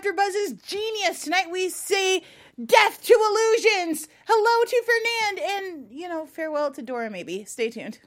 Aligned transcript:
AfterBuzz's 0.00 0.52
genius. 0.62 1.24
Tonight 1.24 1.50
we 1.50 1.68
say 1.68 2.22
death 2.64 3.02
to 3.04 3.12
illusions. 3.12 4.08
Hello 4.26 4.64
to 4.64 4.82
Fernande, 4.86 5.42
and 5.50 5.86
you 5.90 6.08
know 6.08 6.26
farewell 6.26 6.70
to 6.72 6.82
Dora. 6.82 7.10
Maybe 7.10 7.44
stay 7.44 7.68
tuned. 7.70 7.98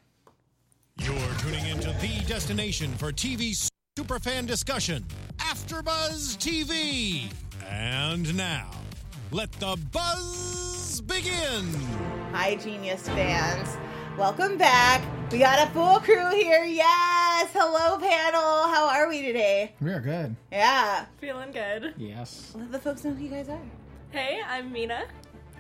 You're 0.98 1.16
tuning 1.40 1.66
into 1.68 1.90
the 2.02 2.24
destination 2.28 2.92
for 2.96 3.12
TV 3.12 3.70
superfan 3.98 4.48
discussion, 4.48 5.06
AfterBuzz 5.38 6.38
TV. 6.38 7.32
And 7.70 8.36
now, 8.36 8.72
let 9.32 9.52
the 9.54 9.78
buzz 9.92 11.02
begin. 11.02 11.70
Hi, 12.32 12.56
Genius 12.56 13.08
fans. 13.08 13.78
Welcome 14.18 14.60
back. 14.60 15.02
We 15.32 15.40
got 15.40 15.68
a 15.68 15.72
full 15.72 16.00
crew 16.00 16.30
here. 16.30 16.64
Yes. 16.64 17.50
Hello, 17.52 17.98
panel. 17.98 18.68
How 18.72 18.88
are 18.88 19.10
we 19.10 19.24
today? 19.24 19.74
We 19.82 19.92
are 19.92 20.00
good. 20.00 20.36
Yeah. 20.52 21.06
Feeling 21.20 21.52
good. 21.52 21.96
Yes. 21.98 22.54
Let 22.56 22.72
the 22.72 22.78
folks 22.78 23.04
know 23.04 23.12
who 23.14 23.24
you 23.24 23.32
guys 23.32 23.50
are. 23.50 23.60
Hey, 24.12 24.40
I'm 24.48 24.72
Mina. 24.72 25.06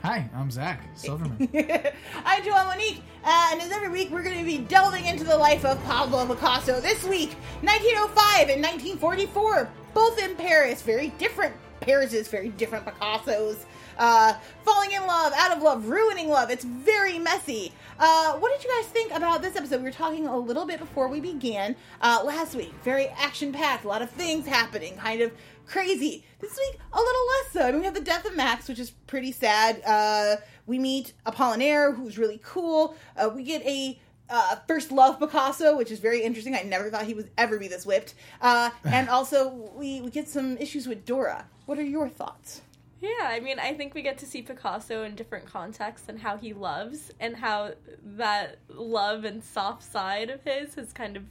Hi, 0.03 0.29
I'm 0.35 0.51
Zach 0.51 0.83
Silverman. 0.93 1.49
I'm 2.25 2.43
Joelle 2.43 2.67
Monique, 2.67 3.01
uh, 3.23 3.49
and 3.53 3.61
as 3.61 3.71
every 3.71 3.89
week, 3.89 4.11
we're 4.11 4.21
going 4.21 4.37
to 4.37 4.45
be 4.45 4.59
delving 4.59 5.05
into 5.05 5.23
the 5.23 5.37
life 5.37 5.65
of 5.65 5.83
Pablo 5.85 6.25
Picasso. 6.27 6.79
This 6.79 7.03
week, 7.05 7.31
1905 7.61 8.49
and 8.49 8.61
1944, 8.61 9.69
both 9.95 10.19
in 10.21 10.35
Paris. 10.35 10.81
Very 10.83 11.07
different 11.17 11.55
Parises, 11.81 12.29
very 12.29 12.49
different 12.49 12.85
Picassos. 12.85 13.65
Uh, 13.97 14.33
falling 14.63 14.91
in 14.91 15.05
love, 15.05 15.33
out 15.35 15.55
of 15.55 15.63
love, 15.63 15.87
ruining 15.87 16.29
love. 16.29 16.49
It's 16.49 16.63
very 16.63 17.19
messy. 17.19 17.71
Uh, 17.99 18.33
what 18.33 18.51
did 18.51 18.63
you 18.63 18.69
guys 18.75 18.89
think 18.91 19.11
about 19.11 19.41
this 19.41 19.55
episode? 19.55 19.77
We 19.77 19.83
were 19.83 19.91
talking 19.91 20.27
a 20.27 20.37
little 20.37 20.65
bit 20.65 20.79
before 20.79 21.07
we 21.07 21.19
began 21.19 21.75
uh, 22.01 22.21
last 22.25 22.55
week. 22.55 22.73
Very 22.83 23.07
action 23.09 23.51
packed, 23.51 23.85
a 23.85 23.87
lot 23.87 24.01
of 24.01 24.09
things 24.11 24.47
happening, 24.47 24.95
kind 24.97 25.21
of 25.21 25.31
crazy. 25.65 26.25
This 26.39 26.57
week, 26.57 26.79
a 26.91 26.97
little 26.97 27.27
less 27.27 27.51
so. 27.53 27.61
I 27.61 27.71
mean, 27.71 27.79
we 27.79 27.85
have 27.85 27.93
the 27.93 28.01
death 28.01 28.25
of 28.25 28.35
Max, 28.35 28.67
which 28.67 28.79
is 28.79 28.91
pretty 28.91 29.31
sad. 29.31 29.81
Uh, 29.85 30.37
we 30.65 30.79
meet 30.79 31.13
Apollinaire, 31.25 31.95
who's 31.95 32.17
really 32.17 32.41
cool. 32.43 32.95
Uh, 33.15 33.29
we 33.33 33.43
get 33.43 33.61
a 33.63 33.99
uh, 34.29 34.55
first 34.67 34.91
love 34.91 35.19
Picasso, 35.19 35.77
which 35.77 35.91
is 35.91 35.99
very 35.99 36.21
interesting. 36.21 36.55
I 36.55 36.63
never 36.63 36.89
thought 36.89 37.05
he 37.05 37.13
would 37.13 37.29
ever 37.37 37.57
be 37.59 37.67
this 37.67 37.85
whipped. 37.85 38.15
Uh, 38.41 38.71
and 38.83 39.09
also, 39.17 39.49
we, 39.75 40.01
we 40.01 40.09
get 40.09 40.27
some 40.27 40.57
issues 40.57 40.87
with 40.87 41.05
Dora. 41.05 41.45
What 41.65 41.77
are 41.77 41.83
your 41.83 42.09
thoughts? 42.09 42.61
Yeah, 43.03 43.27
I 43.27 43.41
mean, 43.41 43.59
I 43.59 43.73
think 43.73 43.93
we 43.93 44.01
get 44.01 44.17
to 44.19 44.25
see 44.25 44.41
Picasso 44.41 45.03
in 45.03 45.15
different 45.15 45.45
contexts 45.45 46.07
and 46.07 46.17
how 46.17 46.37
he 46.37 46.53
loves 46.53 47.11
and 47.19 47.35
how 47.35 47.73
that 48.15 48.59
love 48.69 49.25
and 49.25 49.43
soft 49.43 49.83
side 49.83 50.29
of 50.29 50.41
his 50.45 50.75
has 50.75 50.93
kind 50.93 51.17
of 51.17 51.23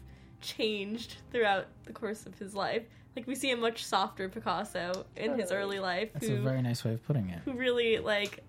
changed 0.42 1.16
throughout 1.30 1.68
the 1.86 1.94
course 1.94 2.26
of 2.26 2.38
his 2.38 2.54
life. 2.54 2.82
Like 3.16 3.26
we 3.26 3.34
see 3.34 3.52
a 3.52 3.56
much 3.56 3.86
softer 3.86 4.28
Picasso 4.28 5.06
in 5.16 5.38
his 5.38 5.50
early 5.50 5.78
life 5.78 6.10
That's 6.12 6.26
who 6.26 6.36
a 6.36 6.40
very 6.40 6.60
nice 6.60 6.84
way 6.84 6.92
of 6.92 7.02
putting 7.06 7.30
it. 7.30 7.40
who 7.46 7.54
really 7.54 7.98
like 7.98 8.40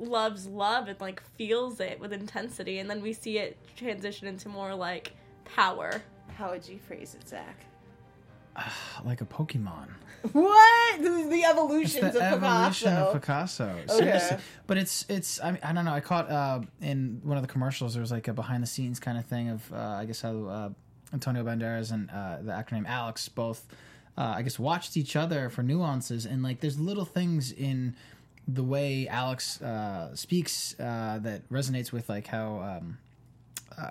loves 0.00 0.48
love 0.48 0.88
and 0.88 1.00
like 1.00 1.22
feels 1.36 1.78
it 1.78 2.00
with 2.00 2.12
intensity 2.12 2.80
and 2.80 2.90
then 2.90 3.00
we 3.00 3.12
see 3.12 3.38
it 3.38 3.56
transition 3.76 4.26
into 4.26 4.48
more 4.48 4.74
like 4.74 5.12
power. 5.44 6.02
How 6.36 6.50
would 6.50 6.68
you 6.68 6.80
phrase 6.80 7.14
it, 7.14 7.28
Zach? 7.28 7.66
Like 9.04 9.20
a 9.20 9.26
Pokemon. 9.26 9.90
What? 10.32 11.02
The, 11.02 11.08
the 11.08 11.36
It's 11.36 11.48
evolutions 11.48 12.12
the 12.12 12.18
of 12.34 12.42
evolution 12.42 12.88
Picasso. 12.90 13.06
of 13.06 13.12
Picasso. 13.20 13.76
Seriously. 13.88 14.36
But 14.66 14.78
it's 14.78 15.04
it's 15.08 15.40
I 15.42 15.52
mean 15.52 15.60
I 15.62 15.72
don't 15.72 15.84
know. 15.84 15.92
I 15.92 16.00
caught 16.00 16.30
uh, 16.30 16.60
in 16.80 17.20
one 17.22 17.36
of 17.36 17.42
the 17.42 17.48
commercials 17.52 17.94
there 17.94 18.00
was 18.00 18.10
like 18.10 18.28
a 18.28 18.32
behind 18.32 18.62
the 18.62 18.66
scenes 18.66 18.98
kind 19.00 19.16
of 19.18 19.24
thing 19.26 19.48
of 19.50 19.72
uh, 19.72 19.76
I 19.76 20.04
guess 20.04 20.20
how 20.20 20.44
uh, 20.44 20.68
Antonio 21.12 21.44
Banderas 21.44 21.92
and 21.92 22.10
uh, 22.10 22.38
the 22.42 22.52
actor 22.52 22.74
named 22.74 22.86
Alex 22.88 23.28
both 23.28 23.66
uh, 24.16 24.34
I 24.36 24.42
guess 24.42 24.58
watched 24.58 24.96
each 24.96 25.14
other 25.16 25.48
for 25.50 25.62
nuances 25.62 26.26
and 26.26 26.42
like 26.42 26.60
there's 26.60 26.78
little 26.80 27.04
things 27.04 27.52
in 27.52 27.94
the 28.46 28.64
way 28.64 29.06
Alex 29.08 29.60
uh, 29.62 30.14
speaks 30.16 30.74
uh, 30.80 31.18
that 31.22 31.48
resonates 31.50 31.92
with 31.92 32.08
like 32.08 32.26
how 32.26 32.60
um, 32.60 32.98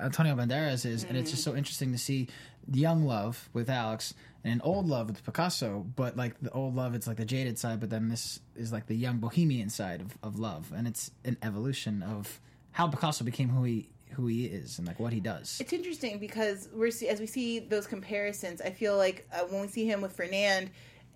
Antonio 0.02 0.36
Banderas 0.36 0.86
is, 0.86 1.04
and 1.04 1.18
it's 1.18 1.32
just 1.32 1.44
so 1.44 1.56
interesting 1.56 1.92
to 1.92 1.98
see 1.98 2.28
young 2.72 3.06
love 3.06 3.50
with 3.54 3.70
Alex 3.70 4.14
and 4.44 4.62
old 4.64 4.88
love 4.88 5.08
with 5.08 5.24
Picasso. 5.24 5.86
But 5.96 6.18
like 6.18 6.40
the 6.42 6.52
old 6.52 6.76
love, 6.76 6.96
it's 6.96 7.08
like 7.08 7.18
the 7.18 7.26
jaded 7.26 7.58
side, 7.58 7.80
but 7.80 7.90
then 7.90 8.10
this 8.10 8.40
is 8.56 8.72
like 8.72 8.88
the 8.88 8.96
young 8.96 9.18
bohemian 9.18 9.70
side 9.70 10.02
of, 10.02 10.18
of 10.24 10.40
love, 10.40 10.72
and 10.76 10.88
it's 10.88 11.12
an 11.24 11.38
evolution 11.42 12.04
of 12.04 12.40
how 12.72 12.88
Picasso 12.88 13.24
became 13.24 13.50
who 13.50 13.64
he 13.64 13.90
who 14.12 14.28
he 14.28 14.46
is 14.46 14.78
and 14.78 14.88
like 14.88 15.00
what 15.00 15.14
he 15.14 15.20
does. 15.20 15.58
It's 15.60 15.74
interesting 15.74 16.18
because 16.20 16.70
we're 16.74 16.92
see, 16.92 17.10
as 17.10 17.20
we 17.20 17.28
see 17.28 17.60
those 17.60 17.88
comparisons. 17.88 18.62
I 18.62 18.72
feel 18.72 18.98
like 18.98 19.28
uh, 19.34 19.42
when 19.50 19.62
we 19.62 19.68
see 19.68 19.86
him 19.86 20.02
with 20.02 20.16
Fernande, 20.16 20.70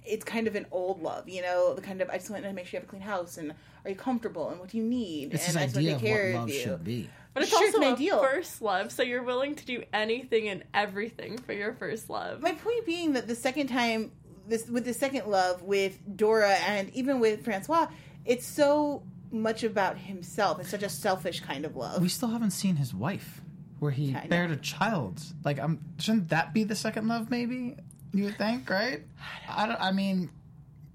it's 0.06 0.26
kind 0.26 0.48
of 0.48 0.56
an 0.56 0.66
old 0.72 1.02
love, 1.02 1.30
you 1.30 1.42
know, 1.42 1.74
the 1.74 1.82
kind 1.82 2.02
of 2.02 2.10
I 2.10 2.18
just 2.18 2.30
want 2.30 2.44
to 2.44 2.54
make 2.54 2.66
sure 2.66 2.80
you 2.80 2.82
have 2.82 2.88
a 2.88 2.90
clean 2.90 3.02
house 3.02 3.38
and 3.38 3.54
are 3.86 3.90
you 3.90 3.96
comfortable 3.96 4.50
and 4.50 4.60
what 4.60 4.70
do 4.70 4.78
you 4.78 4.84
need 4.84 5.34
It's 5.34 5.48
and 5.48 5.58
I 5.58 5.64
just 5.66 5.76
want 5.76 5.88
to 5.88 5.94
take 5.94 6.02
care 6.02 6.36
of 6.36 6.50
you. 6.50 7.08
Should 7.34 7.40
be. 7.40 7.40
But 7.40 7.44
it's 7.44 7.52
Sure, 7.52 7.66
also 7.66 7.78
an 7.78 7.84
a 7.84 7.92
ideal. 7.94 8.22
first 8.22 8.62
love, 8.62 8.92
so 8.92 9.04
you're 9.04 9.24
willing 9.24 9.56
to 9.56 9.66
do 9.66 9.84
anything 9.94 10.50
and 10.50 10.64
everything 10.74 11.38
for 11.38 11.54
your 11.54 11.74
first 11.74 12.10
love. 12.10 12.42
My 12.42 12.52
point 12.54 12.86
being 12.86 13.14
that 13.14 13.28
the 13.28 13.36
second 13.36 13.68
time, 13.68 14.12
this 14.48 14.68
with 14.68 14.86
the 14.86 14.94
second 14.94 15.28
love 15.28 15.62
with 15.64 15.98
Dora 16.18 16.54
and 16.68 16.90
even 16.94 17.20
with 17.20 17.44
Francois, 17.44 17.88
it's 18.26 18.46
so 18.46 19.04
much 19.32 19.64
about 19.64 19.98
himself. 19.98 20.60
It's 20.60 20.70
such 20.70 20.84
a 20.84 20.90
selfish 20.90 21.40
kind 21.40 21.64
of 21.66 21.76
love. 21.76 22.02
We 22.02 22.10
still 22.10 22.30
haven't 22.30 22.52
seen 22.52 22.76
his 22.76 22.94
wife, 22.94 23.40
where 23.80 23.92
he 23.92 24.14
I 24.16 24.24
know. 24.24 24.30
bared 24.30 24.52
a 24.52 24.58
child. 24.58 25.22
Like, 25.46 25.58
um, 25.60 25.80
shouldn't 26.00 26.30
that 26.30 26.54
be 26.54 26.64
the 26.66 26.76
second 26.76 27.08
love? 27.08 27.30
Maybe 27.32 27.78
you 28.14 28.26
would 28.26 28.38
think, 28.38 28.70
right? 28.70 29.02
I 29.50 29.68
don't. 29.68 29.80
I 29.80 29.92
mean, 29.94 30.30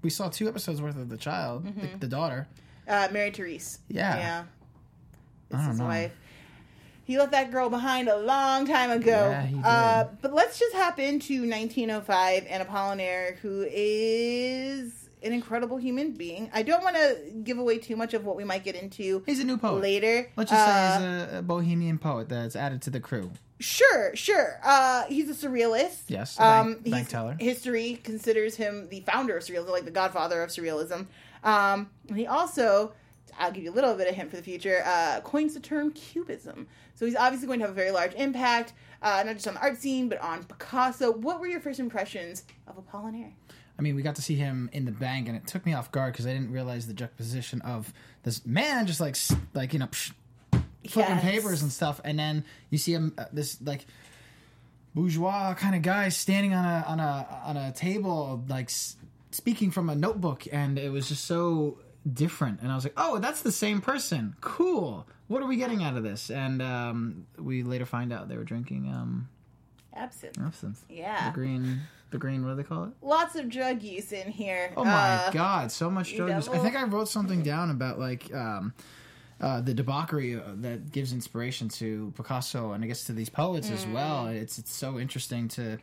we 0.03 0.11
saw 0.11 0.29
two 0.29 0.47
episodes 0.47 0.81
worth 0.83 0.97
of 0.97 1.09
the 1.09 1.17
child, 1.17 1.65
Mm-hmm. 1.65 1.81
the, 1.93 1.97
the 1.99 2.07
daughter. 2.07 2.47
Uh, 2.87 3.07
Mary 3.11 3.31
Therese. 3.31 3.79
Yeah. 3.89 4.15
Yeah. 4.17 4.43
It's 5.49 5.55
I 5.55 5.61
don't 5.61 5.69
his 5.71 5.79
know. 5.79 5.85
wife. 5.85 6.11
He 7.07 7.17
left 7.17 7.31
that 7.31 7.51
girl 7.51 7.69
behind 7.69 8.09
a 8.09 8.17
long 8.17 8.67
time 8.67 8.91
ago. 8.91 9.29
Yeah, 9.31 9.45
he 9.45 9.55
did. 9.55 9.65
Uh, 9.65 10.07
but 10.21 10.33
let's 10.33 10.59
just 10.59 10.75
hop 10.75 10.99
into 10.99 11.47
1905 11.49 12.45
and 12.49 12.67
Apollinaire, 12.67 13.37
who 13.37 13.65
is 13.71 15.09
an 15.23 15.31
incredible 15.33 15.77
human 15.77 16.11
being. 16.11 16.49
I 16.53 16.63
don't 16.63 16.83
want 16.83 16.95
to 16.97 17.17
give 17.43 17.57
away 17.57 17.77
too 17.79 17.95
much 17.95 18.13
of 18.13 18.25
what 18.25 18.35
we 18.35 18.43
might 18.43 18.63
get 18.63 18.75
into 18.75 19.23
He's 19.25 19.39
a 19.39 19.43
new 19.45 19.57
poet. 19.57 19.81
later. 19.81 20.29
Let's 20.35 20.51
just 20.51 20.67
Uh, 20.67 20.97
say 20.99 21.03
he's 21.25 21.33
a, 21.33 21.37
a 21.39 21.41
bohemian 21.41 21.97
poet 21.97 22.29
that's 22.29 22.55
added 22.55 22.81
to 22.83 22.89
the 22.89 22.99
crew. 22.99 23.31
Sure, 23.59 24.15
sure. 24.15 24.59
Uh, 24.63 25.05
he's 25.05 25.29
a 25.29 25.47
surrealist. 25.47 26.01
Yes, 26.09 26.39
Um, 26.39 26.73
bank- 26.75 26.91
bank 26.91 27.07
teller. 27.09 27.37
History 27.39 27.99
considers 28.03 28.55
him 28.57 28.89
the 28.89 28.99
founder 29.01 29.35
of 29.37 29.43
surrealism, 29.43 29.69
like 29.71 29.85
the 29.85 29.91
godfather 29.91 30.43
of 30.43 30.49
surrealism. 30.51 31.07
Um, 31.43 31.89
and 32.09 32.17
he 32.19 32.27
also, 32.27 32.91
I'll 33.37 33.51
give 33.51 33.63
you 33.63 33.71
a 33.71 33.73
little 33.75 33.93
bit 33.95 34.07
of 34.07 34.15
hint 34.15 34.29
for 34.29 34.35
the 34.37 34.43
future, 34.43 34.81
uh, 34.85 35.21
coins 35.21 35.53
the 35.53 35.59
term 35.59 35.91
cubism. 35.91 36.67
So 36.95 37.05
he's 37.05 37.15
obviously 37.15 37.47
going 37.47 37.59
to 37.59 37.65
have 37.65 37.71
a 37.71 37.75
very 37.75 37.91
large 37.91 38.13
impact, 38.15 38.73
uh, 39.01 39.23
not 39.25 39.33
just 39.35 39.47
on 39.47 39.53
the 39.55 39.59
art 39.61 39.77
scene, 39.77 40.09
but 40.09 40.19
on 40.21 40.43
Picasso. 40.43 41.11
What 41.11 41.39
were 41.39 41.47
your 41.47 41.59
first 41.59 41.79
impressions 41.79 42.43
of 42.67 42.75
Apollinaire? 42.77 43.33
I 43.77 43.83
mean, 43.83 43.95
we 43.95 44.01
got 44.01 44.15
to 44.15 44.23
see 44.23 44.33
him 44.35 44.69
in 44.73 44.85
the 44.85 44.91
bank, 44.91 45.27
and 45.27 45.37
it 45.37 45.45
took 45.45 45.63
me 45.65 45.73
off 45.73 45.91
guard 45.91 46.13
because 46.13 46.25
I 46.25 46.33
didn't 46.33 46.51
realize 46.51 46.87
the 46.87 46.93
juxtaposition 46.95 47.61
of 47.61 47.93
this 48.23 48.43
man 48.45 48.87
just 48.87 48.99
like 48.99 49.15
like 49.53 49.71
you 49.73 49.77
know 49.79 49.85
psh, 49.87 50.13
flipping 50.89 51.15
Yes. 51.17 51.21
papers 51.21 51.61
and 51.61 51.71
stuff, 51.71 52.01
and 52.03 52.17
then 52.17 52.43
you 52.71 52.79
see 52.79 52.93
him 52.93 53.13
uh, 53.19 53.25
this 53.31 53.61
like 53.61 53.85
bourgeois 54.95 55.53
kind 55.53 55.75
of 55.75 55.81
guy 55.83 56.09
standing 56.09 56.53
on 56.53 56.65
a 56.65 56.85
on 56.87 56.99
a 56.99 57.41
on 57.45 57.57
a 57.57 57.71
table 57.71 58.43
like 58.49 58.65
s- 58.65 58.95
speaking 59.31 59.69
from 59.71 59.89
a 59.89 59.95
notebook, 59.95 60.45
and 60.51 60.79
it 60.79 60.91
was 60.91 61.07
just 61.09 61.25
so 61.25 61.77
different. 62.13 62.61
And 62.61 62.71
I 62.71 62.75
was 62.75 62.83
like, 62.83 62.93
oh, 62.97 63.19
that's 63.19 63.41
the 63.41 63.51
same 63.51 63.81
person. 63.81 64.35
Cool. 64.41 65.07
What 65.27 65.41
are 65.41 65.47
we 65.47 65.57
getting 65.57 65.83
out 65.83 65.97
of 65.97 66.03
this? 66.03 66.29
And 66.29 66.61
um, 66.61 67.27
we 67.37 67.63
later 67.63 67.85
find 67.85 68.13
out 68.13 68.29
they 68.29 68.37
were 68.37 68.43
drinking 68.43 68.87
um, 68.89 69.27
Absinthe. 69.93 70.37
absinthe. 70.39 70.85
Yeah. 70.89 71.29
The 71.29 71.33
green, 71.33 71.81
the 72.11 72.17
green. 72.17 72.43
What 72.45 72.51
do 72.51 72.55
they 72.55 72.63
call 72.63 72.85
it? 72.85 72.91
Lots 73.01 73.35
of 73.35 73.49
drug 73.49 73.81
use 73.81 74.11
in 74.11 74.31
here. 74.31 74.71
Oh 74.77 74.85
my 74.85 74.91
Uh, 74.91 75.31
god, 75.31 75.71
so 75.71 75.89
much 75.89 76.15
drug 76.15 76.29
use. 76.29 76.47
I 76.47 76.59
think 76.59 76.75
I 76.75 76.83
wrote 76.83 77.09
something 77.09 77.41
down 77.43 77.71
about 77.71 77.99
like 77.99 78.33
um, 78.33 78.73
uh, 79.41 79.61
the 79.61 79.73
debauchery 79.73 80.35
uh, 80.35 80.41
that 80.61 80.91
gives 80.91 81.11
inspiration 81.13 81.67
to 81.69 82.13
Picasso 82.15 82.71
and 82.71 82.83
I 82.83 82.87
guess 82.87 83.03
to 83.05 83.13
these 83.13 83.29
poets 83.29 83.69
as 83.69 83.85
well. 83.87 84.25
Mm. 84.25 84.35
It's 84.41 84.57
it's 84.59 84.73
so 84.73 84.97
interesting 84.99 85.47
to 85.49 85.77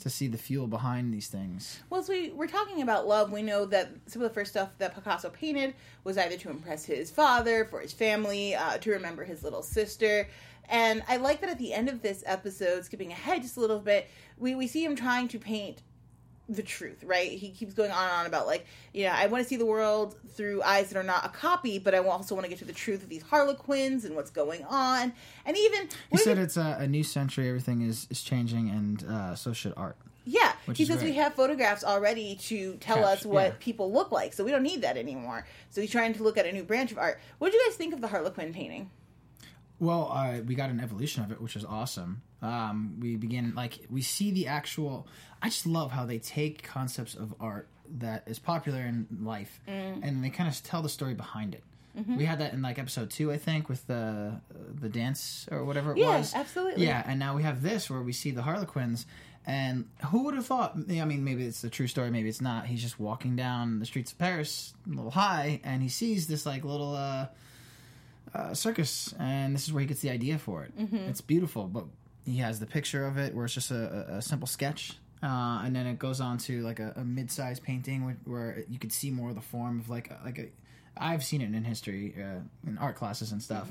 to 0.00 0.10
see 0.10 0.28
the 0.28 0.38
fuel 0.38 0.66
behind 0.66 1.12
these 1.12 1.28
things. 1.28 1.80
Well, 1.90 2.00
as 2.00 2.08
we 2.08 2.30
we're 2.30 2.46
talking 2.46 2.82
about 2.82 3.08
love, 3.08 3.32
we 3.32 3.42
know 3.42 3.64
that 3.66 3.90
some 4.06 4.22
of 4.22 4.28
the 4.28 4.34
first 4.34 4.52
stuff 4.52 4.70
that 4.78 4.94
Picasso 4.94 5.30
painted 5.30 5.74
was 6.04 6.16
either 6.16 6.36
to 6.36 6.50
impress 6.50 6.84
his 6.84 7.10
father, 7.10 7.64
for 7.64 7.80
his 7.80 7.92
family, 7.92 8.54
uh, 8.54 8.78
to 8.78 8.90
remember 8.90 9.24
his 9.24 9.42
little 9.42 9.62
sister. 9.62 10.28
And 10.68 11.02
I 11.08 11.16
like 11.16 11.40
that 11.40 11.50
at 11.50 11.58
the 11.58 11.72
end 11.72 11.88
of 11.88 12.02
this 12.02 12.22
episode, 12.26 12.84
skipping 12.84 13.10
ahead 13.10 13.42
just 13.42 13.56
a 13.56 13.60
little 13.60 13.80
bit, 13.80 14.08
we, 14.36 14.54
we 14.54 14.66
see 14.66 14.84
him 14.84 14.94
trying 14.94 15.26
to 15.28 15.38
paint 15.38 15.82
the 16.48 16.62
truth, 16.62 17.04
right? 17.04 17.30
He 17.30 17.50
keeps 17.50 17.74
going 17.74 17.90
on 17.90 18.04
and 18.04 18.12
on 18.12 18.26
about 18.26 18.46
like, 18.46 18.66
you 18.94 19.04
know, 19.04 19.12
I 19.12 19.26
want 19.26 19.42
to 19.42 19.48
see 19.48 19.56
the 19.56 19.66
world 19.66 20.16
through 20.34 20.62
eyes 20.62 20.88
that 20.88 20.98
are 20.98 21.02
not 21.02 21.24
a 21.26 21.28
copy, 21.28 21.78
but 21.78 21.94
I 21.94 21.98
also 21.98 22.34
want 22.34 22.44
to 22.44 22.48
get 22.48 22.58
to 22.60 22.64
the 22.64 22.72
truth 22.72 23.02
of 23.02 23.08
these 23.08 23.22
Harlequins 23.22 24.04
and 24.04 24.16
what's 24.16 24.30
going 24.30 24.64
on. 24.64 25.12
And 25.44 25.56
even 25.56 25.88
He 26.10 26.16
said 26.16 26.38
it's 26.38 26.56
a, 26.56 26.78
a 26.80 26.86
new 26.86 27.04
century. 27.04 27.48
Everything 27.48 27.82
is 27.82 28.06
is 28.10 28.22
changing, 28.22 28.70
and 28.70 29.04
uh, 29.04 29.34
so 29.34 29.52
should 29.52 29.74
art. 29.76 29.96
Yeah, 30.24 30.52
Which 30.66 30.76
he 30.76 30.84
says 30.84 31.02
we 31.02 31.14
have 31.14 31.32
photographs 31.32 31.82
already 31.82 32.36
to 32.48 32.74
tell 32.76 32.96
Catch, 32.98 33.04
us 33.06 33.24
what 33.24 33.46
yeah. 33.46 33.54
people 33.60 33.90
look 33.90 34.12
like, 34.12 34.34
so 34.34 34.44
we 34.44 34.50
don't 34.50 34.62
need 34.62 34.82
that 34.82 34.98
anymore. 34.98 35.46
So 35.70 35.80
he's 35.80 35.90
trying 35.90 36.12
to 36.14 36.22
look 36.22 36.36
at 36.36 36.44
a 36.44 36.52
new 36.52 36.64
branch 36.64 36.92
of 36.92 36.98
art. 36.98 37.18
What 37.38 37.50
did 37.50 37.58
you 37.58 37.66
guys 37.66 37.76
think 37.76 37.94
of 37.94 38.02
the 38.02 38.08
Harlequin 38.08 38.52
painting? 38.52 38.90
Well, 39.80 40.10
uh, 40.12 40.40
we 40.46 40.54
got 40.54 40.70
an 40.70 40.80
evolution 40.80 41.22
of 41.22 41.30
it, 41.30 41.40
which 41.40 41.54
is 41.56 41.64
awesome. 41.64 42.22
Um, 42.42 42.96
we 43.00 43.16
begin 43.16 43.54
like 43.54 43.78
we 43.90 44.02
see 44.02 44.30
the 44.32 44.46
actual. 44.48 45.06
I 45.42 45.48
just 45.48 45.66
love 45.66 45.92
how 45.92 46.04
they 46.06 46.18
take 46.18 46.62
concepts 46.62 47.14
of 47.14 47.34
art 47.40 47.68
that 47.98 48.24
is 48.26 48.38
popular 48.38 48.80
in 48.80 49.06
life, 49.22 49.60
Mm. 49.68 50.00
and 50.02 50.24
they 50.24 50.30
kind 50.30 50.48
of 50.48 50.62
tell 50.62 50.82
the 50.82 50.88
story 50.88 51.14
behind 51.14 51.54
it. 51.54 51.62
Mm-hmm. 51.98 52.16
We 52.16 52.24
had 52.26 52.38
that 52.40 52.52
in 52.52 52.62
like 52.62 52.78
episode 52.78 53.10
two, 53.10 53.32
I 53.32 53.38
think, 53.38 53.68
with 53.68 53.86
the 53.86 54.40
the 54.80 54.88
dance 54.88 55.48
or 55.50 55.64
whatever 55.64 55.92
it 55.92 55.98
Yeah, 55.98 56.18
was. 56.18 56.34
absolutely. 56.34 56.84
Yeah, 56.86 57.02
and 57.06 57.18
now 57.18 57.34
we 57.36 57.42
have 57.44 57.62
this 57.62 57.88
where 57.90 58.02
we 58.02 58.12
see 58.12 58.30
the 58.30 58.42
Harlequins, 58.42 59.06
and 59.46 59.86
who 60.06 60.24
would 60.24 60.34
have 60.34 60.46
thought? 60.46 60.76
I 60.76 61.04
mean, 61.04 61.24
maybe 61.24 61.44
it's 61.44 61.62
the 61.62 61.70
true 61.70 61.86
story, 61.88 62.10
maybe 62.10 62.28
it's 62.28 62.40
not. 62.40 62.66
He's 62.66 62.82
just 62.82 63.00
walking 63.00 63.34
down 63.36 63.78
the 63.80 63.86
streets 63.86 64.12
of 64.12 64.18
Paris, 64.18 64.74
a 64.86 64.90
little 64.94 65.10
high, 65.10 65.60
and 65.64 65.82
he 65.82 65.88
sees 65.88 66.26
this 66.26 66.44
like 66.46 66.64
little. 66.64 66.94
uh 66.94 67.26
uh, 68.34 68.54
circus, 68.54 69.14
and 69.18 69.54
this 69.54 69.66
is 69.66 69.72
where 69.72 69.80
he 69.80 69.86
gets 69.86 70.00
the 70.00 70.10
idea 70.10 70.38
for 70.38 70.64
it. 70.64 70.72
It's 71.08 71.20
beautiful, 71.20 71.64
but 71.64 71.84
he 72.24 72.38
has 72.38 72.60
the 72.60 72.66
picture 72.66 73.06
of 73.06 73.16
it 73.16 73.34
where 73.34 73.44
it's 73.44 73.54
just 73.54 73.70
a, 73.70 74.16
a, 74.16 74.22
simple 74.22 74.46
sketch, 74.46 74.98
uh, 75.22 75.62
and 75.64 75.74
then 75.74 75.86
it 75.86 75.98
goes 75.98 76.20
on 76.20 76.38
to 76.38 76.62
like 76.62 76.78
a, 76.78 76.92
a 76.96 77.04
mid-sized 77.04 77.62
painting 77.62 78.04
where, 78.04 78.16
where 78.24 78.64
you 78.68 78.78
could 78.78 78.92
see 78.92 79.10
more 79.10 79.30
of 79.30 79.34
the 79.34 79.40
form 79.40 79.80
of 79.80 79.88
like 79.88 80.10
a, 80.10 80.18
like 80.24 80.38
a. 80.38 80.48
I've 80.96 81.24
seen 81.24 81.40
it 81.40 81.54
in 81.54 81.64
history, 81.64 82.14
uh, 82.18 82.40
in 82.68 82.76
art 82.78 82.96
classes 82.96 83.32
and 83.32 83.40
stuff. 83.42 83.70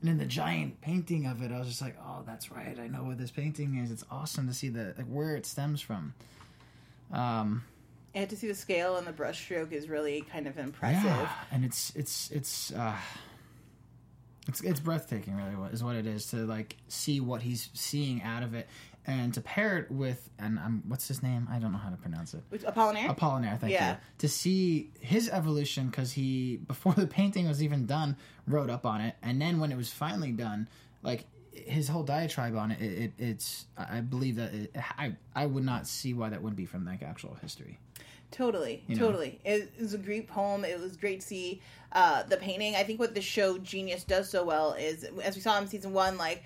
And 0.00 0.10
then 0.10 0.18
the 0.18 0.26
giant 0.26 0.80
painting 0.80 1.26
of 1.26 1.42
it, 1.42 1.52
I 1.52 1.58
was 1.58 1.68
just 1.68 1.80
like, 1.80 1.96
"Oh, 2.04 2.22
that's 2.26 2.50
right. 2.50 2.78
I 2.78 2.88
know 2.88 3.04
what 3.04 3.18
this 3.18 3.30
painting 3.30 3.76
is. 3.76 3.90
It's 3.90 4.04
awesome 4.10 4.46
to 4.48 4.54
see 4.54 4.68
the 4.68 4.94
like, 4.96 5.06
where 5.06 5.36
it 5.36 5.46
stems 5.46 5.80
from." 5.80 6.12
Um, 7.12 7.62
had 8.14 8.30
to 8.30 8.36
see 8.36 8.48
the 8.48 8.54
scale 8.54 8.96
and 8.96 9.06
the 9.06 9.12
brushstroke 9.12 9.72
is 9.72 9.88
really 9.88 10.22
kind 10.22 10.46
of 10.46 10.58
impressive. 10.58 11.04
Yeah, 11.04 11.30
and 11.50 11.64
it's 11.64 11.92
it's 11.94 12.30
it's 12.30 12.72
uh, 12.72 12.96
it's 14.48 14.60
it's 14.60 14.80
breathtaking, 14.80 15.36
really, 15.36 15.56
what 15.56 15.72
is 15.72 15.82
what 15.82 15.96
it 15.96 16.06
is 16.06 16.26
to 16.30 16.38
like 16.46 16.76
see 16.88 17.20
what 17.20 17.42
he's 17.42 17.68
seeing 17.74 18.22
out 18.22 18.42
of 18.42 18.54
it, 18.54 18.68
and 19.06 19.32
to 19.34 19.40
pair 19.40 19.78
it 19.78 19.90
with 19.90 20.28
and 20.38 20.58
um, 20.58 20.82
what's 20.86 21.08
his 21.08 21.22
name? 21.22 21.48
I 21.50 21.58
don't 21.58 21.72
know 21.72 21.78
how 21.78 21.90
to 21.90 21.96
pronounce 21.96 22.34
it. 22.34 22.42
Which, 22.50 22.62
Apollinaire? 22.62 23.14
Apollinaire, 23.16 23.58
thank 23.60 23.72
Yeah. 23.72 23.92
you. 23.92 23.96
To 24.18 24.28
see 24.28 24.90
his 25.00 25.28
evolution 25.28 25.86
because 25.88 26.12
he 26.12 26.56
before 26.68 26.92
the 26.94 27.06
painting 27.06 27.48
was 27.48 27.62
even 27.62 27.86
done 27.86 28.16
wrote 28.46 28.70
up 28.70 28.86
on 28.86 29.00
it, 29.00 29.16
and 29.22 29.40
then 29.40 29.58
when 29.58 29.72
it 29.72 29.76
was 29.76 29.90
finally 29.92 30.32
done, 30.32 30.68
like 31.02 31.24
his 31.52 31.88
whole 31.88 32.02
diatribe 32.02 32.54
on 32.54 32.70
it, 32.70 32.80
it, 32.82 32.98
it 33.02 33.12
it's 33.18 33.66
I 33.76 33.98
I 33.98 34.00
believe 34.00 34.36
that 34.36 34.52
it, 34.54 34.76
I 34.98 35.14
I 35.34 35.46
would 35.46 35.64
not 35.64 35.86
see 35.86 36.14
why 36.14 36.28
that 36.28 36.42
wouldn't 36.42 36.56
be 36.58 36.66
from 36.66 36.84
like 36.84 37.02
actual 37.02 37.36
history. 37.42 37.78
Totally, 38.30 38.84
know? 38.88 38.96
totally. 38.96 39.40
It, 39.44 39.72
it 39.76 39.80
was 39.80 39.94
a 39.94 39.98
great 39.98 40.28
poem. 40.28 40.64
It 40.64 40.80
was 40.80 40.96
great 40.96 41.20
to 41.20 41.26
see 41.26 41.62
uh, 41.92 42.24
the 42.24 42.36
painting. 42.36 42.76
I 42.76 42.82
think 42.82 42.98
what 42.98 43.14
the 43.14 43.20
show 43.20 43.58
Genius 43.58 44.04
does 44.04 44.28
so 44.28 44.44
well 44.44 44.72
is, 44.72 45.04
as 45.22 45.34
we 45.34 45.40
saw 45.40 45.58
in 45.58 45.66
season 45.66 45.92
one, 45.92 46.18
like 46.18 46.42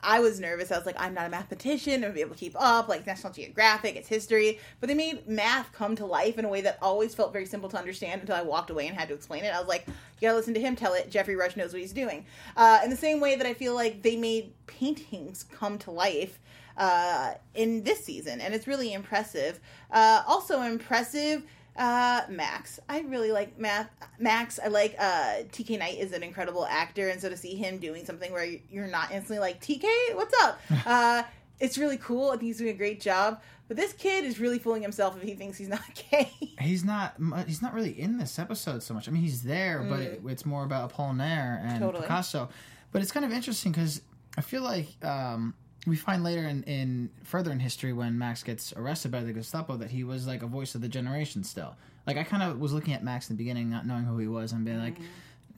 I 0.00 0.20
was 0.20 0.38
nervous. 0.38 0.70
I 0.70 0.76
was 0.76 0.86
like, 0.86 0.94
I'm 0.98 1.14
not 1.14 1.26
a 1.26 1.28
mathematician. 1.28 1.94
I'm 1.94 2.00
gonna 2.02 2.14
be 2.14 2.20
able 2.20 2.34
to 2.34 2.38
keep 2.38 2.54
up. 2.56 2.88
Like 2.88 3.06
National 3.06 3.32
Geographic, 3.32 3.96
it's 3.96 4.08
history. 4.08 4.60
But 4.80 4.88
they 4.88 4.94
made 4.94 5.26
math 5.26 5.72
come 5.72 5.96
to 5.96 6.06
life 6.06 6.38
in 6.38 6.44
a 6.44 6.48
way 6.48 6.60
that 6.60 6.78
always 6.80 7.14
felt 7.14 7.32
very 7.32 7.46
simple 7.46 7.68
to 7.70 7.76
understand 7.76 8.20
until 8.20 8.36
I 8.36 8.42
walked 8.42 8.70
away 8.70 8.86
and 8.86 8.96
had 8.96 9.08
to 9.08 9.14
explain 9.14 9.44
it. 9.44 9.52
I 9.52 9.58
was 9.58 9.68
like, 9.68 9.86
you 9.88 9.94
gotta 10.20 10.36
listen 10.36 10.54
to 10.54 10.60
him 10.60 10.76
tell 10.76 10.94
it. 10.94 11.10
Geoffrey 11.10 11.34
Rush 11.34 11.56
knows 11.56 11.72
what 11.72 11.82
he's 11.82 11.92
doing. 11.92 12.24
Uh, 12.56 12.80
in 12.84 12.90
the 12.90 12.96
same 12.96 13.18
way 13.20 13.34
that 13.36 13.46
I 13.46 13.54
feel 13.54 13.74
like 13.74 14.02
they 14.02 14.16
made 14.16 14.52
paintings 14.66 15.44
come 15.44 15.78
to 15.78 15.90
life 15.90 16.38
uh, 16.76 17.34
in 17.54 17.82
this 17.82 18.04
season, 18.04 18.40
and 18.40 18.54
it's 18.54 18.66
really 18.66 18.92
impressive. 18.92 19.60
Uh, 19.90 20.22
also 20.26 20.62
impressive, 20.62 21.44
uh, 21.76 22.22
Max. 22.28 22.80
I 22.88 23.00
really 23.00 23.32
like 23.32 23.58
Math 23.58 23.90
Max. 24.18 24.58
I 24.62 24.68
like 24.68 24.94
uh, 24.98 25.44
TK 25.52 25.78
Knight 25.78 25.98
is 25.98 26.12
an 26.12 26.22
incredible 26.22 26.66
actor, 26.66 27.08
and 27.08 27.20
so 27.20 27.28
to 27.28 27.36
see 27.36 27.54
him 27.54 27.78
doing 27.78 28.04
something 28.04 28.32
where 28.32 28.44
you're 28.70 28.86
not 28.86 29.10
instantly 29.10 29.38
like 29.38 29.60
TK, 29.60 29.84
what's 30.14 30.34
up? 30.42 30.60
uh, 30.86 31.22
it's 31.60 31.78
really 31.78 31.96
cool. 31.96 32.28
I 32.28 32.32
think 32.32 32.42
he's 32.42 32.58
doing 32.58 32.70
a 32.70 32.78
great 32.78 33.00
job. 33.00 33.40
But 33.68 33.76
this 33.76 33.92
kid 33.92 34.24
is 34.24 34.38
really 34.38 34.60
fooling 34.60 34.82
himself 34.82 35.16
if 35.16 35.22
he 35.22 35.34
thinks 35.34 35.58
he's 35.58 35.68
not 35.68 35.82
gay. 36.10 36.30
He's 36.60 36.84
not. 36.84 37.14
He's 37.46 37.62
not 37.62 37.74
really 37.74 37.98
in 37.98 38.18
this 38.18 38.38
episode 38.38 38.82
so 38.82 38.94
much. 38.94 39.08
I 39.08 39.10
mean, 39.10 39.22
he's 39.22 39.42
there, 39.42 39.82
but 39.82 40.00
it, 40.00 40.20
it's 40.26 40.46
more 40.46 40.64
about 40.64 40.92
Apollinaire 40.92 41.60
and 41.64 41.80
Totally. 41.80 42.02
Picasso. 42.02 42.48
But 42.92 43.02
it's 43.02 43.10
kind 43.10 43.26
of 43.26 43.32
interesting 43.32 43.72
because 43.72 44.02
I 44.38 44.40
feel 44.40 44.62
like 44.62 44.86
um, 45.04 45.54
we 45.86 45.96
find 45.96 46.24
later 46.24 46.42
in, 46.42 46.62
in 46.64 47.10
further 47.22 47.52
in 47.52 47.60
history 47.60 47.92
when 47.92 48.18
Max 48.18 48.42
gets 48.42 48.72
arrested 48.74 49.12
by 49.12 49.22
the 49.22 49.32
Gestapo 49.32 49.76
that 49.76 49.90
he 49.90 50.04
was 50.04 50.26
like 50.26 50.42
a 50.42 50.46
voice 50.46 50.74
of 50.74 50.80
the 50.80 50.88
generation 50.88 51.44
still. 51.44 51.76
Like 52.06 52.16
I 52.16 52.24
kind 52.24 52.42
of 52.42 52.58
was 52.58 52.72
looking 52.72 52.94
at 52.94 53.04
Max 53.04 53.30
in 53.30 53.36
the 53.36 53.38
beginning, 53.38 53.70
not 53.70 53.86
knowing 53.86 54.04
who 54.04 54.18
he 54.18 54.28
was, 54.28 54.52
and 54.52 54.64
being 54.64 54.78
like, 54.78 54.94
mm-hmm. 54.94 55.04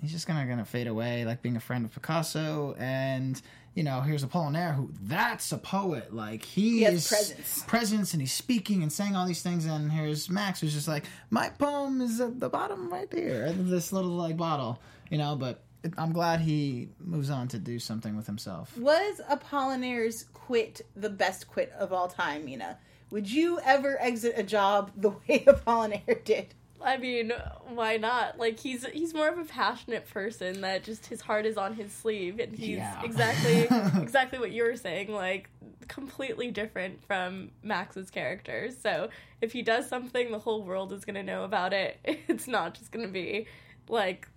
he's 0.03 0.13
just 0.13 0.27
kind 0.27 0.41
of 0.41 0.49
gonna 0.49 0.65
fade 0.65 0.87
away, 0.87 1.25
like 1.25 1.43
being 1.43 1.57
a 1.57 1.61
friend 1.61 1.85
of 1.85 1.93
Picasso, 1.93 2.75
and 2.79 3.41
you 3.75 3.85
know, 3.85 4.01
here's 4.01 4.25
Apollinaire, 4.25 4.75
who 4.75 4.91
that's 5.03 5.53
a 5.53 5.59
poet. 5.59 6.13
Like 6.13 6.45
he, 6.45 6.79
He 6.79 6.83
has 6.83 6.95
is 6.95 7.09
presence. 7.09 7.65
presence, 7.67 8.13
and 8.13 8.21
he's 8.21 8.33
speaking 8.33 8.83
and 8.83 8.93
saying 8.93 9.15
all 9.15 9.27
these 9.27 9.43
things. 9.43 9.67
And 9.67 9.93
here's 9.93 10.29
Max, 10.29 10.61
who's 10.61 10.75
just 10.75 10.89
like, 10.89 11.05
my 11.31 11.51
poem 11.51 12.01
is 12.01 12.21
at 12.21 12.41
the 12.41 12.49
bottom 12.49 12.91
right 12.93 13.11
there, 13.11 13.53
this 13.53 13.93
little 13.93 14.11
like 14.11 14.37
bottle, 14.37 14.81
you 15.11 15.19
know. 15.19 15.37
But 15.37 15.63
I'm 15.97 16.13
glad 16.13 16.41
he 16.41 16.89
moves 17.01 17.31
on 17.31 17.49
to 17.49 17.59
do 17.59 17.79
something 17.79 18.17
with 18.17 18.27
himself. 18.27 18.77
Was 18.77 19.21
Apollinaire's 19.31 20.25
quit 20.35 20.83
the 20.97 21.11
best 21.11 21.49
quit 21.49 21.73
of 21.79 21.93
all 21.93 22.09
time, 22.09 22.45
Mina? 22.45 22.79
Would 23.11 23.31
you 23.31 23.59
ever 23.65 23.97
exit 24.01 24.35
a 24.37 24.43
job 24.43 24.93
the 24.97 25.11
way 25.11 25.45
Apollinaire 25.47 26.23
did? 26.25 26.55
I 26.81 26.97
mean, 26.97 27.33
why 27.67 27.97
not? 27.97 28.39
Like 28.39 28.61
he's 28.61 28.87
he's 28.87 29.13
more 29.13 29.29
of 29.29 29.39
a 29.39 29.45
passionate 29.45 30.09
person 30.09 30.61
that 30.61 30.85
just 30.85 31.07
his 31.07 31.21
heart 31.21 31.45
is 31.45 31.57
on 31.57 31.75
his 31.75 31.91
sleeve, 31.93 32.39
and 32.39 32.57
he's 32.57 32.79
Yeah. 32.79 33.03
exactly 33.05 33.67
exactly 34.01 34.39
what 34.39 34.53
you 34.53 34.63
were 34.63 34.77
saying. 34.77 35.13
Like 35.13 35.51
completely 35.89 36.51
different 36.51 37.03
from 37.05 37.51
Max's 37.63 38.11
character. 38.11 38.71
So 38.81 39.09
if 39.41 39.53
he 39.53 39.63
does 39.63 39.89
something, 39.89 40.31
the 40.31 40.39
whole 40.39 40.63
world 40.63 40.93
is 40.93 41.05
gonna 41.05 41.23
know 41.23 41.45
about 41.45 41.73
it. 41.73 41.99
It's 42.29 42.47
not 42.47 42.75
just 42.75 42.93
gonna 42.93 43.09
be 43.09 43.47
like 43.89 44.29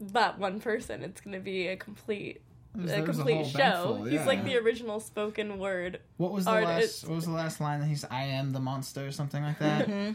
that 0.00 0.38
one 0.38 0.60
person. 0.60 1.02
It's 1.02 1.20
gonna 1.20 1.40
be 1.40 1.68
a 1.68 1.76
complete 1.76 2.42
a 2.74 2.78
there's 2.78 3.00
a 3.00 3.02
complete 3.02 3.34
whole 3.34 3.44
show. 3.44 3.58
bagful, 3.58 4.04
He's 4.04 4.26
like 4.26 4.44
the 4.44 4.56
original 4.56 5.00
spoken 5.00 5.58
word. 5.58 6.00
What 6.16 6.32
was 6.32 6.44
the 6.44 6.52
Art 6.52 6.64
last? 6.64 7.06
What 7.06 7.16
was 7.16 7.24
the 7.24 7.32
last 7.32 7.60
line 7.60 7.80
that 7.80 7.86
he's? 7.86 8.04
I 8.04 8.24
am 8.24 8.52
the 8.52 8.60
monster, 8.60 9.06
or 9.06 9.12
something 9.12 9.42
like 9.42 9.58
that. 9.58 9.88
Mm-hmm. 9.88 10.12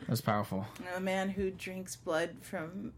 That 0.00 0.08
was 0.08 0.20
powerful. 0.20 0.66
A 0.96 1.00
man 1.00 1.28
who 1.28 1.50
drinks 1.50 1.96
blood 1.96 2.36
from 2.40 2.92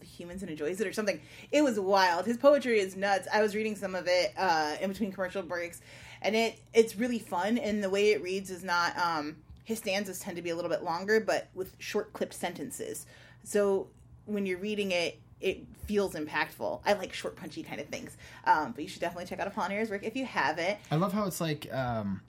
humans 0.00 0.42
and 0.42 0.50
enjoys 0.50 0.80
it 0.80 0.86
or 0.86 0.92
something. 0.92 1.20
It 1.50 1.62
was 1.62 1.78
wild. 1.78 2.26
His 2.26 2.36
poetry 2.36 2.80
is 2.80 2.96
nuts. 2.96 3.28
I 3.32 3.40
was 3.40 3.54
reading 3.54 3.76
some 3.76 3.94
of 3.94 4.06
it 4.08 4.32
uh, 4.36 4.76
in 4.80 4.90
between 4.90 5.12
commercial 5.12 5.42
breaks, 5.42 5.80
and 6.20 6.34
it 6.36 6.60
it's 6.74 6.96
really 6.96 7.18
fun. 7.18 7.58
And 7.58 7.82
the 7.82 7.90
way 7.90 8.10
it 8.10 8.22
reads 8.22 8.50
is 8.50 8.64
not. 8.64 8.96
Um, 8.98 9.36
his 9.64 9.78
stanzas 9.78 10.18
tend 10.18 10.36
to 10.36 10.42
be 10.42 10.50
a 10.50 10.56
little 10.56 10.70
bit 10.70 10.82
longer, 10.82 11.20
but 11.20 11.48
with 11.54 11.74
short 11.78 12.12
clipped 12.12 12.34
sentences. 12.34 13.06
So 13.44 13.88
when 14.26 14.44
you're 14.44 14.58
reading 14.58 14.90
it, 14.90 15.20
it 15.42 15.66
feels 15.86 16.14
impactful. 16.14 16.80
I 16.86 16.92
like 16.94 17.12
short, 17.12 17.36
punchy 17.36 17.62
kind 17.62 17.80
of 17.80 17.88
things. 17.88 18.16
Um, 18.44 18.72
but 18.72 18.82
you 18.82 18.88
should 18.88 19.00
definitely 19.00 19.26
check 19.26 19.40
out 19.40 19.52
Apollinaires' 19.52 19.90
work 19.90 20.04
if 20.04 20.16
you 20.16 20.24
haven't. 20.24 20.78
I 20.90 20.96
love 20.96 21.12
how 21.12 21.26
it's 21.26 21.40
like 21.40 21.72
um, 21.72 22.22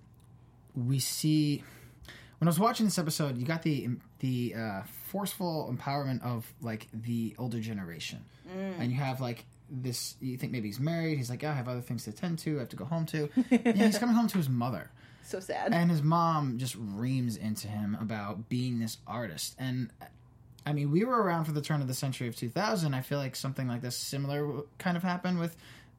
we 0.75 1.00
see 1.00 1.63
when 2.43 2.48
I 2.48 2.50
was 2.50 2.60
watching 2.60 2.86
this 2.86 3.00
episode, 3.00 3.38
you 3.38 3.46
got 3.46 3.62
the 3.63 3.89
the 4.20 4.53
uh, 4.58 4.82
forceful 5.05 5.74
empowerment 5.74 6.22
of 6.24 6.51
like 6.62 6.89
the 6.93 7.34
older 7.38 7.62
generation, 7.62 8.25
and 8.51 8.91
you 8.91 8.98
have 8.98 9.22
like 9.22 9.46
this. 9.70 10.15
You 10.20 10.36
think 10.38 10.51
maybe 10.51 10.67
he's 10.67 10.79
married. 10.79 11.17
He's 11.17 11.29
like, 11.29 11.41
yeah, 11.41 11.51
I 11.51 11.53
have 11.53 11.70
other 11.70 11.79
things 11.79 12.03
to 12.03 12.10
attend 12.10 12.39
to. 12.39 12.58
I 12.58 12.60
have 12.60 12.70
to 12.70 12.75
go 12.75 12.84
home 12.84 13.05
to. 13.08 13.29
yeah, 13.50 13.72
he's 13.72 13.98
coming 13.98 14.13
home 14.15 14.27
to 14.27 14.38
his 14.38 14.50
mother. 14.50 14.91
So 15.25 15.39
sad. 15.39 15.72
and 15.72 15.89
his 15.89 16.03
mom 16.03 16.58
just 16.58 16.75
reams 16.77 17.38
into 17.38 17.70
him 17.70 17.98
about 18.01 18.50
being 18.50 18.79
this 18.79 18.98
artist 19.08 19.55
and 19.58 19.89
i 20.65 20.74
mean 20.74 20.91
we 20.91 21.03
were 21.03 21.22
around 21.22 21.46
for 21.46 21.51
the 21.51 21.62
turn 21.62 21.82
of 21.82 21.88
the 21.88 21.93
century 21.93 22.27
of 22.27 22.36
2000 22.36 22.93
i 22.93 23.01
feel 23.01 23.17
like 23.17 23.36
something 23.36 23.67
like 23.67 23.82
this 23.82 23.98
similar 23.98 24.62
kind 24.77 24.98
of 24.98 25.03
happened 25.03 25.39
with 25.39 25.55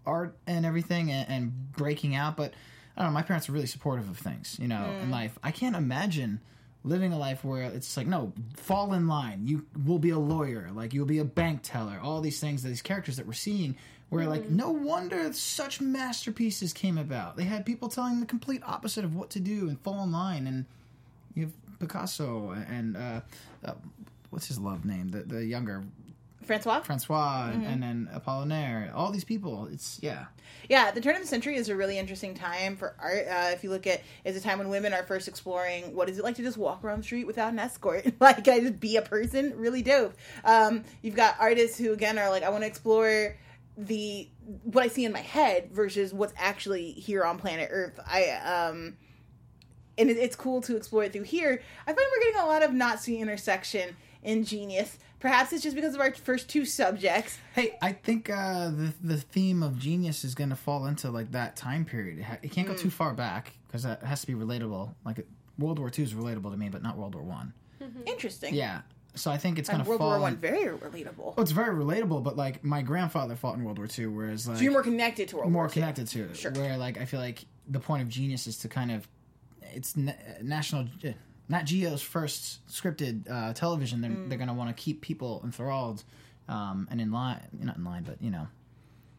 art 0.06 0.36
and 0.46 0.66
everything 0.66 1.10
and, 1.10 1.28
and 1.28 1.72
breaking 1.72 2.14
out 2.14 2.36
but 2.36 2.52
i 2.96 3.02
don't 3.02 3.10
know 3.10 3.14
my 3.14 3.22
parents 3.22 3.48
are 3.48 3.52
really 3.52 3.66
supportive 3.66 4.08
of 4.08 4.18
things 4.18 4.58
you 4.60 4.68
know 4.68 4.84
in 5.04 5.10
life. 5.10 5.38
I 5.42 5.50
can't 5.50 5.76
imagine 5.76 6.40
living 6.82 7.12
a 7.12 7.18
life 7.18 7.44
where 7.44 7.62
it's 7.62 7.96
like 7.96 8.06
no 8.06 8.32
fall 8.56 8.92
in 8.92 9.08
line. 9.08 9.46
You 9.46 9.64
will 9.86 9.98
be 9.98 10.10
a 10.10 10.18
lawyer 10.18 10.70
like 10.74 10.92
you'll 10.92 11.06
be 11.06 11.18
a 11.18 11.24
bank 11.24 11.60
teller 11.62 11.98
all 12.02 12.20
these 12.20 12.40
things 12.40 12.62
these 12.62 12.82
characters 12.82 13.16
that 13.16 13.26
we're 13.26 13.32
seeing 13.32 13.76
where 14.10 14.26
like 14.26 14.48
no 14.48 14.70
wonder 14.70 15.32
such 15.32 15.80
masterpieces 15.80 16.72
came 16.72 16.98
about. 16.98 17.36
They 17.36 17.44
had 17.44 17.64
people 17.66 17.88
telling 17.88 18.20
the 18.20 18.26
complete 18.26 18.62
opposite 18.64 19.04
of 19.04 19.14
what 19.14 19.30
to 19.30 19.40
do 19.40 19.68
and 19.68 19.80
fall 19.80 20.02
in 20.02 20.12
line 20.12 20.46
and 20.46 20.66
you 21.34 21.44
have 21.44 21.78
picasso 21.78 22.50
and 22.50 22.96
uh, 22.96 23.20
uh 23.64 23.72
what's 24.34 24.46
his 24.48 24.58
love 24.58 24.84
name 24.84 25.08
the, 25.08 25.20
the 25.22 25.44
younger 25.44 25.82
Francois. 26.44 26.80
Francois, 26.82 27.52
Mm-hmm. 27.52 27.64
and 27.64 27.82
then 27.82 28.10
Apollinaire. 28.14 28.94
All 28.94 29.10
these 29.10 29.24
people. 29.24 29.66
It's 29.72 29.98
yeah. 30.02 30.26
Yeah, 30.68 30.90
the 30.90 31.00
turn 31.00 31.14
of 31.16 31.22
the 31.22 31.26
century 31.26 31.56
is 31.56 31.70
a 31.70 31.74
really 31.76 31.98
interesting 31.98 32.34
time 32.34 32.76
for 32.76 32.94
art. 33.00 33.26
Uh, 33.26 33.50
if 33.54 33.64
you 33.64 33.70
look 33.70 33.86
at, 33.86 34.02
it's 34.26 34.36
a 34.36 34.42
time 34.42 34.58
when 34.58 34.68
women 34.68 34.92
are 34.92 35.04
first 35.04 35.26
exploring 35.26 35.94
what 35.94 36.10
is 36.10 36.18
it 36.18 36.22
like 36.24 36.34
to 36.36 36.42
just 36.42 36.58
walk 36.58 36.84
around 36.84 36.98
the 36.98 37.04
street 37.04 37.26
without 37.26 37.50
an 37.54 37.58
escort, 37.58 38.12
like 38.20 38.46
I 38.46 38.60
just 38.60 38.78
be 38.78 38.96
a 38.98 39.02
person. 39.02 39.54
Really 39.56 39.80
dope. 39.80 40.14
Um, 40.44 40.84
you've 41.00 41.14
got 41.16 41.36
artists 41.40 41.78
who 41.78 41.94
again 41.94 42.18
are 42.18 42.28
like, 42.28 42.42
I 42.42 42.50
want 42.50 42.62
to 42.62 42.66
explore 42.68 43.36
the 43.78 44.28
what 44.64 44.84
I 44.84 44.88
see 44.88 45.06
in 45.06 45.12
my 45.12 45.20
head 45.20 45.70
versus 45.72 46.12
what's 46.12 46.34
actually 46.36 46.90
here 46.92 47.24
on 47.24 47.38
planet 47.38 47.70
Earth. 47.72 47.98
I 48.06 48.28
um, 48.32 48.98
and 49.96 50.10
it, 50.10 50.18
it's 50.18 50.36
cool 50.36 50.60
to 50.62 50.76
explore 50.76 51.04
it 51.04 51.14
through 51.14 51.22
here. 51.22 51.62
I 51.86 51.92
find 51.94 51.98
we're 52.12 52.24
getting 52.24 52.40
a 52.42 52.46
lot 52.46 52.62
of 52.62 52.74
Nazi 52.74 53.18
intersection 53.18 53.96
in 54.24 54.44
Genius. 54.44 54.98
Perhaps 55.20 55.52
it's 55.54 55.62
just 55.62 55.74
because 55.76 55.94
of 55.94 56.00
our 56.00 56.12
first 56.12 56.48
two 56.50 56.64
subjects. 56.66 57.38
Hey, 57.54 57.78
I 57.80 57.92
think 57.92 58.28
uh, 58.28 58.70
the 58.70 58.92
the 59.02 59.16
theme 59.16 59.62
of 59.62 59.78
genius 59.78 60.24
is 60.24 60.34
going 60.34 60.50
to 60.50 60.56
fall 60.56 60.86
into 60.86 61.10
like 61.10 61.30
that 61.32 61.56
time 61.56 61.84
period. 61.84 62.18
It, 62.18 62.22
ha- 62.24 62.38
it 62.42 62.50
Mm. 62.50 62.52
can't 62.52 62.68
go 62.68 62.74
too 62.74 62.90
far 62.90 63.14
back 63.14 63.52
because 63.66 63.84
that 63.84 64.02
has 64.02 64.20
to 64.22 64.26
be 64.26 64.34
relatable. 64.34 64.94
Like 65.04 65.26
World 65.58 65.78
War 65.78 65.90
II 65.96 66.04
is 66.04 66.12
relatable 66.14 66.50
to 66.50 66.56
me, 66.58 66.68
but 66.68 66.82
not 66.82 66.98
World 66.98 67.14
War 67.14 67.22
One. 67.24 67.52
Interesting. 68.06 68.54
Yeah, 68.54 68.80
so 69.14 69.30
I 69.30 69.36
think 69.38 69.58
it's 69.58 69.68
going 69.68 69.80
And 69.80 69.84
to 69.86 69.88
World 69.90 70.00
fall. 70.00 70.10
War 70.10 70.20
One 70.20 70.36
very 70.36 70.66
relatable. 70.76 71.16
Well, 71.18 71.34
it's 71.38 71.52
very 71.52 71.74
relatable, 71.74 72.22
but 72.22 72.36
like 72.36 72.62
my 72.64 72.82
grandfather 72.82 73.34
fought 73.36 73.56
in 73.56 73.64
World 73.64 73.78
War 73.78 73.88
II, 73.98 74.06
whereas 74.08 74.46
like 74.48 74.56
So 74.58 74.62
you're 74.62 74.72
more 74.72 74.82
connected 74.82 75.28
to 75.28 75.36
World 75.36 75.50
more 75.52 75.62
War 75.62 75.70
II. 75.74 75.80
More 75.82 75.92
connected 75.92 76.06
to 76.08 76.24
it. 76.30 76.36
Sure. 76.36 76.52
Where 76.52 76.76
like 76.76 76.98
I 76.98 77.04
feel 77.06 77.20
like 77.20 77.44
the 77.68 77.80
point 77.80 78.02
of 78.02 78.08
genius 78.08 78.46
is 78.46 78.58
to 78.58 78.68
kind 78.68 78.90
of 78.90 79.08
it's 79.72 79.96
na- 79.96 80.12
national. 80.42 80.88
uh, 81.04 81.08
Nat 81.48 81.64
Geo's 81.64 82.00
first 82.02 82.66
scripted 82.68 83.30
uh, 83.30 83.52
television. 83.52 84.00
They're, 84.00 84.10
Mm. 84.10 84.28
they're 84.28 84.38
going 84.38 84.48
to 84.48 84.54
want 84.54 84.74
to 84.74 84.82
keep 84.82 85.00
people 85.00 85.40
enthralled 85.44 86.02
um, 86.48 86.88
and 86.90 87.00
in 87.00 87.10
line. 87.12 87.40
Not 87.60 87.76
in 87.76 87.84
line, 87.84 88.02
but 88.04 88.20
you 88.22 88.30
know. 88.30 88.48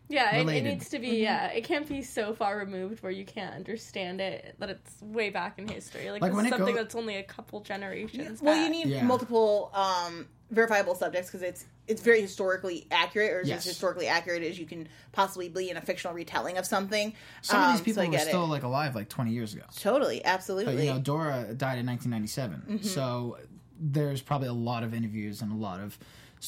Yeah, 0.07 0.35
it, 0.35 0.47
it 0.47 0.63
needs 0.63 0.89
to 0.89 0.99
be. 0.99 1.17
Yeah, 1.21 1.47
it 1.47 1.63
can't 1.63 1.87
be 1.87 2.01
so 2.01 2.33
far 2.33 2.57
removed 2.57 3.01
where 3.01 3.11
you 3.11 3.25
can't 3.25 3.55
understand 3.55 4.21
it 4.21 4.55
that 4.59 4.69
it's 4.69 5.01
way 5.01 5.29
back 5.31 5.57
in 5.57 5.67
history. 5.67 6.11
Like, 6.11 6.21
Like, 6.21 6.31
this 6.31 6.35
when 6.35 6.45
is 6.45 6.51
something 6.51 6.75
go- 6.75 6.81
that's 6.83 6.95
only 6.95 7.15
a 7.15 7.23
couple 7.23 7.61
generations. 7.61 8.41
Well, 8.41 8.55
you 8.63 8.69
need 8.69 8.87
Yeah. 8.87 9.03
multiple 9.03 9.71
um, 9.73 10.27
verifiable 10.51 10.93
subjects 10.95 11.29
because 11.29 11.41
it's 11.41 11.65
it's 11.87 12.01
very 12.01 12.19
historically 12.21 12.87
accurate, 12.89 13.31
or 13.31 13.41
Yes. 13.43 13.59
as 13.59 13.65
historically 13.65 14.07
accurate 14.07 14.41
as 14.43 14.57
you 14.57 14.65
can 14.65 14.87
possibly 15.11 15.49
be 15.49 15.69
in 15.69 15.77
a 15.77 15.81
fictional 15.81 16.15
retelling 16.15 16.57
of 16.57 16.65
something. 16.65 17.13
Some 17.43 17.61
Um, 17.61 17.69
of 17.69 17.77
these 17.77 17.83
people 17.85 18.01
I 18.01 18.05
were 18.07 18.11
get 18.11 18.21
it. 18.23 18.29
still 18.29 18.47
like 18.47 18.63
alive 18.63 18.95
like 18.95 19.07
20 19.09 19.31
years 19.31 19.53
ago. 19.53 19.65
totally, 19.77 20.23
absolutely. 20.25 20.75
But 20.75 20.83
you 20.83 20.89
know, 20.93 20.99
Dora 20.99 21.53
died 21.53 21.77
in 21.79 21.85
1997, 21.85 22.61
Mm-hmm. 22.67 22.87
so 22.87 23.37
there's 23.79 24.21
probably 24.21 24.47
a 24.47 24.53
lot 24.53 24.83
of 24.83 24.93
interviews 24.93 25.41
and 25.41 25.51
a 25.51 25.55
lot 25.55 25.79
of 25.79 25.99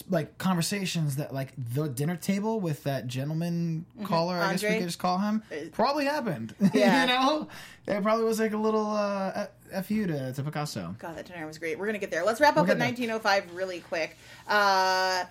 like 0.10 0.38
conversations 0.38 1.16
that 1.18 1.34
like 1.34 1.54
the 1.58 1.88
dinner 1.88 2.16
table 2.16 2.60
with 2.60 2.84
that 2.84 3.08
gentleman 3.08 3.86
caller, 4.04 4.36
I 4.38 4.52
guess 4.52 4.64
we 4.64 4.70
Mm-hmm. 4.70 4.78
Could 4.80 4.86
just 4.88 5.00
call 5.00 5.18
him, 5.20 5.44
probably 5.72 6.06
happened. 6.06 6.54
Yeah. 6.74 7.02
you 7.02 7.08
know, 7.08 7.48
it 7.88 8.02
probably 8.04 8.26
was 8.26 8.40
like 8.40 8.54
a 8.54 8.58
little 8.58 8.92
uh, 8.92 9.48
f 9.72 9.90
you 9.92 10.08
to, 10.08 10.34
to 10.34 10.44
Picasso. 10.44 10.96
God, 11.00 11.16
that 11.18 11.26
dinner 11.26 11.46
was 11.48 11.58
great. 11.58 11.78
We're 11.80 11.86
gonna 11.88 11.98
get 12.00 12.12
there. 12.12 12.24
Let's 12.26 12.40
wrap 12.42 12.52
up 12.52 12.56
We'll 12.58 12.64
with 12.76 12.78
get 12.80 12.98
there. 12.98 13.08
1905 13.08 13.56
really 13.56 13.80
quick. 13.80 14.18
Uh, 14.48 15.24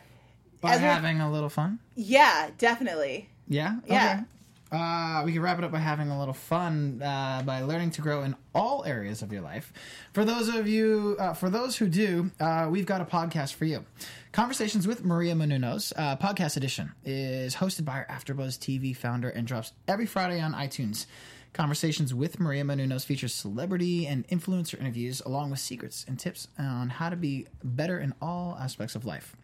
By 0.61 0.77
having 0.77 1.21
a 1.21 1.31
little 1.31 1.49
fun. 1.51 1.79
yeah, 1.95 2.51
definitely. 2.59 3.29
Yeah. 3.49 3.77
Yeah. 3.87 4.25
Uh, 4.73 5.23
we 5.25 5.33
can 5.33 5.41
wrap 5.43 5.59
it 5.59 5.65
up 5.65 5.71
by 5.71 5.79
having 5.79 6.09
a 6.09 6.19
little 6.19 6.35
fun 6.35 7.01
uh, 7.01 7.43
by 7.45 7.61
learning 7.63 7.91
to 7.93 8.03
grow 8.03 8.23
in 8.23 8.35
all 8.55 8.85
areas 8.85 9.23
of 9.23 9.33
your 9.33 9.43
life. 9.43 9.73
For 10.13 10.25
those 10.25 10.49
of 10.49 10.67
you, 10.67 11.17
uh, 11.21 11.35
for 11.35 11.51
those 11.51 11.77
who 11.77 11.87
do, 11.87 12.33
uh, 12.41 12.67
we've 12.69 12.87
got 12.87 13.01
a 13.01 13.05
podcast 13.05 13.55
for 13.55 13.65
you. 13.65 13.85
Conversations 14.33 14.87
with 14.87 15.05
Maria 15.05 15.35
Menounos, 15.35 15.93
uh, 15.97 16.17
podcast 16.17 16.57
edition, 16.57 16.93
is 17.05 17.55
hosted 17.57 17.85
by 17.85 17.93
our 17.93 18.07
AfterBuzz 18.07 18.59
TV 18.59 18.95
founder 18.97 19.29
and 19.29 19.47
drops 19.47 19.73
every 19.87 20.07
Friday 20.07 20.41
on 20.41 20.53
iTunes. 20.53 21.07
Conversations 21.53 22.13
with 22.13 22.39
Maria 22.41 22.65
Menounos 22.65 23.07
features 23.07 23.33
celebrity 23.33 24.07
and 24.07 24.27
influencer 24.29 24.79
interviews, 24.79 25.23
along 25.25 25.51
with 25.51 25.61
secrets 25.61 26.05
and 26.07 26.19
tips 26.19 26.49
on 26.59 26.91
how 26.91 27.09
to 27.09 27.17
be 27.17 27.47
better 27.63 27.99
in 27.99 28.13
all 28.21 28.59
aspects 28.61 28.95
of 28.95 29.07
life. 29.07 29.37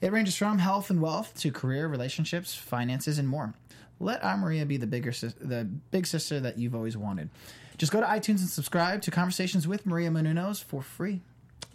It 0.00 0.12
ranges 0.12 0.36
from 0.36 0.58
health 0.58 0.90
and 0.90 1.02
wealth 1.02 1.34
to 1.40 1.50
career, 1.50 1.88
relationships, 1.88 2.54
finances, 2.54 3.18
and 3.18 3.26
more. 3.26 3.54
Let 4.00 4.22
our 4.22 4.36
Maria 4.36 4.64
be 4.64 4.76
the 4.76 4.86
bigger, 4.86 5.10
the 5.10 5.68
big 5.90 6.06
sister 6.06 6.40
that 6.40 6.58
you've 6.58 6.74
always 6.74 6.96
wanted. 6.96 7.30
Just 7.78 7.92
go 7.92 8.00
to 8.00 8.06
iTunes 8.06 8.40
and 8.40 8.48
subscribe 8.48 9.02
to 9.02 9.10
Conversations 9.10 9.66
with 9.66 9.86
Maria 9.86 10.10
Menounos 10.10 10.62
for 10.62 10.82
free. 10.82 11.20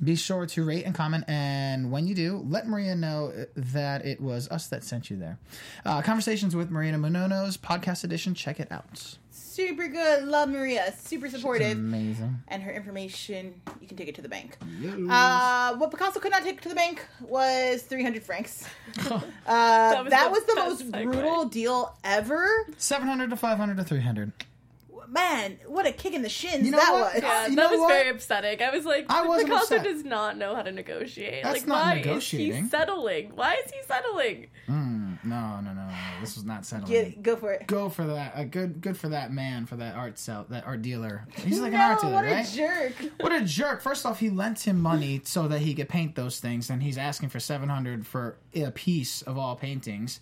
Be 0.03 0.15
sure 0.15 0.45
to 0.45 0.63
rate 0.65 0.85
and 0.85 0.93
comment, 0.95 1.23
and 1.27 1.91
when 1.91 2.07
you 2.07 2.15
do, 2.15 2.43
let 2.49 2.67
Maria 2.67 2.95
know 2.95 3.31
that 3.55 4.05
it 4.05 4.19
was 4.19 4.49
us 4.49 4.67
that 4.67 4.83
sent 4.83 5.09
you 5.09 5.17
there. 5.17 5.37
Uh, 5.85 6.01
Conversations 6.01 6.55
with 6.55 6.71
Maria 6.71 6.93
Menounos, 6.93 7.57
podcast 7.57 8.03
edition. 8.03 8.33
Check 8.33 8.59
it 8.59 8.71
out. 8.71 9.17
Super 9.29 9.87
good. 9.87 10.23
Love 10.25 10.49
Maria. 10.49 10.91
Super 10.97 11.29
supportive. 11.29 11.73
Amazing. 11.77 12.39
And 12.47 12.63
her 12.63 12.71
information, 12.71 13.53
you 13.79 13.87
can 13.87 13.95
take 13.95 14.07
it 14.07 14.15
to 14.15 14.21
the 14.23 14.29
bank. 14.29 14.57
Uh, 15.09 15.75
what 15.75 15.91
Picasso 15.91 16.19
could 16.19 16.31
not 16.31 16.41
take 16.43 16.59
to 16.61 16.69
the 16.69 16.75
bank 16.75 17.05
was 17.21 17.83
300 17.83 18.23
francs. 18.23 18.67
Uh, 19.45 20.03
that 20.03 20.09
That 20.09 20.31
was, 20.31 20.39
was 20.39 20.47
the 20.47 20.53
the, 20.55 20.59
most 20.69 20.91
brutal 20.91 21.45
deal 21.45 21.95
ever. 22.05 22.47
Seven 22.77 23.07
hundred 23.09 23.29
to 23.31 23.35
five 23.35 23.57
hundred 23.57 23.75
to 23.77 23.83
three 23.83 23.99
hundred. 23.99 24.31
Man, 25.09 25.57
what 25.67 25.85
a 25.85 25.91
kick 25.91 26.13
in 26.13 26.21
the 26.21 26.29
shins 26.29 26.65
You 26.65 26.71
know 26.71 26.77
that 26.77 26.93
what? 26.93 27.13
was. 27.15 27.23
Yeah, 27.23 27.47
You 27.47 27.55
that 27.55 27.61
know 27.61 27.69
was 27.71 27.79
what? 27.79 27.87
very 27.89 28.09
upsetting. 28.09 28.61
I 28.61 28.69
was 28.69 28.85
like, 28.85 29.05
I 29.09 29.25
wasn't 29.27 29.49
Picasso 29.49 29.75
upset. 29.75 29.83
does 29.83 30.03
not 30.03 30.37
know 30.37 30.55
how 30.55 30.61
to 30.61 30.71
negotiate. 30.71 31.43
That's 31.43 31.59
like, 31.59 31.67
not 31.67 31.85
why 31.85 31.95
negotiating. 31.95 32.55
is 32.55 32.61
he 32.63 32.69
settling? 32.69 33.31
Why 33.35 33.53
is 33.65 33.71
he 33.71 33.77
settling? 33.87 34.47
Mm, 34.67 35.23
no, 35.25 35.59
no, 35.61 35.73
no, 35.73 35.85
no. 35.85 35.93
This 36.21 36.35
was 36.35 36.45
not 36.45 36.65
settling. 36.65 36.91
Get, 36.91 37.21
go 37.23 37.35
for 37.35 37.53
it. 37.53 37.67
Go 37.67 37.89
for 37.89 38.05
that. 38.05 38.33
Uh, 38.35 38.43
good, 38.45 38.81
good 38.81 38.97
for 38.97 39.09
that 39.09 39.31
man, 39.31 39.65
for 39.65 39.75
that 39.75 39.95
art 39.95 40.17
sell, 40.17 40.45
that 40.49 40.65
art 40.65 40.81
dealer. 40.81 41.25
He's 41.37 41.59
like 41.59 41.71
no, 41.73 41.77
an 41.79 41.91
art 41.91 42.01
dealer, 42.01 42.13
what 42.13 42.25
right? 42.25 42.47
a 42.47 42.55
jerk. 42.55 42.93
What 43.19 43.31
a 43.33 43.41
jerk! 43.45 43.81
First 43.81 44.05
off, 44.05 44.19
he 44.19 44.29
lent 44.29 44.61
him 44.67 44.79
money 44.79 45.21
so 45.23 45.47
that 45.47 45.59
he 45.59 45.73
could 45.73 45.89
paint 45.89 46.15
those 46.15 46.39
things, 46.39 46.69
and 46.69 46.81
he's 46.81 46.97
asking 46.97 47.29
for 47.29 47.39
seven 47.39 47.69
hundred 47.69 48.07
for 48.07 48.37
a 48.55 48.71
piece 48.71 49.21
of 49.23 49.37
all 49.37 49.55
paintings. 49.55 50.19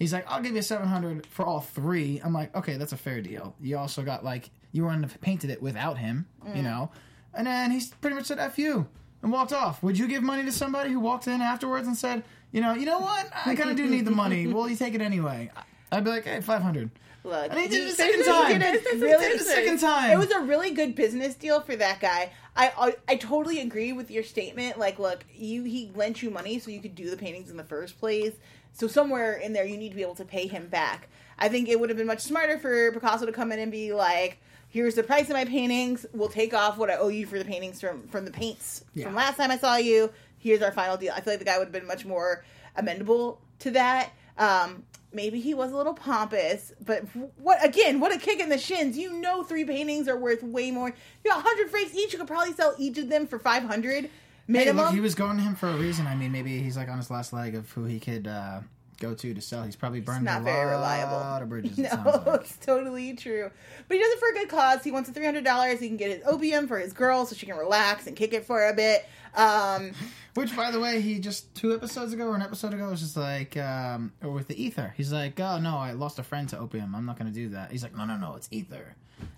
He's 0.00 0.14
like, 0.14 0.24
"I'll 0.26 0.40
give 0.40 0.56
you 0.56 0.62
seven 0.62 0.88
hundred 0.88 1.26
for 1.26 1.44
all 1.44 1.60
three. 1.60 2.22
I'm 2.24 2.32
like, 2.32 2.56
"Okay, 2.56 2.78
that's 2.78 2.92
a 2.92 2.96
fair 2.96 3.20
deal." 3.20 3.54
You 3.60 3.76
also 3.76 4.02
got 4.02 4.24
like 4.24 4.50
you 4.72 4.84
wouldn't 4.84 5.02
have 5.02 5.20
painted 5.20 5.50
it 5.50 5.60
without 5.60 5.98
him, 5.98 6.26
you 6.46 6.62
mm. 6.62 6.64
know. 6.64 6.90
And 7.34 7.46
then 7.46 7.70
he's 7.70 7.90
pretty 7.90 8.16
much 8.16 8.24
said 8.24 8.38
"f 8.38 8.58
you" 8.58 8.88
and 9.22 9.30
walked 9.30 9.52
off. 9.52 9.82
Would 9.82 9.98
you 9.98 10.08
give 10.08 10.22
money 10.22 10.42
to 10.44 10.52
somebody 10.52 10.90
who 10.90 11.00
walked 11.00 11.28
in 11.28 11.42
afterwards 11.42 11.86
and 11.86 11.94
said, 11.94 12.24
"You 12.50 12.62
know, 12.62 12.72
you 12.72 12.86
know 12.86 12.98
what? 12.98 13.28
I 13.44 13.54
kind 13.54 13.68
of 13.68 13.76
do 13.76 13.86
need 13.86 14.06
the 14.06 14.10
money. 14.10 14.46
Will 14.52 14.70
you 14.70 14.76
take 14.76 14.94
it 14.94 15.02
anyway?" 15.02 15.50
I'd 15.92 16.02
be 16.02 16.10
like, 16.10 16.24
"Hey, 16.24 16.40
five 16.40 16.62
hundred. 16.62 16.90
Look, 17.22 17.50
And 17.50 17.60
he 17.60 17.68
did 17.68 17.86
it 17.86 17.90
the 17.90 17.96
second 17.96 18.24
time. 18.24 18.58
did 18.58 18.62
it 18.62 18.80
He 18.80 18.98
did 18.98 19.02
really 19.02 19.26
it 19.26 19.38
the 19.38 19.44
second 19.44 19.78
time. 19.80 20.12
It 20.12 20.18
was 20.18 20.30
a 20.30 20.40
really 20.40 20.70
good 20.70 20.94
business 20.94 21.34
deal 21.34 21.60
for 21.60 21.76
that 21.76 22.00
guy. 22.00 22.32
I, 22.56 22.72
I 22.78 22.96
I 23.08 23.16
totally 23.16 23.60
agree 23.60 23.92
with 23.92 24.10
your 24.10 24.22
statement. 24.22 24.78
Like, 24.78 24.98
look, 24.98 25.24
you 25.34 25.64
he 25.64 25.92
lent 25.94 26.22
you 26.22 26.30
money 26.30 26.58
so 26.58 26.70
you 26.70 26.80
could 26.80 26.94
do 26.94 27.10
the 27.10 27.18
paintings 27.18 27.50
in 27.50 27.58
the 27.58 27.64
first 27.64 27.98
place. 28.00 28.32
So 28.72 28.86
somewhere 28.86 29.34
in 29.34 29.52
there, 29.52 29.64
you 29.64 29.76
need 29.76 29.90
to 29.90 29.96
be 29.96 30.02
able 30.02 30.14
to 30.16 30.24
pay 30.24 30.46
him 30.46 30.68
back. 30.68 31.08
I 31.38 31.48
think 31.48 31.68
it 31.68 31.78
would 31.80 31.90
have 31.90 31.96
been 31.98 32.06
much 32.06 32.20
smarter 32.20 32.58
for 32.58 32.92
Picasso 32.92 33.26
to 33.26 33.32
come 33.32 33.50
in 33.52 33.58
and 33.58 33.70
be 33.72 33.92
like, 33.92 34.38
"Here's 34.68 34.94
the 34.94 35.02
price 35.02 35.24
of 35.24 35.30
my 35.34 35.44
paintings. 35.44 36.06
We'll 36.12 36.28
take 36.28 36.54
off 36.54 36.76
what 36.78 36.90
I 36.90 36.96
owe 36.96 37.08
you 37.08 37.26
for 37.26 37.38
the 37.38 37.44
paintings 37.44 37.80
from 37.80 38.06
from 38.08 38.24
the 38.24 38.30
paints 38.30 38.84
Yeah. 38.94 39.06
from 39.06 39.14
last 39.14 39.36
time 39.36 39.50
I 39.50 39.58
saw 39.58 39.76
you. 39.76 40.10
Here's 40.38 40.62
our 40.62 40.72
final 40.72 40.96
deal." 40.96 41.12
I 41.14 41.20
feel 41.20 41.32
like 41.32 41.38
the 41.40 41.44
guy 41.46 41.58
would 41.58 41.64
have 41.66 41.72
been 41.72 41.86
much 41.86 42.04
more 42.04 42.44
amendable 42.78 43.38
to 43.60 43.70
that. 43.72 44.10
Um, 44.38 44.84
maybe 45.12 45.40
he 45.40 45.52
was 45.54 45.72
a 45.72 45.76
little 45.76 45.92
pompous, 45.94 46.72
but 46.84 47.04
what 47.36 47.62
again? 47.64 48.00
What 48.00 48.14
a 48.14 48.18
kick 48.18 48.38
in 48.40 48.48
the 48.48 48.58
shins! 48.58 48.96
You 48.96 49.12
know, 49.12 49.42
three 49.42 49.64
paintings 49.64 50.08
are 50.08 50.16
worth 50.16 50.42
way 50.42 50.70
more. 50.70 50.88
You 50.88 51.30
got 51.30 51.42
hundred 51.42 51.70
francs 51.70 51.94
each. 51.94 52.12
You 52.12 52.18
could 52.18 52.28
probably 52.28 52.52
sell 52.54 52.74
each 52.78 52.96
of 52.98 53.08
them 53.08 53.26
for 53.26 53.38
five 53.38 53.64
hundred 53.64 54.08
Hey, 54.52 54.72
look, 54.72 54.92
he 54.92 55.00
was 55.00 55.14
going 55.14 55.36
to 55.36 55.42
him 55.42 55.54
for 55.54 55.68
a 55.68 55.76
reason. 55.76 56.06
I 56.06 56.14
mean, 56.14 56.32
maybe 56.32 56.60
he's 56.60 56.76
like 56.76 56.88
on 56.88 56.96
his 56.96 57.10
last 57.10 57.32
leg 57.32 57.54
of 57.54 57.70
who 57.72 57.84
he 57.84 58.00
could 58.00 58.26
uh, 58.26 58.60
go 59.00 59.14
to 59.14 59.34
to 59.34 59.40
sell. 59.40 59.62
He's 59.62 59.76
probably 59.76 60.00
burned 60.00 60.24
not 60.24 60.42
a 60.42 60.44
very 60.44 60.66
lot 60.66 60.72
reliable. 60.72 61.42
of 61.42 61.48
bridges. 61.48 61.78
no, 61.78 61.86
it 61.86 62.26
like. 62.26 62.40
it's 62.42 62.56
totally 62.56 63.14
true. 63.14 63.50
But 63.88 63.96
he 63.96 64.02
does 64.02 64.12
it 64.12 64.18
for 64.18 64.28
a 64.28 64.34
good 64.34 64.48
cause. 64.48 64.84
He 64.84 64.92
wants 64.92 65.08
the 65.08 65.14
three 65.14 65.24
hundred 65.24 65.44
dollars. 65.44 65.80
He 65.80 65.88
can 65.88 65.96
get 65.96 66.10
his 66.10 66.22
opium 66.26 66.68
for 66.68 66.78
his 66.78 66.92
girl, 66.92 67.26
so 67.26 67.34
she 67.34 67.46
can 67.46 67.56
relax 67.56 68.06
and 68.06 68.16
kick 68.16 68.32
it 68.32 68.44
for 68.44 68.66
a 68.66 68.74
bit. 68.74 69.06
Um, 69.34 69.92
Which, 70.34 70.54
by 70.56 70.70
the 70.70 70.78
way, 70.78 71.00
he 71.00 71.18
just 71.18 71.52
two 71.54 71.74
episodes 71.74 72.12
ago 72.12 72.28
or 72.28 72.36
an 72.36 72.42
episode 72.42 72.72
ago 72.72 72.88
was 72.88 73.00
just 73.00 73.16
like, 73.16 73.56
um, 73.56 74.12
or 74.22 74.30
with 74.30 74.46
the 74.46 74.62
ether. 74.62 74.94
He's 74.96 75.12
like, 75.12 75.40
oh 75.40 75.58
no, 75.58 75.76
I 75.76 75.92
lost 75.92 76.18
a 76.18 76.22
friend 76.22 76.48
to 76.50 76.58
opium. 76.58 76.94
I'm 76.94 77.04
not 77.04 77.18
going 77.18 77.26
to 77.26 77.34
do 77.34 77.48
that. 77.50 77.72
He's 77.72 77.82
like, 77.82 77.96
no, 77.96 78.04
no, 78.04 78.16
no, 78.16 78.36
it's 78.36 78.48
ether. 78.52 78.94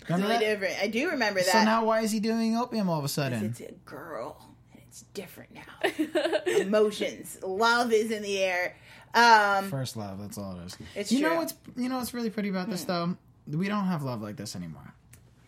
Remember 0.07 0.27
totally 0.27 0.27
that? 0.27 0.39
different. 0.39 0.81
I 0.81 0.87
do 0.87 1.09
remember 1.09 1.39
that. 1.41 1.51
So 1.51 1.63
now, 1.63 1.83
why 1.85 2.01
is 2.01 2.11
he 2.11 2.19
doing 2.19 2.55
opium 2.55 2.89
all 2.89 2.99
of 2.99 3.05
a 3.05 3.09
sudden? 3.09 3.43
it's 3.43 3.59
a 3.59 3.71
girl, 3.85 4.37
it's 4.93 5.01
different 5.15 5.49
now. 5.55 5.89
Emotions, 6.59 7.39
love 7.41 7.91
is 7.91 8.11
in 8.11 8.21
the 8.21 8.37
air. 8.37 8.75
Um, 9.15 9.67
First 9.71 9.97
love. 9.97 10.21
That's 10.21 10.37
all 10.37 10.59
it 10.59 10.65
is. 10.65 10.77
It's 10.95 11.11
you 11.11 11.21
know 11.21 11.29
true. 11.29 11.35
Hmm. 11.35 11.41
what's 11.41 11.53
you 11.77 11.89
know 11.89 11.97
what's 11.97 12.13
really 12.13 12.29
pretty 12.29 12.49
about 12.49 12.69
this 12.69 12.83
though? 12.83 13.17
We 13.47 13.67
don't 13.69 13.85
have 13.85 14.03
love 14.03 14.21
like 14.21 14.35
this 14.35 14.55
anymore. 14.55 14.93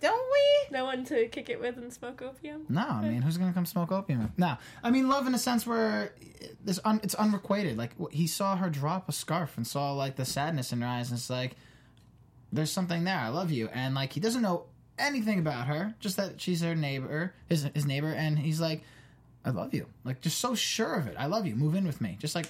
don't 0.01 0.31
we? 0.31 0.75
No 0.75 0.85
one 0.85 1.05
to 1.05 1.27
kick 1.27 1.49
it 1.51 1.61
with 1.61 1.77
and 1.77 1.93
smoke 1.93 2.23
opium. 2.23 2.65
No, 2.69 2.87
I 2.87 3.07
mean, 3.07 3.21
who's 3.21 3.37
gonna 3.37 3.53
come 3.53 3.67
smoke 3.67 3.91
opium? 3.91 4.33
No, 4.35 4.57
I 4.83 4.89
mean, 4.89 5.07
love 5.09 5.27
in 5.27 5.35
a 5.35 5.39
sense 5.39 5.67
where 5.67 6.15
this 6.63 6.79
un, 6.83 6.99
it's 7.03 7.13
unrequited. 7.13 7.77
Like 7.77 7.91
he 8.11 8.25
saw 8.25 8.55
her 8.55 8.71
drop 8.71 9.07
a 9.07 9.11
scarf 9.11 9.57
and 9.57 9.67
saw 9.67 9.93
like 9.93 10.15
the 10.15 10.25
sadness 10.25 10.73
in 10.73 10.81
her 10.81 10.87
eyes, 10.87 11.11
and 11.11 11.19
it's 11.19 11.29
like, 11.29 11.55
there's 12.51 12.71
something 12.71 13.03
there. 13.03 13.19
I 13.19 13.29
love 13.29 13.51
you, 13.51 13.69
and 13.71 13.93
like 13.93 14.13
he 14.13 14.19
doesn't 14.19 14.41
know 14.41 14.65
anything 14.97 15.37
about 15.37 15.67
her, 15.67 15.93
just 15.99 16.17
that 16.17 16.41
she's 16.41 16.61
her 16.61 16.73
neighbor, 16.73 17.35
his 17.47 17.69
his 17.75 17.85
neighbor, 17.85 18.11
and 18.11 18.39
he's 18.39 18.59
like, 18.59 18.81
I 19.45 19.51
love 19.51 19.73
you, 19.73 19.85
like 20.03 20.21
just 20.21 20.39
so 20.39 20.55
sure 20.55 20.95
of 20.95 21.07
it. 21.07 21.15
I 21.17 21.27
love 21.27 21.45
you. 21.45 21.55
Move 21.55 21.75
in 21.75 21.85
with 21.85 22.01
me, 22.01 22.17
just 22.19 22.33
like. 22.35 22.47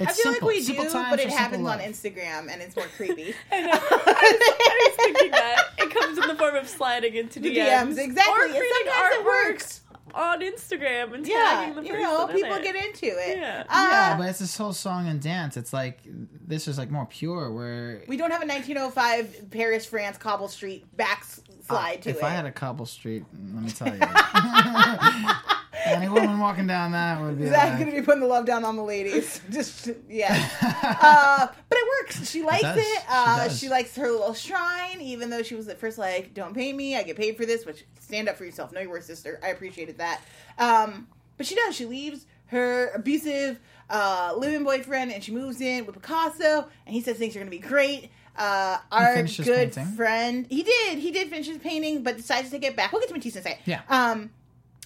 It's 0.00 0.10
I 0.10 0.14
feel 0.14 0.32
simple. 0.32 0.48
like 0.48 0.56
we 0.56 0.62
Simple 0.62 0.84
do, 0.86 0.92
but 1.10 1.20
it 1.20 1.28
happens 1.30 1.64
on. 1.68 1.78
Instagram 1.78 2.50
and 2.50 2.60
it's 2.62 2.74
more 2.74 2.86
creepy. 2.96 3.34
I 3.52 3.60
know. 3.60 3.70
I 3.72 4.88
was 4.88 4.96
thinking 4.96 5.30
that 5.30 5.64
it 5.78 5.90
comes 5.90 6.18
in 6.18 6.26
the 6.26 6.34
form 6.34 6.56
of 6.56 6.66
sliding 6.66 7.14
into 7.14 7.38
The 7.38 7.54
DMs, 7.54 7.94
DMs, 7.94 7.98
exactly. 7.98 8.32
or 8.32 8.48
creating 8.48 8.70
sometimes 8.86 9.14
it 9.14 9.20
artwork 9.20 9.24
works. 9.50 9.80
on 10.14 10.40
Instagram 10.40 11.14
and 11.14 11.24
yeah, 11.26 11.34
tagging 11.34 11.74
the 11.76 11.82
you 11.84 11.92
know, 12.00 12.26
people 12.26 12.54
it. 12.54 12.62
get 12.64 12.74
into 12.74 13.06
it. 13.06 13.38
Yeah. 13.38 13.64
Uh, 13.68 13.88
yeah, 13.92 14.16
but 14.18 14.28
it's 14.30 14.40
this 14.40 14.56
whole 14.56 14.72
song 14.72 15.06
and 15.06 15.20
dance. 15.20 15.56
It's 15.56 15.72
like 15.74 16.00
this 16.04 16.66
is 16.66 16.78
like 16.78 16.90
more 16.90 17.06
pure. 17.06 17.52
Where 17.52 18.02
we 18.08 18.16
don't 18.16 18.32
have 18.32 18.42
a 18.42 18.46
1905 18.46 19.50
Paris, 19.50 19.86
France, 19.86 20.16
Cobble 20.18 20.48
Street 20.48 20.84
backslide 20.96 22.02
to 22.02 22.08
if 22.10 22.16
it. 22.16 22.18
If 22.18 22.24
I 22.24 22.30
had 22.30 22.46
a 22.46 22.50
cobble 22.50 22.86
street, 22.86 23.24
let 23.54 23.62
me 23.62 23.70
tell 23.70 23.86
you, 23.88 24.00
any 25.96 26.08
woman 26.08 26.38
walking 26.38 26.66
down 26.66 26.92
that 26.92 27.20
would 27.20 27.38
be 27.38 27.46
Zach's 27.48 27.70
like, 27.70 27.78
gonna 27.78 27.92
be 27.92 28.02
putting 28.02 28.20
the 28.20 28.26
love 28.26 28.46
down 28.46 28.64
on 28.64 28.76
the 28.76 28.82
ladies. 28.82 29.40
Just 29.50 29.90
yeah, 30.08 30.32
uh, 31.00 31.46
but 31.68 31.78
it 31.78 31.88
works. 32.00 32.30
She 32.30 32.42
likes 32.42 32.64
it. 32.64 32.82
She 32.84 32.98
Uh, 33.08 33.36
does. 33.44 33.58
she 33.58 33.68
likes 33.68 33.94
her 33.96 34.10
little 34.10 34.34
shrine, 34.34 35.00
even 35.00 35.30
though 35.30 35.42
she 35.42 35.54
was 35.54 35.68
at 35.68 35.78
first 35.78 35.98
like, 35.98 36.34
"Don't 36.34 36.54
pay 36.54 36.72
me. 36.72 36.96
I 36.96 37.02
get 37.02 37.16
paid 37.16 37.36
for 37.36 37.46
this." 37.46 37.64
Which 37.66 37.84
stand 38.00 38.28
up 38.28 38.36
for 38.36 38.44
yourself. 38.44 38.72
Know 38.72 38.80
your 38.80 38.90
worth, 38.90 39.04
sister. 39.04 39.40
I 39.42 39.48
appreciated 39.48 39.98
that. 39.98 40.20
Um, 40.58 41.08
but 41.36 41.46
she 41.46 41.54
does. 41.54 41.74
She 41.74 41.86
leaves 41.86 42.26
her 42.46 42.90
abusive 42.90 43.58
uh, 43.88 44.34
living 44.36 44.62
boyfriend 44.64 45.10
and 45.10 45.24
she 45.24 45.32
moves 45.32 45.60
in 45.62 45.86
with 45.86 45.94
Picasso. 45.94 46.68
And 46.86 46.94
he 46.94 47.00
says 47.00 47.16
things 47.16 47.34
are 47.34 47.38
gonna 47.38 47.50
be 47.50 47.58
great. 47.58 48.10
Uh, 48.36 48.78
our 48.90 49.22
good 49.22 49.74
friend, 49.96 50.46
he 50.48 50.62
did. 50.62 50.98
He 50.98 51.10
did 51.10 51.28
finish 51.28 51.46
his 51.46 51.58
painting, 51.58 52.02
but 52.02 52.16
decides 52.16 52.48
to 52.50 52.58
take 52.58 52.70
it 52.70 52.76
back. 52.76 52.92
We'll 52.92 53.00
get 53.00 53.08
to 53.08 53.14
Matisse 53.14 53.36
in 53.36 53.40
a 53.40 53.42
second. 53.42 53.62
Yeah. 53.66 53.80
Um, 53.88 54.30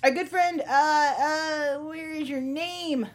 our 0.06 0.12
good 0.12 0.28
friend, 0.28 0.60
uh, 0.60 0.64
uh, 0.70 1.78
where 1.80 2.12
is 2.12 2.28
your 2.28 2.40
name? 2.40 3.08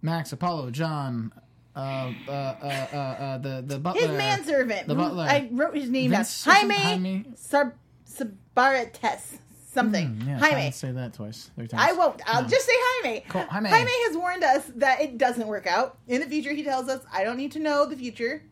Max, 0.00 0.32
Apollo, 0.32 0.70
John, 0.70 1.30
uh, 1.76 1.78
uh, 1.78 2.30
uh, 2.30 2.64
uh, 2.64 2.96
uh, 2.96 3.38
the 3.38 3.62
the 3.66 3.78
butler, 3.78 4.00
His 4.08 4.10
manservant. 4.16 4.88
the 4.88 4.94
butler. 4.94 5.24
I 5.24 5.50
wrote 5.52 5.76
his 5.76 5.90
name 5.90 6.12
down. 6.12 6.24
Jaime, 6.44 6.74
Jaime? 6.74 7.24
Sar- 7.36 7.74
Sabarates. 8.10 9.36
Something. 9.70 10.06
Hmm, 10.20 10.28
yeah, 10.30 10.38
Jaime. 10.38 10.70
say 10.70 10.92
that 10.92 11.12
twice, 11.12 11.50
three 11.56 11.66
times. 11.66 11.82
I 11.86 11.92
won't. 11.92 12.22
I'll 12.26 12.42
No. 12.42 12.48
just 12.48 12.64
say 12.64 12.72
Jaime. 13.02 13.24
Cool. 13.28 13.42
Jaime. 13.42 13.68
Jaime. 13.68 13.90
has 14.06 14.16
warned 14.16 14.44
us 14.44 14.62
that 14.76 15.02
it 15.02 15.18
doesn't 15.18 15.46
work 15.46 15.66
out. 15.66 15.98
In 16.08 16.22
the 16.22 16.26
future, 16.26 16.52
he 16.52 16.62
tells 16.62 16.88
us, 16.88 17.02
I 17.12 17.22
don't 17.24 17.36
need 17.36 17.52
to 17.52 17.58
know 17.58 17.84
the 17.84 17.96
future 17.96 18.44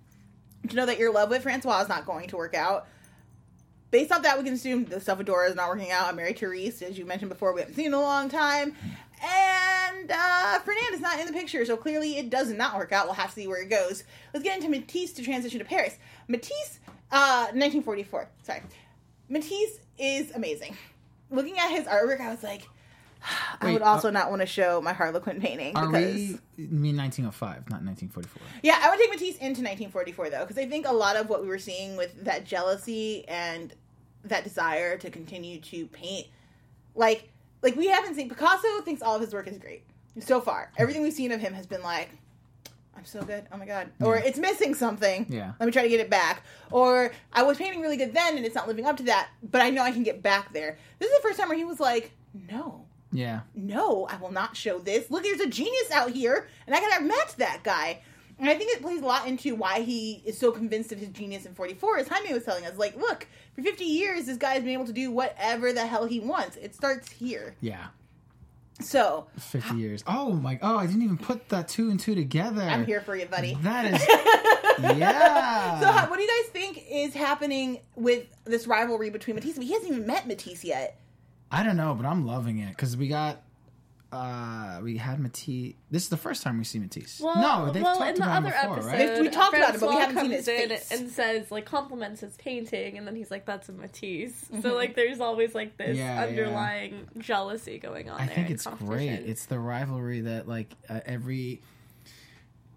to 0.68 0.76
know 0.76 0.84
that 0.84 0.98
your 0.98 1.10
love 1.12 1.30
with 1.30 1.42
Francois 1.44 1.80
is 1.80 1.88
not 1.88 2.04
going 2.04 2.28
to 2.28 2.36
work 2.36 2.54
out. 2.54 2.86
Based 3.92 4.10
off 4.10 4.22
that, 4.22 4.38
we 4.38 4.44
can 4.44 4.54
assume 4.54 4.86
the 4.86 5.00
Salvador 5.02 5.44
is 5.44 5.54
not 5.54 5.68
working 5.68 5.90
out. 5.90 6.06
I'm 6.06 6.16
married 6.16 6.38
to 6.38 6.50
as 6.50 6.98
you 6.98 7.04
mentioned 7.04 7.28
before. 7.28 7.52
We 7.52 7.60
haven't 7.60 7.74
seen 7.74 7.88
in 7.88 7.94
a 7.94 8.00
long 8.00 8.30
time. 8.30 8.74
And 9.22 10.10
uh, 10.10 10.58
Fernande 10.60 10.94
is 10.94 11.00
not 11.02 11.20
in 11.20 11.26
the 11.26 11.32
picture, 11.34 11.62
so 11.66 11.76
clearly 11.76 12.16
it 12.16 12.30
does 12.30 12.50
not 12.50 12.78
work 12.78 12.90
out. 12.90 13.04
We'll 13.04 13.14
have 13.14 13.28
to 13.28 13.34
see 13.34 13.46
where 13.46 13.60
it 13.60 13.68
goes. 13.68 14.04
Let's 14.32 14.44
get 14.44 14.56
into 14.56 14.70
Matisse 14.70 15.12
to 15.12 15.22
transition 15.22 15.58
to 15.58 15.66
Paris. 15.66 15.98
Matisse, 16.26 16.80
uh, 17.12 17.52
1944. 17.52 18.28
Sorry. 18.42 18.62
Matisse 19.28 19.78
is 19.98 20.30
amazing. 20.30 20.74
Looking 21.30 21.58
at 21.58 21.70
his 21.70 21.86
artwork, 21.86 22.20
I 22.22 22.30
was 22.30 22.42
like, 22.42 22.62
I 23.60 23.66
Wait, 23.66 23.72
would 23.74 23.82
also 23.82 24.08
not 24.10 24.30
want 24.30 24.40
to 24.40 24.46
show 24.46 24.80
my 24.80 24.94
Harlequin 24.94 25.38
painting. 25.38 25.76
Are 25.76 25.86
because, 25.86 26.14
we? 26.14 26.38
Mean 26.56 26.96
1905, 26.96 27.70
not 27.70 27.84
1944? 27.84 28.42
Yeah, 28.62 28.80
I 28.82 28.88
would 28.88 28.98
take 28.98 29.10
Matisse 29.10 29.36
into 29.36 29.60
1944 29.60 30.30
though, 30.30 30.40
because 30.40 30.56
I 30.56 30.66
think 30.66 30.88
a 30.88 30.92
lot 30.92 31.16
of 31.16 31.28
what 31.28 31.42
we 31.42 31.48
were 31.48 31.58
seeing 31.58 31.96
with 31.96 32.24
that 32.24 32.46
jealousy 32.46 33.28
and 33.28 33.74
that 34.24 34.44
desire 34.44 34.96
to 34.98 35.10
continue 35.10 35.60
to 35.60 35.86
paint, 35.88 36.26
like, 36.94 37.28
like 37.62 37.76
we 37.76 37.88
haven't 37.88 38.14
seen 38.14 38.28
Picasso 38.28 38.80
thinks 38.82 39.02
all 39.02 39.14
of 39.16 39.20
his 39.20 39.32
work 39.32 39.46
is 39.48 39.58
great 39.58 39.84
so 40.20 40.40
far. 40.40 40.70
Everything 40.76 41.02
we've 41.02 41.12
seen 41.12 41.32
of 41.32 41.40
him 41.40 41.54
has 41.54 41.66
been 41.66 41.82
like, 41.82 42.10
I'm 42.96 43.04
so 43.06 43.22
good. 43.22 43.46
Oh 43.50 43.56
my 43.56 43.64
god. 43.66 43.90
Or 44.02 44.16
it's 44.18 44.38
missing 44.38 44.74
something. 44.74 45.26
Yeah. 45.28 45.52
Let 45.58 45.66
me 45.66 45.72
try 45.72 45.82
to 45.82 45.88
get 45.88 46.00
it 46.00 46.10
back. 46.10 46.44
Or 46.70 47.12
I 47.32 47.42
was 47.42 47.56
painting 47.56 47.80
really 47.80 47.96
good 47.96 48.12
then 48.12 48.36
and 48.36 48.44
it's 48.44 48.54
not 48.54 48.68
living 48.68 48.84
up 48.84 48.96
to 48.98 49.02
that, 49.04 49.30
but 49.42 49.62
I 49.62 49.70
know 49.70 49.82
I 49.82 49.92
can 49.92 50.02
get 50.02 50.22
back 50.22 50.52
there. 50.52 50.76
This 50.98 51.10
is 51.10 51.16
the 51.16 51.22
first 51.22 51.38
time 51.38 51.48
where 51.48 51.56
he 51.56 51.64
was 51.64 51.80
like, 51.80 52.12
no 52.50 52.84
Yeah. 53.10 53.40
no, 53.54 54.06
I 54.06 54.16
will 54.16 54.30
not 54.32 54.56
show 54.56 54.78
this. 54.78 55.10
Look, 55.10 55.22
there's 55.22 55.40
a 55.40 55.48
genius 55.48 55.90
out 55.90 56.10
here, 56.10 56.48
and 56.66 56.76
I 56.76 56.80
gotta 56.80 57.02
match 57.04 57.36
that 57.36 57.62
guy. 57.62 58.02
And 58.42 58.50
I 58.50 58.56
think 58.56 58.74
it 58.74 58.82
plays 58.82 59.00
a 59.00 59.06
lot 59.06 59.28
into 59.28 59.54
why 59.54 59.82
he 59.82 60.20
is 60.26 60.36
so 60.36 60.50
convinced 60.50 60.90
of 60.90 60.98
his 60.98 61.10
genius 61.10 61.46
in 61.46 61.54
44, 61.54 61.98
as 61.98 62.08
Jaime 62.08 62.34
was 62.34 62.44
telling 62.44 62.66
us. 62.66 62.76
Like, 62.76 62.96
look, 62.96 63.28
for 63.54 63.62
50 63.62 63.84
years, 63.84 64.26
this 64.26 64.36
guy's 64.36 64.62
been 64.62 64.70
able 64.70 64.86
to 64.86 64.92
do 64.92 65.12
whatever 65.12 65.72
the 65.72 65.86
hell 65.86 66.06
he 66.06 66.18
wants. 66.18 66.56
It 66.56 66.74
starts 66.74 67.08
here. 67.08 67.54
Yeah. 67.60 67.86
So, 68.80 69.28
50 69.38 69.76
years. 69.76 70.02
Oh 70.08 70.32
my! 70.32 70.58
Oh, 70.60 70.76
I 70.76 70.86
didn't 70.86 71.02
even 71.02 71.18
put 71.18 71.50
that 71.50 71.68
two 71.68 71.90
and 71.90 72.00
two 72.00 72.16
together. 72.16 72.62
I'm 72.62 72.84
here 72.84 73.00
for 73.00 73.14
you, 73.14 73.26
buddy. 73.26 73.56
That 73.60 73.84
is. 73.84 74.02
yeah. 74.98 75.78
So, 75.78 76.10
what 76.10 76.16
do 76.16 76.22
you 76.22 76.42
guys 76.42 76.50
think 76.50 76.84
is 76.90 77.14
happening 77.14 77.78
with 77.94 78.26
this 78.44 78.66
rivalry 78.66 79.10
between 79.10 79.36
Matisse? 79.36 79.56
He 79.58 79.72
hasn't 79.72 79.92
even 79.92 80.06
met 80.06 80.26
Matisse 80.26 80.64
yet. 80.64 80.98
I 81.52 81.62
don't 81.62 81.76
know, 81.76 81.94
but 81.94 82.06
I'm 82.06 82.26
loving 82.26 82.58
it 82.58 82.70
because 82.70 82.96
we 82.96 83.06
got. 83.06 83.42
Uh, 84.12 84.78
we 84.82 84.98
had 84.98 85.18
Matisse. 85.18 85.74
This 85.90 86.02
is 86.02 86.08
the 86.10 86.18
first 86.18 86.42
time 86.42 86.58
we 86.58 86.64
see 86.64 86.78
Matisse. 86.78 87.18
Well, 87.18 87.36
no, 87.36 87.72
they've 87.72 87.82
well, 87.82 87.96
talked 87.96 88.10
in 88.10 88.14
the 88.16 88.22
about 88.22 88.36
him 88.36 88.44
other 88.44 88.54
before, 88.54 88.90
episode, 88.90 89.10
right? 89.10 89.20
We 89.22 89.28
talked 89.30 89.56
about 89.56 89.74
it, 89.74 89.80
but 89.80 89.88
we 89.88 89.96
haven't 89.96 90.16
seen 90.16 90.30
comes 90.30 90.46
his 90.46 90.48
in 90.48 90.68
face. 90.68 90.90
and 90.90 91.10
says 91.10 91.50
like 91.50 91.64
compliments 91.64 92.20
his 92.20 92.36
painting, 92.36 92.98
and 92.98 93.06
then 93.06 93.16
he's 93.16 93.30
like, 93.30 93.46
"That's 93.46 93.70
a 93.70 93.72
Matisse." 93.72 94.44
So 94.60 94.74
like, 94.74 94.94
there's 94.94 95.20
always 95.20 95.54
like 95.54 95.78
this 95.78 95.92
Mm-hmm. 95.92 95.98
Yeah, 95.98 96.22
yeah. 96.22 96.28
underlying 96.28 97.08
jealousy 97.18 97.78
going 97.78 98.08
on. 98.08 98.20
I 98.20 98.26
there 98.26 98.34
think 98.34 98.50
it's 98.50 98.66
great. 98.66 99.08
It's 99.10 99.46
the 99.46 99.58
rivalry 99.58 100.22
that 100.22 100.48
like 100.48 100.70
uh, 100.88 101.00
every 101.06 101.60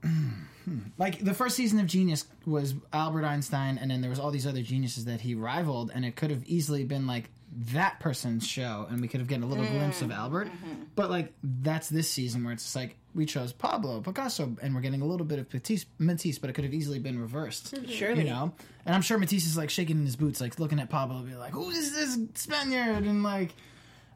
like 0.98 1.24
the 1.24 1.34
first 1.34 1.56
season 1.56 1.80
of 1.80 1.88
Genius 1.88 2.26
was 2.46 2.76
Albert 2.94 3.26
Einstein, 3.26 3.78
and 3.78 3.90
then 3.92 4.02
there 4.02 4.10
was 4.10 4.20
all 4.20 4.32
these 4.32 4.48
other 4.48 4.62
geniuses 4.62 5.06
that 5.06 5.22
he 5.22 5.36
rivaled, 5.36 5.92
and 5.94 6.06
it 6.06 6.16
could 6.16 6.32
have 6.32 6.44
easily 6.46 6.84
been 6.84 7.08
like 7.08 7.30
that 7.72 8.00
person's 8.00 8.46
show, 8.46 8.86
and 8.90 9.02
we 9.02 9.08
could 9.08 9.20
have 9.20 9.28
gotten 9.28 9.44
a 9.44 9.48
little 9.48 9.66
glimpse 9.66 10.02
of 10.02 10.12
Albert. 10.12 10.50
But 10.96 11.10
like 11.10 11.34
that's 11.44 11.90
this 11.90 12.10
season 12.10 12.44
where 12.44 12.54
it's 12.54 12.64
just 12.64 12.76
like 12.76 12.98
we 13.14 13.26
chose 13.26 13.54
Pablo 13.54 14.02
Picasso, 14.02 14.56
and 14.62 14.76
we're 14.76 14.82
getting 14.82 15.02
a 15.02 15.06
little 15.06 15.26
bit 15.26 15.40
of 15.40 15.54
Matisse, 15.54 15.86
Matisse 15.98 16.38
but 16.38 16.50
it 16.50 16.54
could 16.54 16.66
have 16.66 16.74
easily 16.74 17.00
been 17.00 17.20
reversed. 17.20 17.74
Surely. 17.88 18.24
You 18.24 18.30
know, 18.30 18.54
and 18.86 18.94
I'm 18.94 19.02
sure 19.02 19.18
Matisse 19.18 19.46
is 19.46 19.58
like 19.58 19.70
shaking 19.70 19.98
in 19.98 20.06
his 20.06 20.16
boots, 20.16 20.42
like 20.42 20.60
looking 20.60 20.80
at 20.80 20.90
Pablo, 20.90 21.18
and 21.18 21.28
be 21.28 21.36
like, 21.36 21.54
"Who 21.54 21.70
is 21.70 21.94
this 21.94 22.18
Spaniard?" 22.36 23.04
And 23.04 23.24
like, 23.24 23.54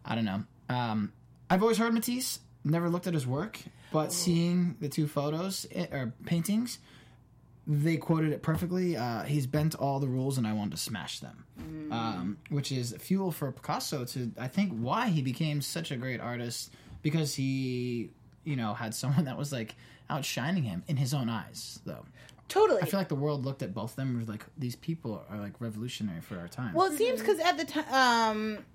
I 0.04 0.16
don't 0.16 0.26
know. 0.26 0.44
Um, 0.70 1.14
I've 1.50 1.62
always 1.62 1.78
heard 1.78 1.94
Matisse, 1.94 2.40
never 2.64 2.90
looked 2.90 3.08
at 3.08 3.14
his 3.14 3.26
work, 3.26 3.60
but 3.92 4.12
seeing 4.12 4.76
the 4.80 4.90
two 4.90 5.08
photos 5.08 5.66
eh, 5.74 5.88
or 5.92 6.14
paintings, 6.26 6.80
they 7.72 7.98
quoted 7.98 8.32
it 8.32 8.42
perfectly. 8.42 8.98
Uh, 8.98 9.22
he's 9.24 9.46
bent 9.46 9.76
all 9.76 10.00
the 10.00 10.08
rules, 10.08 10.40
and 10.40 10.48
I 10.48 10.54
wanted 10.54 10.72
to 10.72 10.78
smash 10.78 11.20
them, 11.20 11.46
um, 11.92 12.38
which 12.50 12.72
is 12.72 12.96
fuel 13.00 13.32
for 13.32 13.52
Picasso 13.52 14.04
to 14.06 14.32
I 14.40 14.48
think 14.48 14.74
why 14.74 15.10
he 15.10 15.22
became 15.22 15.62
such 15.62 15.92
a 15.92 15.96
great 15.96 16.20
artist 16.20 16.74
because 17.04 17.36
he 17.36 18.10
you 18.44 18.56
know 18.56 18.74
had 18.74 18.96
someone 18.96 19.26
that 19.26 19.38
was 19.38 19.52
like 19.52 19.76
outshining 20.10 20.64
him 20.64 20.84
in 20.88 20.98
his 20.98 21.14
own 21.14 21.30
eyes 21.30 21.80
though. 21.86 22.06
Totally. 22.48 22.82
I 22.82 22.86
feel 22.86 23.00
like 23.00 23.10
the 23.10 23.16
world 23.16 23.46
looked 23.46 23.62
at 23.62 23.76
both 23.76 23.92
of 23.92 23.96
them 23.98 24.10
and 24.10 24.20
was 24.22 24.28
like 24.28 24.44
these 24.58 24.76
people 24.76 25.24
are 25.30 25.38
like 25.38 25.54
revolutionary 25.60 26.22
for 26.22 26.40
our 26.40 26.48
time. 26.48 26.74
Well, 26.74 26.92
it 26.92 26.98
seems 26.98 27.20
because 27.20 27.38
at 27.40 27.60
the 27.60 27.66
time, 27.66 27.94
um, 27.94 28.66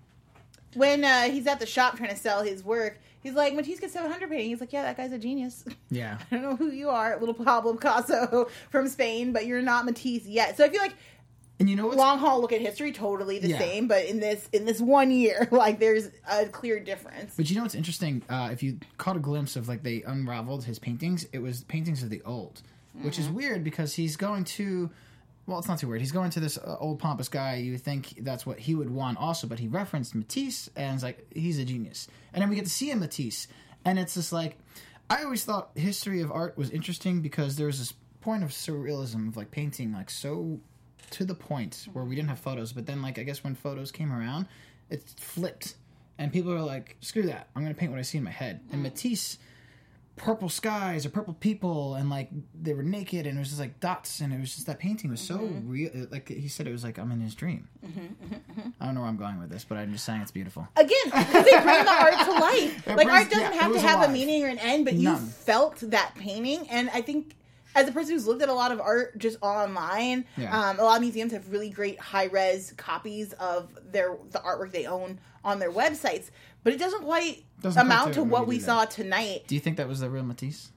when 0.75 1.05
uh, 1.05 1.23
he's 1.25 1.47
at 1.47 1.61
the 1.61 1.67
shop 1.67 1.97
trying 1.97 2.11
to 2.11 2.17
sell 2.17 2.43
his 2.43 2.63
work, 2.65 2.99
he's 3.23 3.35
like, 3.35 3.55
Matisse 3.55 3.81
gets 3.81 3.93
700 3.93 4.29
painting. 4.29 4.49
He's 4.51 4.61
like, 4.61 4.73
yeah, 4.73 4.83
that 4.83 4.97
guy's 4.97 5.13
a 5.13 5.19
genius. 5.19 5.65
yeah. 5.91 6.19
I 6.31 6.37
don't 6.37 6.43
know 6.43 6.57
who 6.57 6.71
you 6.71 6.91
are, 6.91 7.19
little 7.19 7.35
Pablo 7.35 7.73
Picasso 7.75 8.49
from 8.71 8.89
Spain, 8.89 9.33
but 9.33 9.47
you're 9.47 9.63
not 9.63 9.85
Matisse 9.87 10.27
yet. 10.27 10.57
So 10.57 10.65
I 10.65 10.69
feel 10.69 10.81
like 10.81 10.95
And 11.61 11.71
you 11.71 11.77
know 11.77 11.87
what's 11.87 11.97
long 11.97 12.19
haul 12.19 12.41
look 12.41 12.53
at 12.53 12.61
history, 12.61 12.91
totally 12.93 13.39
the 13.39 13.49
Yeah. 13.49 13.59
same, 13.59 13.87
but 13.89 14.05
in 14.07 14.19
this 14.21 14.49
in 14.53 14.65
this 14.65 14.81
one 14.81 15.11
year, 15.11 15.49
like 15.53 15.79
there's 15.79 16.11
a 16.31 16.47
clear 16.47 16.81
difference. 16.81 17.35
But 17.37 17.49
you 17.51 17.57
know 17.57 17.63
what's 17.63 17.75
interesting? 17.77 18.23
Uh, 18.29 18.49
if 18.53 18.63
you 18.63 18.79
caught 18.99 19.17
a 19.17 19.21
glimpse 19.21 19.55
of 19.57 19.69
like 19.69 19.83
they 19.85 20.03
unraveled 20.03 20.65
his 20.65 20.79
paintings, 20.79 21.27
it 21.33 21.39
was 21.39 21.63
paintings 21.65 22.03
of 22.03 22.11
the 22.11 22.23
old, 22.27 22.61
which 23.03 23.19
is 23.19 23.29
weird 23.29 23.63
because 23.65 23.95
he's 23.95 24.17
going 24.17 24.45
to. 24.59 24.91
Well, 25.47 25.59
it's 25.59 25.69
not 25.69 25.79
too 25.79 25.89
weird. 25.89 26.01
He's 26.01 26.13
going 26.13 26.31
to 26.31 26.41
this 26.41 26.57
uh, 26.57 26.77
old 26.81 26.99
pompous 26.99 27.29
guy. 27.29 27.57
You 27.57 27.77
think 27.77 28.15
that's 28.21 28.47
what 28.47 28.59
he 28.59 28.75
would 28.75 28.91
want 28.91 29.19
also, 29.19 29.47
but 29.47 29.59
he 29.59 29.69
referenced 29.69 30.15
Matisse 30.15 30.71
and 30.75 30.95
it's 30.95 31.03
like 31.03 31.27
he's 31.35 31.59
a 31.59 31.65
genius. 31.65 32.09
And 32.33 32.41
then 32.41 32.49
we 32.49 32.57
get 32.57 32.65
to 32.65 32.71
see 32.71 32.91
a 32.91 32.97
Matisse, 32.97 33.47
and 33.85 33.99
it's 33.99 34.15
just 34.15 34.33
like 34.33 34.57
I 35.11 35.23
always 35.23 35.45
thought 35.45 35.71
history 35.75 36.23
of 36.23 36.33
art 36.33 36.57
was 36.57 36.71
interesting 36.71 37.21
because 37.21 37.57
there 37.57 37.67
was 37.67 37.79
this 37.79 37.95
point 38.21 38.43
of 38.43 38.51
surrealism 38.51 39.29
of 39.29 39.37
like 39.37 39.51
painting 39.51 39.93
like 39.93 40.09
so 40.09 40.59
to 41.11 41.25
the 41.25 41.35
point 41.35 41.87
where 41.93 42.05
we 42.05 42.15
didn't 42.17 42.31
have 42.31 42.39
photos, 42.39 42.73
but 42.73 42.87
then 42.87 43.03
like 43.03 43.19
I 43.19 43.23
guess 43.23 43.45
when 43.45 43.55
photos 43.55 43.93
came 43.93 44.13
around, 44.13 44.47
it 44.89 45.03
flipped, 45.19 45.75
and 46.19 46.33
people 46.33 46.53
are 46.53 46.63
like, 46.63 46.97
"Screw 47.01 47.25
that! 47.25 47.49
I'm 47.55 47.63
gonna 47.63 47.75
paint 47.75 47.93
what 47.93 47.99
I 47.99 48.03
see 48.03 48.19
in 48.19 48.25
my 48.25 48.31
head." 48.31 48.61
And 48.73 48.83
Matisse, 48.83 49.39
purple 50.17 50.49
skies 50.49 51.05
or 51.05 51.11
purple 51.11 51.35
people, 51.35 51.95
and 51.95 52.09
like 52.09 52.31
they 52.61 52.73
were 52.73 52.83
naked, 52.83 53.27
and 53.27 53.37
it 53.37 53.41
was 53.41 53.49
just 53.49 53.61
like 53.61 53.81
dots, 53.81 54.21
and 54.21 54.33
it 54.33 54.39
was 54.39 54.55
just 54.55 54.67
that 54.67 54.79
painting 54.79 55.11
was 55.11 55.21
so 55.21 55.39
mm-hmm. 55.39 55.69
real. 55.69 55.91
Uh, 55.95 56.07
like 56.11 56.29
he 56.29 56.49
said, 56.49 56.67
it 56.67 56.73
was 56.73 56.85
like 56.85 56.99
I'm 56.99 57.11
in 57.11 57.21
his 57.21 57.35
dream. 57.35 57.69
Mm-hmm, 57.85 58.01
mm-hmm, 58.01 58.69
I 58.81 58.87
don't 58.87 58.95
know 58.95 59.01
where 59.01 59.09
I'm 59.09 59.17
going 59.17 59.41
with 59.41 59.51
this, 59.51 59.65
but 59.65 59.77
I'm 59.77 59.93
just 59.93 60.05
saying 60.05 60.21
it's 60.21 60.31
beautiful. 60.31 60.69
Again, 60.77 61.05
because 61.05 61.45
they 61.45 61.61
bring 61.61 61.85
the 61.85 61.91
art 61.91 62.19
to 62.19 62.33
life. 62.33 62.87
Like 62.95 62.97
brings- 62.97 63.11
art 63.11 63.31
doesn't 63.31 63.55
yeah, 63.55 63.61
have 63.61 63.73
to 63.73 63.81
have 63.81 64.09
a 64.09 64.13
meaning 64.13 64.45
or 64.45 64.49
an 64.49 64.59
end, 64.59 64.85
but 64.85 64.95
you 64.95 65.17
felt 65.17 65.79
that 65.91 66.15
painting, 66.17 66.69
and 66.71 66.91
I 66.91 67.03
think. 67.03 67.37
As 67.77 67.89
a 67.89 67.91
person 67.91 68.13
who's 68.13 68.25
looked 68.25 68.41
at 68.41 68.49
a 68.49 68.55
lot 68.55 68.71
of 68.71 68.81
art 68.81 69.19
just 69.19 69.37
online, 69.43 70.27
Yeah. 70.37 70.57
um, 70.57 70.79
a 70.79 70.85
lot 70.85 70.95
of 70.95 71.01
museums 71.01 71.33
have 71.33 71.51
really 71.51 71.71
great 71.71 71.99
high 71.99 72.27
res 72.27 72.73
copies 72.77 73.33
of 73.33 73.77
their 73.91 74.17
the 74.31 74.39
artwork 74.39 74.71
they 74.71 74.87
own 74.87 75.19
on 75.45 75.59
their 75.59 75.73
websites, 75.73 76.31
but 76.65 76.73
it 76.73 76.79
doesn't 76.79 77.05
quite 77.05 77.45
Doesn't 77.61 77.81
amount 77.81 78.09
do 78.15 78.21
to 78.21 78.25
what 78.25 78.47
we 78.49 78.59
do 78.59 78.65
saw 78.65 78.85
tonight. 78.85 79.45
Do 79.47 79.55
you 79.55 79.61
think 79.61 79.77
that 79.77 79.87
was 79.87 80.01
the 80.01 80.11
real 80.11 80.25
Matisse? 80.25 80.71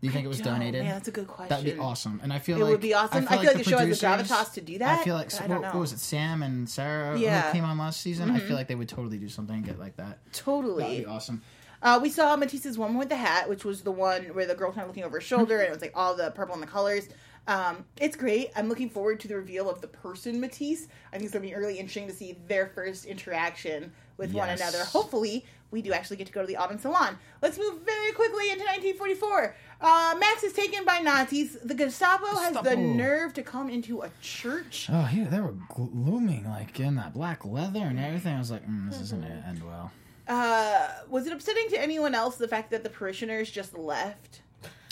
Do 0.00 0.06
you 0.06 0.12
think 0.14 0.24
it 0.24 0.28
was 0.28 0.40
donated? 0.40 0.82
Yeah, 0.82 0.94
that's 0.94 1.08
a 1.08 1.10
good 1.10 1.26
question. 1.28 1.50
That'd 1.50 1.74
be 1.74 1.78
awesome, 1.78 2.20
and 2.22 2.32
I 2.32 2.38
feel 2.38 2.56
It 2.56 2.60
like 2.60 2.68
it 2.68 2.72
would 2.72 2.80
be 2.80 2.94
awesome. 2.94 3.26
I 3.28 3.36
feel 3.36 3.52
like 3.52 3.58
the 3.58 3.64
show 3.68 3.76
has 3.76 4.00
the 4.00 4.06
producers- 4.06 4.28
gravitas 4.30 4.52
to 4.54 4.60
do 4.62 4.78
that, 4.78 5.00
I 5.00 5.04
feel 5.04 5.14
like 5.14 5.34
I 5.42 5.46
what, 5.46 5.60
what 5.60 5.74
was 5.74 5.92
it, 5.92 5.98
Sam 5.98 6.42
and 6.42 6.66
Sarah 6.66 7.18
Yeah. 7.18 7.40
Mm-hmm. 7.42 7.46
who 7.48 7.52
came 7.52 7.64
on 7.64 7.76
last 7.76 8.00
season? 8.00 8.30
I 8.30 8.38
feel 8.38 8.56
like 8.56 8.66
they 8.66 8.74
would 8.74 8.88
totally 8.88 9.18
do 9.18 9.28
something 9.28 9.56
and 9.56 9.64
get 9.66 9.78
like 9.78 9.96
that. 9.96 10.18
That'd 10.24 10.32
Totally. 10.32 11.00
be 11.00 11.04
awesome. 11.06 11.42
Uh, 11.82 11.98
we 12.02 12.08
saw 12.08 12.34
Matisse's 12.36 12.78
woman 12.78 12.96
with 12.96 13.08
the 13.10 13.16
hat, 13.16 13.46
which 13.48 13.64
was 13.64 13.82
the 13.82 13.90
one 13.92 14.22
where 14.34 14.46
the 14.46 14.54
girl 14.54 14.70
kind 14.70 14.82
of 14.82 14.88
looking 14.88 15.04
over 15.04 15.18
her 15.18 15.20
shoulder, 15.20 15.58
and 15.58 15.66
it 15.66 15.70
was 15.70 15.82
like 15.82 15.92
all 15.94 16.14
the 16.14 16.30
purple 16.30 16.54
and 16.54 16.62
the 16.62 16.66
colors. 16.66 17.08
Um, 17.46 17.84
it's 17.98 18.16
great. 18.16 18.50
I'm 18.56 18.68
looking 18.68 18.88
forward 18.90 19.18
to 19.20 19.28
the 19.28 19.34
reveal 19.36 19.68
of 19.68 19.80
the 19.82 19.88
person 19.88 20.40
Matisse. 20.40 20.88
I 21.12 21.16
think 21.16 21.24
it's 21.24 21.32
gonna 21.32 21.44
be 21.44 21.54
really 21.54 21.78
interesting 21.78 22.06
to 22.06 22.12
see 22.14 22.38
their 22.46 22.68
first 22.68 23.06
interaction 23.06 23.92
with 24.20 24.32
one 24.34 24.50
another. 24.50 24.84
Hopefully, 24.84 25.44
we 25.70 25.82
do 25.82 25.92
actually 25.92 26.16
get 26.18 26.26
to 26.26 26.32
go 26.32 26.42
to 26.42 26.46
the 26.46 26.56
autumn 26.56 26.78
salon. 26.78 27.18
Let's 27.42 27.58
move 27.58 27.80
very 27.82 28.12
quickly 28.12 28.50
into 28.50 28.64
1944. 28.64 29.56
Uh, 29.80 30.14
Max 30.20 30.44
is 30.44 30.52
taken 30.52 30.84
by 30.84 30.98
Nazis. 30.98 31.56
The 31.64 31.74
Gestapo, 31.74 32.26
has 32.26 32.54
the 32.62 32.76
nerve 32.76 33.32
to 33.34 33.42
come 33.42 33.70
into 33.70 34.02
a 34.02 34.10
church. 34.20 34.88
Oh, 34.92 35.08
yeah, 35.12 35.24
they 35.28 35.40
were 35.40 35.54
glooming 35.74 36.44
like 36.48 36.78
in 36.78 36.96
that 36.96 37.14
black 37.14 37.44
leather 37.44 37.80
and 37.80 37.98
everything. 37.98 38.34
I 38.34 38.38
was 38.38 38.50
like, 38.50 38.66
mm, 38.68 38.90
this 38.90 39.00
isn't 39.00 39.22
gonna 39.22 39.44
end 39.48 39.62
well. 39.64 39.90
Uh, 40.28 40.88
was 41.08 41.26
it 41.26 41.32
upsetting 41.32 41.68
to 41.70 41.80
anyone 41.80 42.14
else 42.14 42.36
the 42.36 42.46
fact 42.46 42.70
that 42.70 42.84
the 42.84 42.90
parishioners 42.90 43.50
just 43.50 43.76
left? 43.76 44.42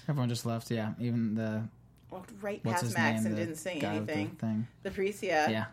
Everyone 0.09 0.29
just 0.29 0.47
left. 0.47 0.71
Yeah, 0.71 0.95
even 0.99 1.35
the 1.35 1.69
Walked 2.11 2.33
right 2.41 2.63
past 2.63 2.95
Max 2.95 3.19
name? 3.23 3.27
and 3.27 3.37
didn't 3.37 3.57
say 3.57 3.79
the 3.79 3.87
anything. 3.87 4.31
thing. 4.31 4.67
The 4.83 4.91
priest, 4.91 5.23
yeah. 5.23 5.51
Yeah. 5.51 5.65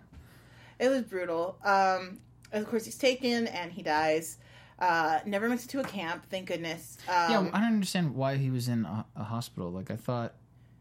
It 0.77 0.89
was 0.89 1.03
brutal. 1.03 1.57
Um, 1.63 2.19
of 2.55 2.67
course, 2.69 2.85
he's 2.85 2.97
taken 2.97 3.47
and 3.47 3.71
he 3.71 3.81
dies. 3.83 4.37
Uh, 4.79 5.19
never 5.25 5.47
makes 5.47 5.63
it 5.65 5.69
to 5.69 5.79
a 5.79 5.83
camp, 5.83 6.25
thank 6.29 6.47
goodness. 6.47 6.97
Um, 7.07 7.31
Yeah, 7.31 7.39
I 7.53 7.59
don't 7.61 7.73
understand 7.73 8.13
why 8.15 8.35
he 8.35 8.49
was 8.51 8.67
in 8.67 8.83
a, 8.85 9.05
a 9.15 9.23
hospital. 9.23 9.71
Like 9.71 9.89
I 9.89 9.95
thought 9.95 10.33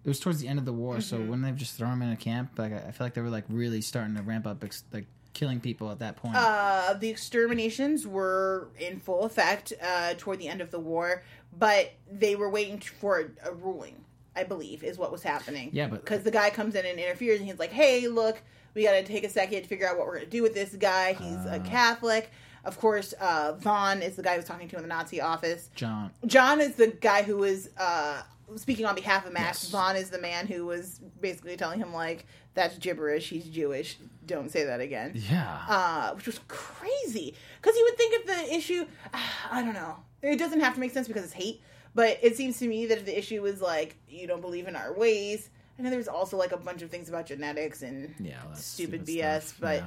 it 0.05 0.09
was 0.09 0.19
towards 0.21 0.41
the 0.41 0.49
end 0.49 0.59
of 0.59 0.65
the 0.65 0.73
war, 0.73 1.01
so 1.01 1.17
Mm-hmm. 1.17 1.27
wouldn't 1.29 1.43
they 1.43 1.49
have 1.49 1.57
just 1.57 1.77
throw 1.77 1.89
him 1.89 2.03
in 2.03 2.11
a 2.11 2.17
camp? 2.17 2.59
Like 2.59 2.73
I 2.73 2.89
I 2.89 2.91
feel 2.91 3.07
like 3.07 3.15
they 3.15 3.21
were 3.21 3.31
like 3.31 3.45
really 3.49 3.81
starting 3.81 4.17
to 4.17 4.23
ramp 4.23 4.47
up, 4.47 4.63
ex- 4.65 4.85
like 4.93 5.07
killing 5.33 5.61
people 5.61 5.91
at 5.91 5.99
that 6.01 6.17
point. 6.17 6.35
uh, 6.37 6.95
the 6.99 7.09
exterminations 7.09 8.07
were 8.07 8.69
in 8.79 9.01
full 9.01 9.25
effect 9.25 9.73
uh, 9.83 10.15
toward 10.17 10.39
the 10.39 10.49
end 10.49 10.61
of 10.61 10.71
the 10.71 10.79
war, 10.79 11.23
but 11.59 11.93
they 12.11 12.37
were 12.37 12.49
waiting 12.51 12.79
for 12.81 13.21
a, 13.21 13.49
a 13.51 13.53
ruling. 13.55 13.97
I 14.37 14.43
believe 14.43 14.83
is 14.83 14.99
what 14.99 15.13
was 15.13 15.23
happening. 15.23 15.71
Yeah, 15.73 15.87
but- 15.87 16.05
because 16.05 16.25
the 16.25 16.31
guy 16.33 16.51
comes 16.51 16.75
in 16.75 16.85
and 16.85 16.99
interferes, 16.99 17.39
and 17.41 17.49
he's 17.49 17.59
like, 17.61 17.71
"Hey, 17.71 18.09
look, 18.09 18.43
we 18.75 18.83
got 18.85 18.93
to 18.93 19.03
take 19.05 19.25
a 19.25 19.29
second 19.29 19.63
to 19.63 19.69
figure 19.69 19.89
out 19.89 19.97
what 19.97 20.07
we're 20.07 20.15
going 20.17 20.25
to 20.25 20.31
do 20.31 20.43
with 20.43 20.55
this 20.55 20.75
guy. 20.75 21.13
He's 21.15 21.45
a 21.47 21.57
Uh. 21.61 21.65
Catholic." 21.65 22.31
Of 22.65 22.79
course, 22.81 23.13
uh, 23.21 23.53
Vaughn 23.59 24.01
is 24.01 24.17
the 24.17 24.23
guy 24.23 24.31
who 24.33 24.37
was 24.39 24.47
talking 24.47 24.69
to 24.71 24.77
in 24.77 24.83
the 24.83 24.89
Nazi 24.89 25.21
office. 25.21 25.69
John. 25.75 26.11
John 26.25 26.63
is 26.63 26.77
the 26.77 26.87
guy 26.87 27.23
who 27.23 27.37
was 27.37 27.69
uh, 27.77 28.23
speaking 28.57 28.87
on 28.87 28.95
behalf 28.95 29.27
of 29.27 29.35
Max. 29.35 29.65
Yes. 29.65 29.71
Vaughn 29.71 29.97
is 29.97 30.09
the 30.09 30.19
man 30.21 30.47
who 30.47 30.65
was 30.65 30.99
basically 31.21 31.57
telling 31.59 31.79
him 31.79 31.93
like, 31.93 32.27
"That's 32.55 32.79
gibberish. 32.79 33.29
He's 33.29 33.45
Jewish. 33.45 33.99
Don't 34.25 34.51
say 34.51 34.65
that 34.65 34.81
again." 34.81 35.13
Yeah. 35.15 35.59
Uh, 35.69 36.15
which 36.15 36.25
was 36.27 36.41
crazy 36.49 37.35
because 37.61 37.77
you 37.77 37.85
would 37.85 37.99
think 37.99 38.15
if 38.15 38.27
the 38.27 38.55
issue, 38.55 38.87
I 39.51 39.63
don't 39.63 39.75
know, 39.75 39.97
it 40.23 40.39
doesn't 40.39 40.61
have 40.61 40.73
to 40.75 40.81
make 40.81 40.93
sense 40.93 41.07
because 41.07 41.25
it's 41.25 41.33
hate, 41.35 41.61
but 41.95 42.19
it 42.23 42.35
seems 42.35 42.59
to 42.61 42.67
me 42.67 42.87
that 42.87 42.97
if 42.97 43.05
the 43.05 43.19
issue 43.19 43.43
was 43.43 43.61
like, 43.61 43.97
you 44.09 44.27
don't 44.27 44.41
believe 44.41 44.69
in 44.69 44.75
our 44.77 44.93
ways. 44.95 45.51
I 45.79 45.83
know 45.83 45.91
there's 45.91 46.09
also 46.09 46.37
like 46.37 46.53
a 46.53 46.57
bunch 46.57 46.83
of 46.83 46.91
things 46.91 47.09
about 47.09 47.27
genetics 47.27 47.83
and 47.83 48.15
yeah. 48.21 48.41
stupid, 48.55 49.07
stupid 49.07 49.07
BS, 49.07 49.43
stuff. 49.43 49.59
but 49.61 49.83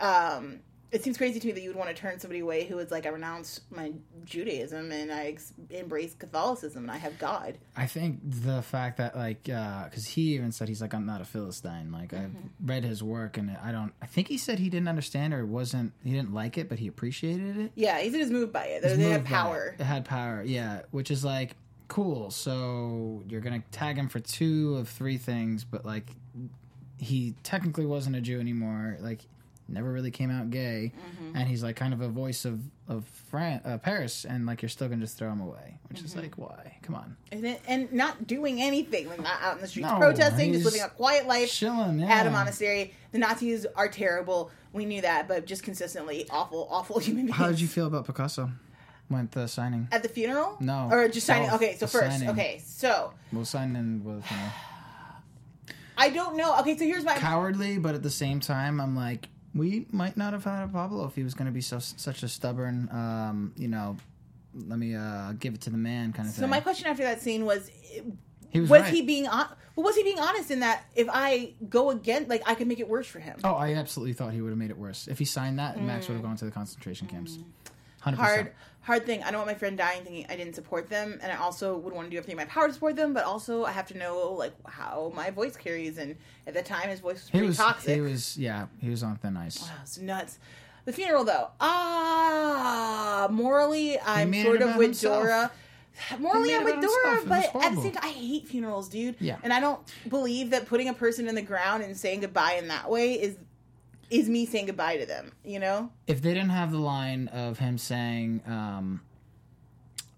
Yeah. 0.00 0.34
um, 0.36 0.60
it 0.92 1.04
seems 1.04 1.16
crazy 1.16 1.38
to 1.38 1.46
me 1.46 1.52
that 1.52 1.60
you 1.60 1.68
would 1.68 1.76
want 1.76 1.88
to 1.88 1.94
turn 1.94 2.18
somebody 2.18 2.40
away 2.40 2.64
who 2.64 2.76
is 2.80 2.90
like, 2.90 3.06
I 3.06 3.10
renounce 3.10 3.60
my 3.70 3.92
Judaism 4.24 4.90
and 4.90 5.12
I 5.12 5.26
ex- 5.26 5.52
embrace 5.70 6.14
Catholicism 6.14 6.82
and 6.82 6.90
I 6.90 6.96
have 6.96 7.16
God. 7.16 7.58
I 7.76 7.86
think 7.86 8.18
the 8.24 8.60
fact 8.60 8.96
that 8.98 9.16
like 9.16 9.44
because 9.44 10.04
he 10.06 10.34
even 10.34 10.50
said 10.50 10.68
he's 10.68 10.80
like 10.82 10.92
I'm 10.92 11.06
not 11.06 11.20
a 11.20 11.24
philistine. 11.24 11.92
Like 11.92 12.10
Mm-hmm. 12.10 12.24
I've 12.62 12.68
read 12.68 12.82
his 12.84 13.04
work 13.04 13.38
and 13.38 13.56
I 13.62 13.70
don't. 13.70 13.92
I 14.02 14.06
think 14.06 14.26
he 14.26 14.36
said 14.36 14.58
he 14.58 14.68
didn't 14.68 14.88
understand 14.88 15.32
or 15.32 15.46
wasn't 15.46 15.92
he 16.02 16.10
didn't 16.10 16.34
like 16.34 16.58
it, 16.58 16.68
but 16.68 16.80
he 16.80 16.88
appreciated 16.88 17.56
it. 17.56 17.72
Yeah, 17.76 18.00
he's 18.00 18.12
just 18.12 18.32
moved 18.32 18.52
by 18.52 18.64
it. 18.64 18.82
They 18.82 18.96
moved 18.96 19.10
by 19.10 19.14
it. 19.14 19.24
power. 19.26 19.76
It 19.78 19.84
had 19.84 20.04
power, 20.04 20.42
yeah. 20.44 20.82
Which 20.90 21.12
is 21.12 21.24
like 21.24 21.54
cool. 21.90 22.30
So 22.30 23.22
you're 23.28 23.42
gonna 23.42 23.62
tag 23.70 23.96
him 23.96 24.08
for 24.08 24.20
two 24.20 24.76
of 24.76 24.88
three 24.88 25.18
things, 25.18 25.64
but 25.64 25.84
like 25.84 26.06
he 26.96 27.34
technically 27.42 27.86
wasn't 27.86 28.16
a 28.16 28.20
Jew 28.20 28.40
anymore. 28.40 28.96
Like 29.00 29.20
never 29.68 29.92
really 29.92 30.10
came 30.10 30.30
out 30.32 30.50
gay, 30.50 30.92
Mm-hmm. 30.98 31.36
and 31.36 31.48
he's 31.48 31.62
like 31.62 31.76
kind 31.76 31.92
of 31.94 32.00
a 32.00 32.08
voice 32.08 32.44
of 32.44 32.60
of 32.88 33.04
Fran- 33.30 33.60
uh, 33.64 33.78
Paris, 33.78 34.24
and 34.24 34.44
like 34.46 34.62
you're 34.62 34.68
still 34.68 34.88
gonna 34.88 35.00
just 35.02 35.16
throw 35.16 35.30
him 35.30 35.40
away, 35.40 35.78
which 35.88 35.98
Mm-hmm. 35.98 36.06
is 36.06 36.16
like 36.16 36.34
why? 36.38 36.76
Come 36.82 36.94
on, 36.96 37.16
And, 37.30 37.44
it, 37.46 37.62
and 37.68 37.92
not 37.92 38.26
doing 38.26 38.60
anything, 38.60 39.08
like 39.08 39.22
not 39.22 39.40
out 39.42 39.56
in 39.56 39.62
the 39.62 39.68
streets 39.68 39.88
No, 39.88 39.98
protesting, 39.98 40.52
just 40.52 40.64
living 40.64 40.80
a 40.80 40.88
quiet 40.88 41.26
life 41.26 41.50
chilling. 41.50 42.00
Yeah. 42.00 42.08
at 42.08 42.26
a 42.26 42.30
monastery. 42.30 42.94
The 43.12 43.18
Nazis 43.18 43.66
are 43.76 43.88
terrible. 43.88 44.50
We 44.72 44.84
knew 44.86 45.00
that, 45.02 45.26
but 45.28 45.46
just 45.46 45.62
consistently 45.62 46.26
awful, 46.30 46.66
awful 46.70 46.98
human 47.08 47.26
beings. 47.26 47.36
How 47.38 47.48
did 47.48 47.60
you 47.60 47.68
feel 47.68 47.86
about 47.86 48.06
Picasso? 48.06 48.50
Went 49.10 49.32
the 49.32 49.48
signing 49.48 49.88
at 49.90 50.02
the 50.04 50.08
funeral? 50.08 50.56
No, 50.60 50.88
or 50.90 51.08
just 51.08 51.26
signing? 51.26 51.50
Okay, 51.50 51.76
so 51.76 51.86
first, 51.86 52.12
signing. 52.12 52.30
okay, 52.30 52.62
so 52.64 53.12
we'll 53.32 53.44
sign 53.44 53.74
in 53.74 54.04
with. 54.04 54.24
You 54.30 54.36
know. 54.36 54.50
I 55.98 56.10
don't 56.10 56.36
know. 56.36 56.56
Okay, 56.60 56.78
so 56.78 56.84
here's 56.84 57.04
my 57.04 57.16
cowardly, 57.16 57.78
but 57.78 57.94
at 57.94 58.02
the 58.02 58.10
same 58.10 58.38
time, 58.38 58.80
I'm 58.80 58.94
like, 58.94 59.28
we 59.54 59.86
might 59.90 60.16
not 60.16 60.32
have 60.32 60.44
had 60.44 60.62
a 60.64 60.68
Pablo 60.68 61.06
if 61.06 61.14
he 61.14 61.24
was 61.24 61.34
going 61.34 61.46
to 61.46 61.52
be 61.52 61.60
so 61.60 61.78
such 61.80 62.22
a 62.22 62.28
stubborn, 62.28 62.88
um, 62.92 63.52
you 63.56 63.68
know, 63.68 63.96
let 64.54 64.78
me 64.78 64.94
uh, 64.94 65.32
give 65.32 65.54
it 65.54 65.60
to 65.62 65.70
the 65.70 65.76
man 65.76 66.12
kind 66.12 66.28
of 66.28 66.34
so 66.34 66.40
thing. 66.40 66.48
So 66.48 66.50
my 66.50 66.60
question 66.60 66.86
after 66.86 67.02
that 67.02 67.20
scene 67.20 67.44
was. 67.44 67.68
He 68.48 68.60
was, 68.60 68.70
was 68.70 68.82
right. 68.82 68.92
he 68.92 69.02
being 69.02 69.28
on- 69.28 69.48
well, 69.76 69.86
was 69.86 69.96
he 69.96 70.02
being 70.02 70.18
honest 70.18 70.50
in 70.50 70.60
that 70.60 70.84
if 70.94 71.08
I 71.10 71.54
go 71.68 71.90
again, 71.90 72.26
like 72.28 72.42
I 72.46 72.54
could 72.54 72.66
make 72.66 72.80
it 72.80 72.88
worse 72.88 73.06
for 73.06 73.20
him? 73.20 73.38
Oh, 73.44 73.54
I 73.54 73.74
absolutely 73.74 74.12
thought 74.12 74.32
he 74.32 74.40
would 74.40 74.50
have 74.50 74.58
made 74.58 74.70
it 74.70 74.78
worse 74.78 75.08
if 75.08 75.18
he 75.18 75.24
signed 75.24 75.58
that. 75.58 75.76
Mm. 75.76 75.84
Max 75.84 76.08
would 76.08 76.14
have 76.14 76.22
gone 76.22 76.36
to 76.36 76.44
the 76.44 76.50
concentration 76.50 77.06
camps. 77.06 77.36
Mm. 77.36 77.44
100%. 78.04 78.14
hard 78.14 78.52
hard 78.82 79.06
thing. 79.06 79.22
I 79.22 79.30
don't 79.30 79.40
want 79.40 79.48
my 79.48 79.54
friend 79.54 79.76
dying 79.76 80.02
thinking 80.04 80.26
I 80.28 80.36
didn't 80.36 80.54
support 80.54 80.88
them, 80.88 81.18
and 81.22 81.32
I 81.32 81.36
also 81.36 81.76
would 81.76 81.92
want 81.92 82.06
to 82.06 82.10
do 82.10 82.16
everything 82.16 82.32
in 82.32 82.38
my 82.38 82.44
power 82.46 82.66
to 82.66 82.72
support 82.72 82.96
them, 82.96 83.12
but 83.12 83.24
also 83.24 83.64
I 83.64 83.72
have 83.72 83.86
to 83.88 83.98
know 83.98 84.32
like 84.32 84.52
how 84.66 85.12
my 85.14 85.30
voice 85.30 85.56
carries. 85.56 85.98
And 85.98 86.16
at 86.46 86.54
the 86.54 86.62
time, 86.62 86.88
his 86.88 87.00
voice 87.00 87.14
was 87.14 87.30
pretty 87.30 87.44
he 87.44 87.48
was, 87.48 87.56
toxic. 87.56 87.94
He 87.94 88.00
was 88.00 88.36
yeah, 88.36 88.66
he 88.80 88.90
was 88.90 89.02
on 89.02 89.16
thin 89.16 89.36
ice. 89.36 89.60
Wow, 89.60 89.68
it's 89.82 89.98
nuts. 89.98 90.38
The 90.86 90.92
funeral 90.92 91.24
though, 91.24 91.48
ah, 91.60 93.28
morally 93.30 93.98
I'm 94.00 94.32
sort 94.42 94.62
of 94.62 94.76
with 94.76 94.86
himself. 94.86 95.22
Dora. 95.22 95.50
Morally, 96.18 96.54
I'm 96.54 96.64
with 96.64 96.80
Dora, 96.80 97.20
but 97.26 97.54
at 97.62 97.74
the 97.74 97.82
same 97.82 97.92
time, 97.92 98.02
I 98.02 98.12
hate 98.12 98.48
funerals, 98.48 98.88
dude. 98.88 99.16
Yeah. 99.20 99.36
And 99.42 99.52
I 99.52 99.60
don't 99.60 99.80
believe 100.08 100.50
that 100.50 100.64
putting 100.64 100.88
a 100.88 100.94
person 100.94 101.28
in 101.28 101.34
the 101.34 101.42
ground 101.42 101.82
and 101.82 101.94
saying 101.94 102.20
goodbye 102.20 102.54
in 102.54 102.68
that 102.68 102.88
way 102.88 103.20
is 103.20 103.36
is 104.10 104.28
me 104.28 104.44
saying 104.46 104.66
goodbye 104.66 104.96
to 104.98 105.06
them. 105.06 105.32
You 105.44 105.58
know? 105.60 105.90
if 106.06 106.20
they 106.22 106.34
didn't 106.34 106.50
have 106.50 106.72
the 106.72 106.78
line 106.78 107.28
of 107.28 107.58
him 107.58 107.78
saying, 107.78 108.42
um, 108.46 109.00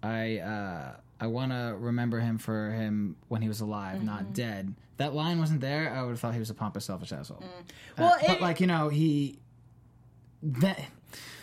"I 0.01 0.37
uh, 0.39 0.91
I 1.19 1.27
want 1.27 1.51
to 1.51 1.75
remember 1.79 2.19
him 2.19 2.37
for 2.37 2.71
him 2.71 3.15
when 3.27 3.41
he 3.41 3.47
was 3.47 3.61
alive, 3.61 3.97
Mm-hmm. 3.97 4.05
not 4.05 4.33
dead," 4.33 4.73
that 4.97 5.13
line 5.13 5.39
wasn't 5.39 5.61
there. 5.61 5.89
I 5.93 6.01
would 6.03 6.09
have 6.11 6.19
thought 6.19 6.33
he 6.33 6.39
was 6.39 6.49
a 6.49 6.53
pompous, 6.55 6.85
selfish 6.85 7.11
asshole. 7.11 7.37
Mm. 7.37 7.43
Uh, 7.45 7.63
Well, 7.97 8.17
but 8.27 8.41
like 8.41 8.59
you 8.59 8.67
know, 8.67 8.89
he 8.89 9.39
that 10.41 10.79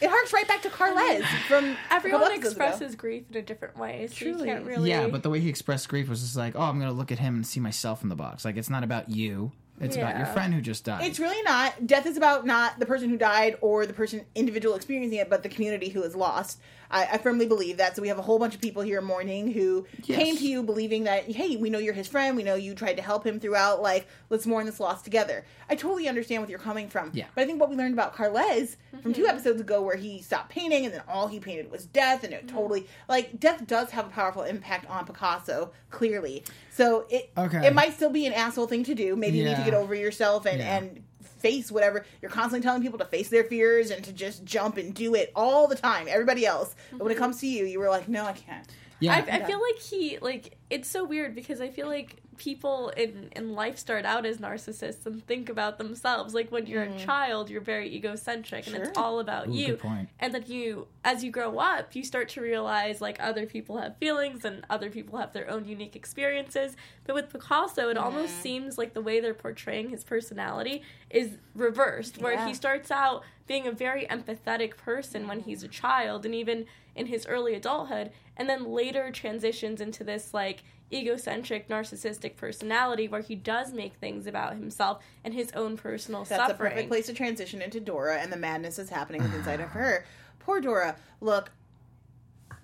It 0.01 0.09
harks 0.11 0.33
right 0.33 0.47
back 0.47 0.63
to 0.63 0.69
Carles 0.71 1.25
from 1.49 1.77
Everyone 1.91 2.21
couple 2.21 2.35
episodes 2.35 2.55
ago. 2.57 2.65
expresses 2.67 2.95
grief 2.97 3.25
in 3.31 3.37
a 3.37 3.43
different 3.43 3.77
way, 3.79 4.09
so 4.09 4.15
Truly. 4.17 4.41
you 4.49 4.55
can't 4.55 4.67
really. 4.67 4.91
yeah, 4.91 5.07
but 5.09 5.23
the 5.23 5.31
way 5.31 5.41
he 5.41 5.49
expressed 5.49 5.89
grief 5.89 6.09
was 6.09 6.21
just 6.21 6.37
like, 6.37 6.55
"Oh, 6.57 6.63
I'm 6.63 6.79
gonna 6.79 6.93
look 6.93 7.13
at 7.13 7.19
him 7.19 7.37
and 7.37 7.47
see 7.47 7.61
myself 7.61 8.03
in 8.03 8.09
the 8.09 8.17
box." 8.17 8.45
Like 8.45 8.57
it's 8.57 8.69
not 8.71 8.83
about 8.85 9.09
you; 9.09 9.53
it's 9.81 9.97
about 9.97 10.17
your 10.19 10.27
friend 10.27 10.53
who 10.53 10.61
just 10.61 10.85
died. 10.85 11.05
It's 11.05 11.19
really 11.19 11.43
not. 11.43 11.87
Death 11.87 12.07
is 12.07 12.17
about 12.17 12.47
not 12.47 12.79
the 12.79 12.87
person 12.87 13.09
who 13.09 13.17
died 13.17 13.57
or 13.61 13.87
the 13.87 13.93
person 13.93 14.27
individual 14.35 14.75
experiencing 14.75 15.19
it, 15.19 15.31
but 15.31 15.43
the 15.43 15.49
community 15.49 15.89
who 15.89 16.03
is 16.03 16.15
lost. 16.15 16.61
I, 16.91 17.07
I 17.13 17.19
firmly 17.19 17.47
believe 17.47 17.77
that. 17.79 17.97
So 17.97 18.03
we 18.03 18.09
have 18.09 18.19
a 18.19 18.23
whole 18.23 18.39
bunch 18.39 18.55
of 18.55 18.61
people 18.61 18.83
here 18.83 19.01
mourning 19.01 19.53
who 19.53 19.87
Yes. 20.05 20.19
came 20.19 20.37
to 20.37 20.47
you 20.47 20.63
believing 20.63 21.05
that, 21.05 21.31
hey, 21.31 21.57
we 21.57 21.71
know 21.71 21.79
you're 21.79 21.95
his 21.95 22.09
friend. 22.09 22.37
We 22.37 22.43
know 22.43 22.55
you 22.55 22.75
tried 22.75 22.95
to 22.95 23.03
help 23.03 23.25
him 23.25 23.39
throughout. 23.39 23.83
Like, 23.83 24.09
let's 24.29 24.47
mourn 24.47 24.67
this 24.67 24.81
loss 24.81 25.03
together. 25.03 25.45
I 25.69 25.75
totally 25.77 26.09
understand 26.09 26.43
where 26.43 26.51
you're 26.51 26.59
coming 26.59 26.89
from. 26.89 27.11
Yeah. 27.15 27.27
But 27.35 27.43
I 27.43 27.47
think 27.47 27.61
what 27.61 27.71
we 27.71 27.77
learned 27.77 27.95
about 27.95 28.15
Carles 28.15 28.77
from 29.03 29.13
two 29.13 29.23
mm-hmm. 29.23 29.31
episodes 29.31 29.61
ago, 29.61 29.83
where 29.83 29.97
he 29.97 30.21
stopped 30.21 30.51
painting 30.51 30.85
and 30.85 30.95
then 30.95 31.03
all 31.09 31.29
he 31.29 31.39
painted 31.41 31.71
was 31.71 31.87
death, 31.87 32.25
and 32.25 32.33
it 32.33 32.47
mm-hmm. 32.47 32.57
totally 32.57 32.87
like 33.09 33.39
death 33.39 33.67
does 33.67 33.91
have 33.91 34.07
a 34.07 34.11
powerful 34.11 34.43
impact 34.43 34.87
on 34.91 35.07
Picasso, 35.07 35.73
clearly. 35.91 36.45
So 36.71 37.07
it 37.09 37.31
Okay. 37.37 37.67
it 37.67 37.75
might 37.75 37.95
still 37.95 38.11
be 38.11 38.27
an 38.27 38.33
asshole 38.33 38.67
thing 38.67 38.85
to 38.85 38.95
do. 38.95 39.17
Maybe 39.17 39.39
you 39.39 39.45
need 39.45 39.57
to 39.57 39.65
get 39.65 39.75
over 39.75 39.95
yourself 39.95 40.47
and 40.47 40.59
Yeah. 40.59 40.77
and 40.79 41.05
face 41.41 41.71
whatever 41.71 42.05
you're 42.23 42.31
constantly 42.31 42.65
telling 42.65 42.83
people 42.83 42.99
to 42.99 43.05
face 43.05 43.29
their 43.29 43.45
fears 43.45 43.91
and 43.91 44.05
to 44.05 44.13
just 44.13 44.45
jump 44.45 44.77
and 44.77 44.95
do 44.95 45.15
it 45.15 45.33
all 45.35 45.67
the 45.67 45.77
time. 45.77 46.07
Everybody 46.09 46.47
else, 46.47 46.75
but 46.93 47.01
when 47.01 47.11
it 47.11 47.15
mm-hmm. 47.15 47.25
comes 47.25 47.41
to 47.41 47.47
you, 47.47 47.65
you 47.65 47.79
were 47.79 47.89
like, 47.89 48.09
no, 48.09 48.25
I 48.25 48.33
can't. 48.33 48.67
Yeah. 49.01 49.15
I, 49.15 49.37
I 49.37 49.45
feel 49.45 49.61
like 49.61 49.79
he 49.79 50.19
like 50.19 50.57
it's 50.69 50.89
so 50.89 51.05
weird 51.05 51.35
because 51.35 51.61
I 51.61 51.71
feel 51.71 51.89
like 51.89 52.23
people 52.41 52.89
in 52.97 53.29
in 53.37 53.53
life 53.55 53.77
start 53.77 54.07
out 54.07 54.25
as 54.25 54.39
narcissists 54.39 55.05
and 55.05 55.25
think 55.27 55.51
about 55.51 55.77
themselves. 55.77 56.33
Like 56.33 56.51
when 56.51 56.65
you're 56.67 56.85
a 56.85 56.99
child, 56.99 57.51
you're 57.51 57.61
very 57.61 57.95
egocentric 57.95 58.67
and 58.67 58.75
it's 58.77 58.89
Mm. 58.89 58.97
All 59.03 59.21
about 59.21 59.49
Ooh, 59.49 59.53
you. 59.53 59.67
good 59.69 59.81
point. 59.81 60.09
And 60.19 60.33
then 60.35 60.45
you, 60.47 60.87
as 61.05 61.23
you 61.23 61.31
grow 61.31 61.59
up, 61.59 61.95
you 61.95 62.03
start 62.03 62.31
to 62.31 62.41
realize 62.41 63.01
like 63.03 63.19
other 63.21 63.45
people 63.45 63.77
have 63.77 63.97
feelings 63.99 64.45
and 64.47 64.65
other 64.71 64.89
people 64.91 65.19
have 65.19 65.33
their 65.35 65.49
own 65.51 65.67
unique 65.67 65.95
experiences. 65.95 66.77
But 67.05 67.15
with 67.15 67.29
Picasso, 67.31 67.91
it 67.91 67.99
almost 67.99 68.39
Mm. 68.39 68.43
seems 68.43 68.79
like 68.79 68.95
the 68.95 69.03
way 69.03 69.21
they're 69.21 69.35
portraying 69.35 69.91
his 69.91 70.03
personality 70.03 70.83
is 71.11 71.37
reversed, 71.55 72.19
where 72.23 72.33
Yeah. 72.33 72.47
he 72.49 72.55
starts 72.55 72.91
out 72.91 73.23
being 73.47 73.67
a 73.67 73.73
very 73.73 74.07
empathetic 74.07 74.77
person 74.79 75.29
when 75.29 75.41
he's 75.41 75.63
a 75.63 75.69
child 75.69 76.25
and 76.25 76.35
even 76.35 76.65
in 76.95 77.07
his 77.07 77.27
early 77.27 77.55
adulthood, 77.55 78.11
and 78.37 78.49
then 78.49 78.65
later 78.65 79.11
transitions 79.11 79.81
into 79.81 80.03
this 80.05 80.33
like 80.33 80.63
egocentric, 80.93 81.69
narcissistic 81.69 82.37
personality 82.37 83.09
where 83.09 83.21
he 83.21 83.35
does 83.35 83.73
make 83.73 83.95
things 83.95 84.27
about 84.27 84.55
himself 84.55 85.03
and 85.25 85.33
his 85.35 85.51
own 85.53 85.77
personal 85.77 86.25
That's 86.25 86.49
suffering. 86.49 86.73
a 86.73 86.75
perfect 86.75 86.89
place 86.89 87.07
to 87.07 87.13
transition 87.15 87.63
into 87.63 87.81
Dora 87.81 88.19
and 88.19 88.33
the 88.33 88.37
madness 88.37 88.77
that's 88.77 88.91
happening 88.91 89.23
inside 89.23 89.61
of 89.61 89.69
her. 89.71 90.05
Poor 90.41 90.61
Dora. 90.61 90.97
Look, 91.21 91.53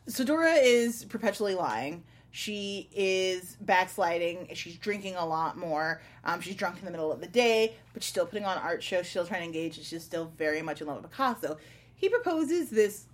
so 0.06 0.24
Dora 0.24 0.54
is 0.54 1.04
perpetually 1.04 1.54
lying. 1.54 2.04
She 2.30 2.88
is 2.94 3.56
backsliding. 3.60 4.48
She's 4.54 4.76
drinking 4.76 5.14
a 5.16 5.24
lot 5.24 5.56
more. 5.56 6.02
Um, 6.22 6.40
she's 6.40 6.54
drunk 6.54 6.78
in 6.78 6.84
the 6.84 6.90
middle 6.90 7.10
of 7.10 7.20
the 7.20 7.26
day, 7.26 7.74
but 7.94 8.02
she's 8.02 8.10
still 8.10 8.26
putting 8.26 8.44
on 8.44 8.58
art 8.58 8.82
shows. 8.82 9.06
She's 9.06 9.10
still 9.10 9.26
trying 9.26 9.40
to 9.40 9.46
engage. 9.46 9.78
and 9.78 9.86
She's 9.86 10.02
still 10.02 10.30
very 10.36 10.60
much 10.60 10.80
in 10.82 10.86
love 10.86 11.00
with 11.02 11.10
Picasso. 11.10 11.56
He 11.94 12.08
proposes 12.08 12.68
this 12.70 13.06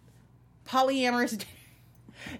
polyamorous. 0.67 1.45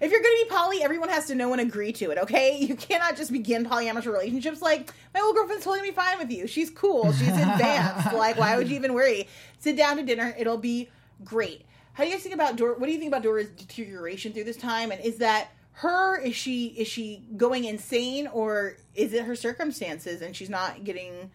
If 0.01 0.11
you're 0.11 0.21
going 0.21 0.37
to 0.39 0.45
be 0.45 0.49
poly, 0.49 0.83
everyone 0.83 1.09
has 1.09 1.27
to 1.27 1.35
know 1.35 1.51
and 1.51 1.61
agree 1.61 1.91
to 1.93 2.11
it, 2.11 2.17
okay? 2.19 2.57
You 2.73 2.75
cannot 2.75 3.17
just 3.17 3.31
begin 3.31 3.65
polyamorous 3.65 4.05
relationships 4.05 4.61
like, 4.61 4.91
my 5.13 5.19
old 5.19 5.35
girlfriend's 5.35 5.65
totally 5.65 5.91
fine 5.91 6.17
with 6.17 6.31
you. 6.31 6.47
She's 6.47 6.69
cool. 6.69 7.11
She's 7.11 7.27
advanced. 7.27 8.13
like, 8.13 8.37
why 8.37 8.57
would 8.57 8.69
you 8.69 8.75
even 8.75 8.93
worry? 8.93 9.27
Sit 9.59 9.75
down 9.75 9.97
to 9.97 10.03
dinner. 10.03 10.33
It'll 10.37 10.57
be 10.57 10.89
great. 11.23 11.65
How 11.93 12.03
do 12.03 12.09
you 12.09 12.15
guys 12.15 12.23
think 12.23 12.35
about 12.35 12.55
Dora? 12.55 12.73
What 12.79 12.87
do 12.87 12.91
you 12.91 12.97
think 12.97 13.09
about 13.09 13.21
Dora's 13.21 13.49
deterioration 13.49 14.33
through 14.33 14.45
this 14.45 14.57
time? 14.57 14.91
And 14.91 14.99
is 15.01 15.17
that 15.17 15.49
her? 15.73 16.19
Is 16.19 16.35
she 16.35 16.67
is 16.67 16.87
she 16.87 17.23
going 17.37 17.65
insane, 17.65 18.27
or 18.27 18.77
is 18.95 19.13
it 19.13 19.25
her 19.25 19.35
circumstances 19.35 20.21
and 20.21 20.35
she's 20.35 20.49
not 20.49 20.83
getting 20.83 21.29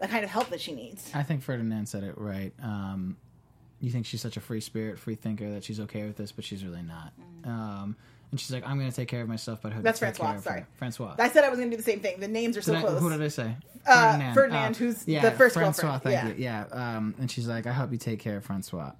the 0.00 0.08
kind 0.08 0.24
of 0.24 0.30
help 0.30 0.50
that 0.50 0.60
she 0.60 0.72
needs? 0.72 1.10
I 1.14 1.24
think 1.24 1.42
Ferdinand 1.42 1.88
said 1.88 2.04
it 2.04 2.14
right. 2.16 2.52
Um, 2.62 3.16
you 3.80 3.90
think 3.90 4.06
she's 4.06 4.20
such 4.20 4.36
a 4.36 4.40
free 4.40 4.60
spirit, 4.60 4.98
free 4.98 5.14
thinker 5.14 5.50
that 5.52 5.64
she's 5.64 5.80
okay 5.80 6.04
with 6.04 6.16
this, 6.16 6.32
but 6.32 6.44
she's 6.44 6.64
really 6.64 6.82
not. 6.82 7.12
Um, 7.44 7.96
and 8.30 8.38
she's 8.38 8.52
like, 8.52 8.64
I'm 8.66 8.78
going 8.78 8.90
to 8.90 8.94
take 8.94 9.08
care 9.08 9.22
of 9.22 9.28
myself, 9.28 9.60
but 9.62 9.72
I 9.72 9.74
hope 9.76 9.80
Mm. 9.80 9.84
That's 9.84 10.00
you 10.00 10.06
take 10.08 10.16
Francois, 10.16 10.26
care 10.32 10.38
of 10.38 10.44
her." 10.44 10.50
sorry. 10.50 10.64
Francois. 10.76 11.14
I 11.18 11.28
said 11.30 11.42
I 11.44 11.48
was 11.48 11.58
going 11.58 11.70
to 11.70 11.76
do 11.76 11.82
the 11.82 11.90
same 11.90 12.00
thing. 12.00 12.20
The 12.20 12.28
names 12.28 12.56
are 12.56 12.62
so 12.62 12.72
Did 12.74 12.78
I- 12.78 12.82
close. 12.86 13.00
who 13.00 13.10
did 13.10 13.22
I 13.22 13.28
say? 13.28 13.56
Uh, 13.86 14.34
Ferdinand, 14.34 14.76
who's 14.76 15.02
the 15.04 15.18
first 15.38 15.54
Francois. 15.54 15.92
girlfriend. 15.92 16.02
Thank 16.20 16.38
you. 16.38 16.44
Yeah. 16.44 16.66
Um, 16.70 17.14
and 17.18 17.30
she's 17.30 17.48
like, 17.48 17.66
I 17.66 17.72
hope 17.72 17.90
you 17.92 17.98
take 17.98 18.20
care 18.20 18.36
of 18.36 18.44
Francois. 18.44 18.92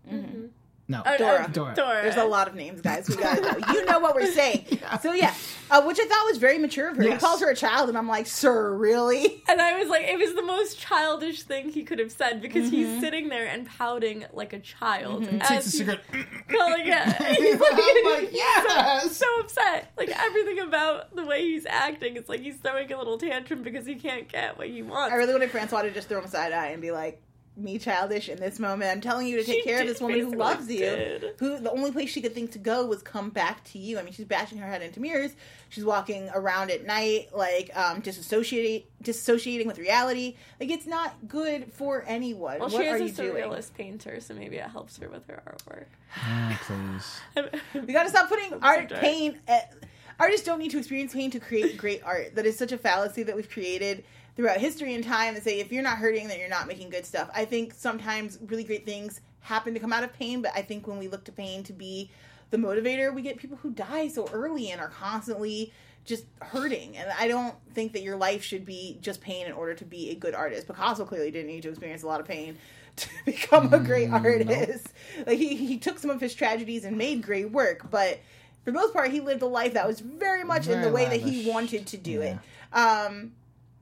No, 0.90 1.02
Oh, 1.06 1.16
Dora. 1.18 1.46
oh, 1.48 1.52
Dora. 1.52 1.74
Dora. 1.74 2.02
There's 2.02 2.16
a 2.16 2.24
lot 2.24 2.48
of 2.48 2.54
names, 2.56 2.80
guys. 2.80 3.08
We 3.08 3.14
gotta 3.16 3.40
know. 3.40 3.72
You 3.72 3.84
know 3.86 4.00
what 4.00 4.14
we're 4.16 4.32
saying. 4.32 4.66
So 5.00 5.12
yeah, 5.12 5.32
uh, 5.70 5.82
which 5.82 6.00
I 6.00 6.04
thought 6.06 6.26
was 6.26 6.38
very 6.38 6.58
mature 6.58 6.88
of 6.90 6.96
her. 6.96 7.04
Yes. 7.04 7.12
He 7.14 7.18
calls 7.26 7.40
her 7.40 7.48
a 7.48 7.54
child, 7.54 7.88
and 7.88 7.96
I'm 7.96 8.08
like, 8.08 8.26
sir, 8.26 8.74
really? 8.76 9.42
And 9.48 9.60
I 9.62 9.78
was 9.78 9.88
like, 9.88 10.02
it 10.08 10.18
was 10.18 10.34
the 10.34 10.42
most 10.42 10.78
childish 10.80 11.44
thing 11.44 11.68
he 11.70 11.84
could 11.84 12.00
have 12.00 12.10
said 12.10 12.42
because 12.42 12.66
Mm-hmm. 12.66 12.76
he's 12.76 13.00
sitting 13.00 13.28
there 13.28 13.46
and 13.46 13.66
pouting 13.66 14.24
like 14.32 14.52
a 14.52 14.58
child. 14.58 15.24
Takes 15.28 15.50
as 15.50 15.66
a 15.66 15.70
cigarette. 15.70 16.00
Calling 16.48 16.82
it. 16.86 16.92
He's 17.38 17.54
I'm 17.54 17.60
like, 17.60 18.24
so, 18.24 18.28
yes! 18.32 19.16
so 19.16 19.26
upset. 19.40 19.92
Like 19.96 20.08
everything 20.10 20.58
about 20.58 21.14
the 21.14 21.24
way 21.24 21.42
he's 21.42 21.66
acting, 21.66 22.16
it's 22.16 22.28
like 22.28 22.40
he's 22.40 22.56
throwing 22.56 22.92
a 22.92 22.98
little 22.98 23.16
tantrum 23.18 23.62
because 23.62 23.86
he 23.86 23.94
can't 23.94 24.26
get 24.28 24.58
what 24.58 24.68
he 24.68 24.82
wants. 24.82 25.12
I 25.12 25.16
really 25.16 25.32
wanted 25.32 25.50
Francois 25.52 25.82
to 25.82 25.90
just 25.92 26.08
throw 26.08 26.18
him 26.18 26.24
a 26.24 26.28
side 26.28 26.52
eye 26.52 26.68
and 26.68 26.82
be 26.82 26.90
like, 26.90 27.22
me 27.62 27.78
childish 27.78 28.28
in 28.28 28.38
this 28.38 28.58
moment. 28.58 28.90
I'm 28.90 29.00
telling 29.00 29.26
you 29.26 29.36
to 29.36 29.44
take 29.44 29.62
She 29.62 29.68
care 29.68 29.80
of 29.80 29.86
this 29.86 30.00
woman 30.00 30.20
who 30.20 30.26
basically 30.36 30.38
loves 30.38 30.70
you. 30.70 31.30
Who 31.38 31.58
the 31.58 31.70
only 31.70 31.92
place 31.92 32.10
she 32.10 32.20
could 32.20 32.34
think 32.34 32.52
to 32.52 32.58
go 32.58 32.86
was 32.86 33.02
come 33.02 33.30
back 33.30 33.64
to 33.64 33.78
you. 33.78 33.98
I 33.98 34.02
mean, 34.02 34.12
she's 34.12 34.26
bashing 34.26 34.58
her 34.58 34.66
head 34.68 34.82
into 34.82 35.00
mirrors. 35.00 35.32
She's 35.68 35.84
walking 35.84 36.28
around 36.34 36.70
at 36.70 36.84
night, 36.84 37.28
like 37.32 37.70
um, 37.76 38.02
disassociating, 38.02 38.84
disassociating 39.04 39.66
with 39.66 39.78
reality. 39.78 40.36
Like 40.58 40.70
it's 40.70 40.86
not 40.86 41.14
good 41.28 41.72
for 41.72 42.04
anyone. 42.06 42.58
well, 42.58 42.68
what 42.70 42.82
she 42.82 42.88
are 42.88 42.96
is 42.96 43.02
a 43.02 43.04
you 43.06 43.12
doing? 43.32 43.44
surrealist 43.44 43.74
painter, 43.74 44.20
so 44.20 44.34
maybe 44.34 44.56
it 44.56 44.66
helps 44.68 44.96
her 44.98 45.08
with 45.08 45.26
her 45.28 45.42
artwork. 45.46 45.84
Ah, 46.16 46.60
please. 46.66 47.20
We 47.86 47.92
got 47.92 48.02
to 48.04 48.08
stop 48.10 48.28
putting 48.28 48.54
art, 48.62 48.88
dark. 48.88 49.00
pain. 49.00 49.38
At, 49.46 49.72
artists 50.20 50.46
don't 50.46 50.58
need 50.58 50.70
to 50.70 50.78
experience 50.78 51.14
pain 51.14 51.30
to 51.30 51.40
create 51.40 51.76
great 51.76 52.02
art. 52.04 52.34
That 52.36 52.46
is 52.46 52.56
such 52.56 52.72
a 52.72 52.78
fallacy 52.78 53.22
that 53.24 53.34
we've 53.34 53.50
created 53.50 54.04
throughout 54.36 54.58
history 54.58 54.94
and 54.94 55.02
time. 55.02 55.34
That 55.34 55.42
say 55.42 55.58
if 55.58 55.72
you're 55.72 55.82
not 55.82 55.98
hurting, 55.98 56.28
then 56.28 56.38
you're 56.38 56.48
not 56.48 56.68
making 56.68 56.90
good 56.90 57.06
stuff. 57.06 57.30
I 57.34 57.44
think 57.44 57.74
sometimes 57.74 58.38
really 58.46 58.64
great 58.64 58.84
things 58.84 59.22
happen 59.40 59.74
to 59.74 59.80
come 59.80 59.92
out 59.92 60.04
of 60.04 60.12
pain, 60.12 60.42
but 60.42 60.52
I 60.54 60.62
think 60.62 60.86
when 60.86 60.98
we 60.98 61.08
look 61.08 61.24
to 61.24 61.32
pain 61.32 61.64
to 61.64 61.72
be 61.72 62.10
the 62.50 62.58
motivator, 62.58 63.14
we 63.14 63.22
get 63.22 63.38
people 63.38 63.56
who 63.56 63.70
die 63.70 64.08
so 64.08 64.28
early 64.32 64.70
and 64.70 64.80
are 64.80 64.88
constantly 64.88 65.72
just 66.04 66.24
hurting. 66.40 66.96
And 66.96 67.10
I 67.18 67.28
don't 67.28 67.54
think 67.74 67.92
that 67.92 68.02
your 68.02 68.16
life 68.16 68.42
should 68.42 68.64
be 68.64 68.98
just 69.00 69.20
pain 69.20 69.46
in 69.46 69.52
order 69.52 69.74
to 69.74 69.84
be 69.84 70.10
a 70.10 70.14
good 70.14 70.34
artist. 70.34 70.66
Picasso 70.66 71.04
clearly 71.04 71.30
didn't 71.30 71.48
need 71.48 71.62
to 71.62 71.70
experience 71.70 72.02
a 72.02 72.06
lot 72.06 72.20
of 72.20 72.26
pain 72.26 72.58
to 72.96 73.08
become 73.24 73.72
a 73.72 73.78
great 73.78 74.10
mm, 74.10 74.22
artist. 74.22 74.88
Like 75.26 75.38
he, 75.38 75.54
he 75.54 75.78
took 75.78 75.98
some 75.98 76.10
of 76.10 76.20
his 76.20 76.34
tragedies 76.34 76.84
and 76.84 76.98
made 76.98 77.22
great 77.22 77.50
work, 77.50 77.90
but 77.90 78.18
for 78.64 78.70
the 78.72 78.78
most 78.78 78.92
part 78.92 79.10
he 79.10 79.20
lived 79.20 79.42
a 79.42 79.46
life 79.46 79.74
that 79.74 79.86
was 79.86 80.00
very 80.00 80.44
much 80.44 80.66
in 80.66 80.80
the 80.80 80.90
Very 80.90 80.92
way 80.92 81.08
that 81.08 81.20
he 81.20 81.48
wanted 81.50 81.86
to 81.88 81.96
do 81.96 82.20
Yeah. 82.20 82.38
it. 82.38 82.38
Um 82.76 83.32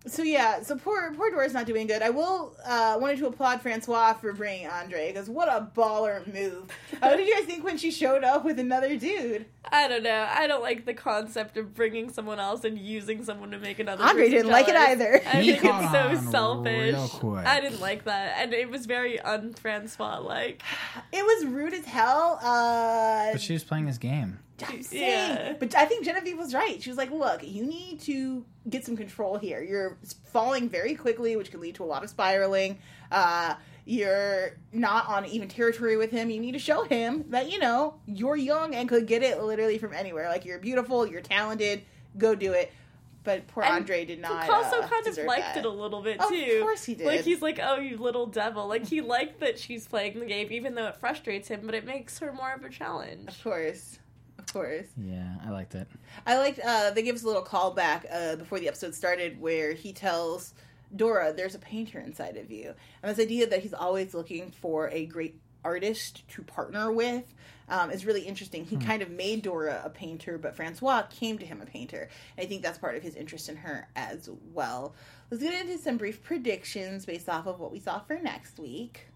so 0.06 0.22
yeah, 0.22 0.62
so 0.62 0.76
poor 0.76 1.12
poor 1.14 1.28
Dora's 1.30 1.52
not 1.52 1.66
doing 1.66 1.86
good. 1.86 2.00
I 2.02 2.08
will 2.10 2.56
uh, 2.64 2.96
wanted 2.98 3.18
to 3.18 3.26
applaud 3.26 3.60
Francois 3.60 4.14
for 4.14 4.32
bringing 4.32 4.66
Andre 4.66 5.08
because 5.12 5.28
what 5.28 5.48
a 5.48 5.68
baller 5.76 6.24
move. 6.32 6.70
Uh, 6.94 6.96
what 7.08 7.16
did 7.16 7.26
you 7.28 7.34
guys 7.36 7.44
think 7.44 7.62
when 7.64 7.76
she 7.76 7.90
showed 7.90 8.24
up 8.24 8.42
with 8.44 8.58
another 8.58 8.96
dude? 8.96 9.44
I 9.70 9.86
don't 9.86 10.02
know. 10.04 10.26
I 10.30 10.46
don't 10.46 10.62
like 10.62 10.86
the 10.86 10.94
concept 10.94 11.58
of 11.58 11.74
bringing 11.74 12.10
someone 12.10 12.38
else 12.38 12.64
and 12.64 12.78
using 12.78 13.22
someone 13.22 13.50
to 13.50 13.58
make 13.58 13.80
another. 13.80 14.02
Andre 14.04 14.30
didn't 14.30 14.50
like 14.50 14.68
it 14.68 14.76
either. 14.76 15.20
I 15.26 15.42
He 15.42 15.52
think 15.52 15.64
it's 15.64 15.92
so 16.24 16.30
selfish. 16.30 16.94
I 17.44 17.60
didn't 17.60 17.80
like 17.80 18.04
that, 18.04 18.36
and 18.38 18.54
it 18.54 18.70
was 18.70 18.86
very 18.86 19.20
un-Francois 19.20 20.20
like. 20.20 20.62
It 21.12 21.22
was 21.24 21.44
rude 21.44 21.74
as 21.74 21.84
hell. 21.84 22.38
Uh, 22.42 23.32
But 23.32 23.40
she 23.42 23.52
was 23.52 23.64
playing 23.64 23.88
his 23.88 23.98
game. 23.98 24.38
I'm 24.66 24.82
saying. 24.82 25.02
Yeah. 25.02 25.54
But 25.58 25.74
I 25.74 25.84
think 25.84 26.04
Genevieve 26.04 26.38
was 26.38 26.54
right. 26.54 26.82
She 26.82 26.90
was 26.90 26.96
like, 26.96 27.10
look, 27.10 27.42
you 27.42 27.64
need 27.64 28.00
to 28.02 28.44
get 28.68 28.84
some 28.84 28.96
control 28.96 29.38
here. 29.38 29.62
You're 29.62 29.98
falling 30.24 30.68
very 30.68 30.94
quickly, 30.94 31.36
which 31.36 31.50
can 31.50 31.60
lead 31.60 31.74
to 31.76 31.84
a 31.84 31.86
lot 31.86 32.04
of 32.04 32.10
spiraling. 32.10 32.78
Uh, 33.10 33.54
you're 33.84 34.56
not 34.72 35.08
on 35.08 35.24
even 35.26 35.48
territory 35.48 35.96
with 35.96 36.10
him. 36.10 36.30
You 36.30 36.40
need 36.40 36.52
to 36.52 36.58
show 36.58 36.84
him 36.84 37.24
that, 37.30 37.50
you 37.50 37.58
know, 37.58 37.94
you're 38.06 38.36
young 38.36 38.74
and 38.74 38.88
could 38.88 39.06
get 39.06 39.22
it 39.22 39.42
literally 39.42 39.78
from 39.78 39.94
anywhere. 39.94 40.28
Like, 40.28 40.44
you're 40.44 40.58
beautiful, 40.58 41.06
you're 41.06 41.22
talented, 41.22 41.82
go 42.18 42.34
do 42.34 42.52
it. 42.52 42.70
But 43.24 43.46
poor 43.48 43.62
And 43.62 43.74
Andre 43.74 44.04
did 44.04 44.20
not. 44.20 44.42
Picasso 44.42 44.80
uh, 44.80 44.88
kind 44.88 45.06
of 45.06 45.18
liked 45.18 45.54
that. 45.54 45.56
it 45.58 45.64
a 45.66 45.70
little 45.70 46.02
bit 46.02 46.18
too. 46.18 46.56
Of 46.56 46.62
course 46.62 46.84
he 46.84 46.94
did. 46.94 47.06
Like 47.06 47.20
he's 47.20 47.42
like, 47.42 47.60
"Oh, 47.62 47.76
you 47.76 47.98
little 47.98 48.24
devil!" 48.24 48.66
Like 48.68 48.86
he 48.86 49.02
liked 49.02 49.40
that 49.40 49.58
she's 49.58 49.86
playing 49.86 50.18
the 50.18 50.24
game, 50.24 50.48
even 50.50 50.74
though 50.74 50.86
it 50.86 50.96
frustrates 50.96 51.48
him. 51.48 51.60
But 51.64 51.74
it 51.74 51.84
makes 51.84 52.18
her 52.20 52.32
more 52.32 52.54
of 52.54 52.64
a 52.64 52.70
challenge. 52.70 53.28
Of 53.28 53.42
course. 53.42 53.98
Of 54.38 54.52
course. 54.52 54.86
Yeah, 54.96 55.34
I 55.44 55.50
liked 55.50 55.74
it. 55.74 55.88
I 56.26 56.38
liked 56.38 56.60
uh 56.64 56.90
they 56.90 57.02
give 57.02 57.16
us 57.16 57.22
a 57.22 57.26
little 57.26 57.44
callback 57.44 58.04
uh 58.10 58.36
before 58.36 58.60
the 58.60 58.68
episode 58.68 58.94
started 58.94 59.40
where 59.40 59.72
he 59.72 59.92
tells 59.92 60.54
Dora 60.94 61.32
there's 61.32 61.54
a 61.54 61.58
painter 61.58 61.98
inside 61.98 62.36
of 62.36 62.50
you. 62.50 62.74
And 63.02 63.10
this 63.10 63.22
idea 63.22 63.46
that 63.46 63.62
he's 63.62 63.74
always 63.74 64.14
looking 64.14 64.50
for 64.50 64.88
a 64.90 65.06
great 65.06 65.38
artist 65.64 66.26
to 66.28 66.42
partner 66.42 66.92
with 66.92 67.34
um, 67.68 67.90
is 67.90 68.06
really 68.06 68.22
interesting. 68.22 68.64
He 68.64 68.76
kind 68.76 69.02
of 69.02 69.10
made 69.10 69.42
Dora 69.42 69.82
a 69.84 69.90
painter, 69.90 70.38
but 70.38 70.56
Francois 70.56 71.02
came 71.10 71.38
to 71.38 71.44
him 71.44 71.60
a 71.60 71.66
painter. 71.66 72.08
And 72.36 72.46
I 72.46 72.48
think 72.48 72.62
that's 72.62 72.78
part 72.78 72.96
of 72.96 73.02
his 73.02 73.14
interest 73.14 73.48
in 73.48 73.56
her 73.56 73.88
as 73.94 74.30
well. 74.54 74.94
Let's 75.30 75.42
get 75.42 75.60
into 75.60 75.76
some 75.76 75.98
brief 75.98 76.22
predictions 76.22 77.04
based 77.04 77.28
off 77.28 77.46
of 77.46 77.60
what 77.60 77.70
we 77.70 77.80
saw 77.80 77.98
for 77.98 78.18
next 78.18 78.58
week. 78.58 79.08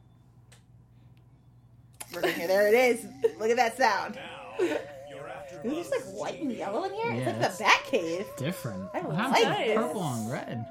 We're 2.12 2.20
gonna 2.20 2.34
hear. 2.34 2.48
There 2.48 2.68
it 2.68 2.74
is. 2.74 3.06
Look 3.38 3.48
at 3.48 3.56
that 3.56 3.78
sound. 3.78 4.16
Now, 4.16 4.66
you're 4.66 4.76
after 4.76 5.01
Ooh, 5.64 5.70
there's 5.70 5.90
like 5.90 6.02
white 6.14 6.40
and 6.40 6.52
yellow 6.52 6.84
in 6.84 6.92
here. 6.94 7.06
Yeah, 7.12 7.14
it's 7.14 7.26
like 7.26 7.40
the 7.58 7.64
Bat 7.64 7.82
Cave. 7.86 8.26
Different. 8.36 8.90
I 8.94 9.00
How 9.00 9.30
like 9.30 9.42
about 9.44 9.74
purple 9.86 10.02
and 10.02 10.30
red? 10.32 10.66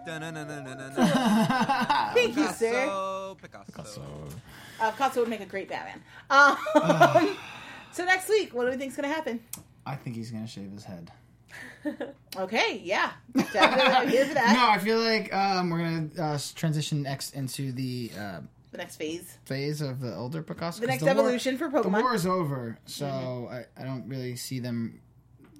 Thank 2.13 2.35
you, 2.35 2.47
sir. 2.47 2.71
Picasso, 2.71 3.37
Picasso. 3.65 4.01
Uh, 4.79 4.91
Picasso 4.91 5.19
would 5.21 5.29
make 5.29 5.41
a 5.41 5.45
great 5.45 5.69
Batman. 5.69 6.01
Um, 6.29 6.57
so 7.91 8.05
next 8.05 8.29
week, 8.29 8.53
what 8.53 8.65
do 8.65 8.71
we 8.71 8.77
think's 8.77 8.95
gonna 8.95 9.07
happen? 9.07 9.39
I 9.85 9.95
think 9.95 10.15
he's 10.15 10.31
gonna 10.31 10.47
shave 10.47 10.71
his 10.71 10.83
head. 10.83 11.11
Okay, 12.37 12.79
yeah, 12.83 13.11
definitely 13.35 13.93
I'm 13.93 14.07
here 14.07 14.25
for 14.25 14.33
that. 14.35 14.53
No, 14.53 14.69
I 14.69 14.77
feel 14.77 14.99
like 14.99 15.33
um, 15.33 15.69
we're 15.69 15.79
gonna 15.79 16.09
uh, 16.17 16.39
transition 16.55 17.01
next 17.01 17.35
into 17.35 17.71
the 17.71 18.11
uh, 18.17 18.39
The 18.71 18.77
next 18.77 18.95
phase, 18.95 19.37
phase 19.45 19.81
of 19.81 19.99
the 19.99 20.15
older 20.15 20.41
Picasso. 20.41 20.79
the 20.79 20.87
'cause 20.87 20.93
next 20.93 21.03
war- 21.03 21.11
evolution 21.11 21.57
for 21.57 21.69
The 21.69 21.77
Pokemon. 21.79 21.83
Mm-hmm. 21.91 22.01
war 22.01 22.15
is 22.15 22.25
over, 22.25 22.77
so 22.85 23.49
I, 23.51 23.65
I 23.81 23.83
don't 23.83 24.07
really 24.07 24.35
see 24.37 24.59
them 24.59 25.01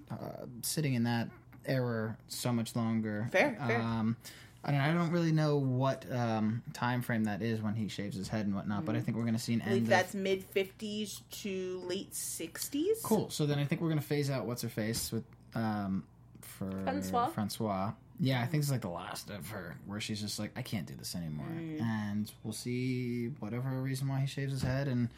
uh, 0.09 0.45
sitting 0.61 0.93
in 0.93 1.03
that 1.03 1.29
era 1.65 2.17
so 2.29 2.51
much 2.53 2.75
longer. 2.75 3.27
Fair, 3.31 3.57
fair. 3.67 3.81
Um, 3.81 4.15
I 4.63 4.71
don't, 4.71 4.79
I 4.79 4.93
don't 4.93 5.11
really 5.11 5.31
know 5.31 5.57
what 5.57 6.05
um, 6.11 6.61
time 6.73 7.01
frame 7.01 7.23
that 7.25 7.41
is 7.41 7.61
when 7.61 7.73
he 7.75 7.87
shaves 7.87 8.15
his 8.15 8.27
head 8.29 8.45
and 8.45 8.55
whatnot, 8.55 8.85
but 8.85 8.95
I 8.95 8.99
think 9.01 9.17
we're 9.17 9.23
going 9.23 9.33
to 9.33 9.39
see 9.39 9.55
an 9.55 9.59
Mm-hmm. 9.61 9.69
I 9.69 9.73
end. 9.73 9.87
that's 9.87 10.13
Of, 10.13 10.19
mid 10.21 10.43
fifties 10.45 11.21
to 11.41 11.81
late 11.85 12.15
sixties. 12.15 12.99
cool. 13.03 13.29
So 13.29 13.45
then 13.45 13.59
I 13.59 13.65
think 13.65 13.81
we're 13.81 13.89
going 13.89 13.99
to 13.99 14.05
phase 14.05 14.29
out 14.29 14.45
what's 14.45 14.61
her 14.61 14.69
face 14.69 15.11
with 15.11 15.23
um, 15.55 16.03
for 16.41 16.69
Francois? 16.83 17.27
Francois. 17.27 17.91
Yeah, 18.23 18.39
I 18.41 18.45
think 18.45 18.61
it's 18.61 18.69
like 18.71 18.81
the 18.81 18.87
last 18.89 19.31
of 19.31 19.49
her 19.49 19.77
where 19.87 19.99
she's 19.99 20.21
just 20.21 20.37
like, 20.37 20.51
I 20.55 20.61
can't 20.61 20.85
do 20.85 20.93
this 20.93 21.15
anymore, 21.15 21.47
Mm. 21.49 21.81
and 21.81 22.31
we'll 22.43 22.53
see 22.53 23.29
whatever 23.39 23.69
reason 23.81 24.07
why 24.07 24.19
he 24.19 24.27
shaves 24.27 24.51
his 24.51 24.61
head 24.61 24.87
and 24.87 25.09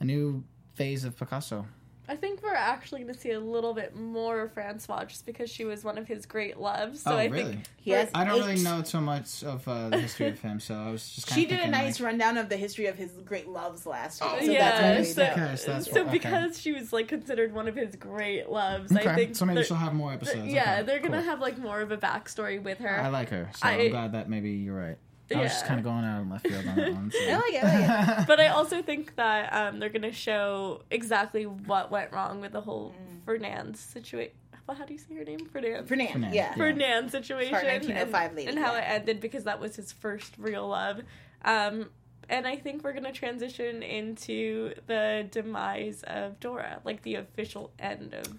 a 0.00 0.04
new 0.04 0.44
phase 0.74 1.04
of 1.04 1.16
Picasso. 1.18 1.66
I 2.12 2.16
think 2.16 2.42
we're 2.42 2.54
actually 2.54 3.00
going 3.00 3.14
to 3.14 3.18
see 3.18 3.30
a 3.30 3.40
little 3.40 3.72
bit 3.72 3.96
more 3.96 4.42
of 4.42 4.52
Francois 4.52 5.06
just 5.06 5.24
because 5.24 5.48
she 5.48 5.64
was 5.64 5.82
one 5.82 5.96
of 5.96 6.06
his 6.06 6.26
great 6.26 6.58
loves. 6.58 7.00
So 7.00 7.12
oh, 7.12 7.16
I 7.16 7.24
really? 7.24 7.52
think 7.52 7.64
He 7.80 7.92
has 7.92 8.10
I 8.14 8.24
don't 8.26 8.38
really 8.38 8.62
know 8.62 8.82
too 8.82 9.00
much 9.00 9.42
of 9.42 9.66
uh, 9.66 9.88
the 9.88 9.98
history 9.98 10.28
of 10.28 10.38
him, 10.38 10.60
so 10.60 10.74
I 10.74 10.90
was 10.90 11.08
just 11.08 11.26
kind 11.26 11.38
She 11.40 11.44
of 11.46 11.50
did 11.52 11.60
a 11.60 11.70
nice 11.70 11.98
like, 11.98 12.06
rundown 12.08 12.36
of 12.36 12.50
the 12.50 12.58
history 12.58 12.84
of 12.84 12.96
his 12.96 13.12
great 13.24 13.48
loves 13.48 13.86
last 13.86 14.20
week. 14.20 14.30
Oh, 14.30 14.44
so 14.44 14.52
yeah, 14.52 14.94
that's 14.94 15.14
so, 15.14 15.22
know. 15.24 15.28
Because 15.30 15.64
that's 15.64 15.86
so 15.86 15.92
what- 15.92 16.00
okay. 16.08 16.18
because 16.18 16.60
she 16.60 16.72
was 16.72 16.92
like 16.92 17.08
considered 17.08 17.54
one 17.54 17.66
of 17.66 17.76
his 17.76 17.96
great 17.96 18.50
loves, 18.50 18.92
Okay, 18.94 19.08
I 19.08 19.14
think 19.14 19.34
so 19.34 19.46
maybe 19.46 19.64
she'll 19.64 19.78
have 19.78 19.94
more 19.94 20.10
they're- 20.10 20.16
episodes. 20.16 20.48
yeah, 20.48 20.74
Okay, 20.74 20.82
they're 20.82 21.00
gonna 21.00 21.16
cool. 21.16 21.24
have 21.30 21.40
like 21.40 21.56
more 21.56 21.80
of 21.80 21.92
a 21.92 21.96
backstory 21.96 22.62
with 22.62 22.76
her. 22.80 23.00
I 23.00 23.08
like 23.08 23.30
her, 23.30 23.48
so 23.54 23.66
I, 23.66 23.70
I- 23.70 23.76
am 23.76 23.90
glad 23.90 24.12
that 24.12 24.28
maybe 24.28 24.50
you're 24.50 24.78
right. 24.78 24.98
I 25.38 25.42
was 25.42 25.52
just 25.52 25.66
kind 25.66 25.78
of 25.78 25.84
going 25.84 26.04
out 26.04 26.22
of 26.22 26.30
left 26.30 26.46
field 26.46 26.66
on 26.66 26.76
that 26.76 26.92
one. 26.94 27.10
So. 27.10 27.18
I 27.28 27.34
like 27.34 27.54
it. 27.54 27.64
I 27.64 28.06
like 28.06 28.18
it. 28.20 28.26
but 28.26 28.40
I 28.40 28.48
also 28.48 28.82
think 28.82 29.16
that 29.16 29.52
um, 29.52 29.78
they're 29.78 29.88
gonna 29.88 30.12
show 30.12 30.82
exactly 30.90 31.46
what 31.46 31.90
went 31.90 32.12
wrong 32.12 32.40
with 32.40 32.52
the 32.52 32.60
whole 32.60 32.94
Fernande 33.26 33.76
situation. 33.76 34.34
How 34.68 34.86
do 34.86 34.94
you 34.94 34.98
say 34.98 35.14
her 35.16 35.24
name? 35.24 35.40
Fernande. 35.40 35.86
Fernande, 35.86 36.12
Fernande, 36.12 36.34
yeah. 36.34 36.54
yeah. 36.54 36.54
Fernande 36.54 37.10
situation. 37.10 37.54
Sorry, 37.54 37.66
1905 37.66 38.28
and, 38.28 38.36
lady, 38.36 38.48
and 38.48 38.58
how 38.58 38.72
yeah. 38.72 38.80
it 38.80 38.84
ended 38.84 39.20
because 39.20 39.44
that 39.44 39.60
was 39.60 39.76
his 39.76 39.92
first 39.92 40.32
real 40.38 40.68
love. 40.68 41.02
Um, 41.44 41.90
and 42.28 42.46
I 42.46 42.56
think 42.56 42.82
we're 42.82 42.94
gonna 42.94 43.12
transition 43.12 43.82
into 43.82 44.74
the 44.86 45.28
demise 45.30 46.02
of 46.04 46.40
Dora, 46.40 46.80
like 46.84 47.02
the 47.02 47.16
official 47.16 47.72
end 47.78 48.14
of 48.14 48.34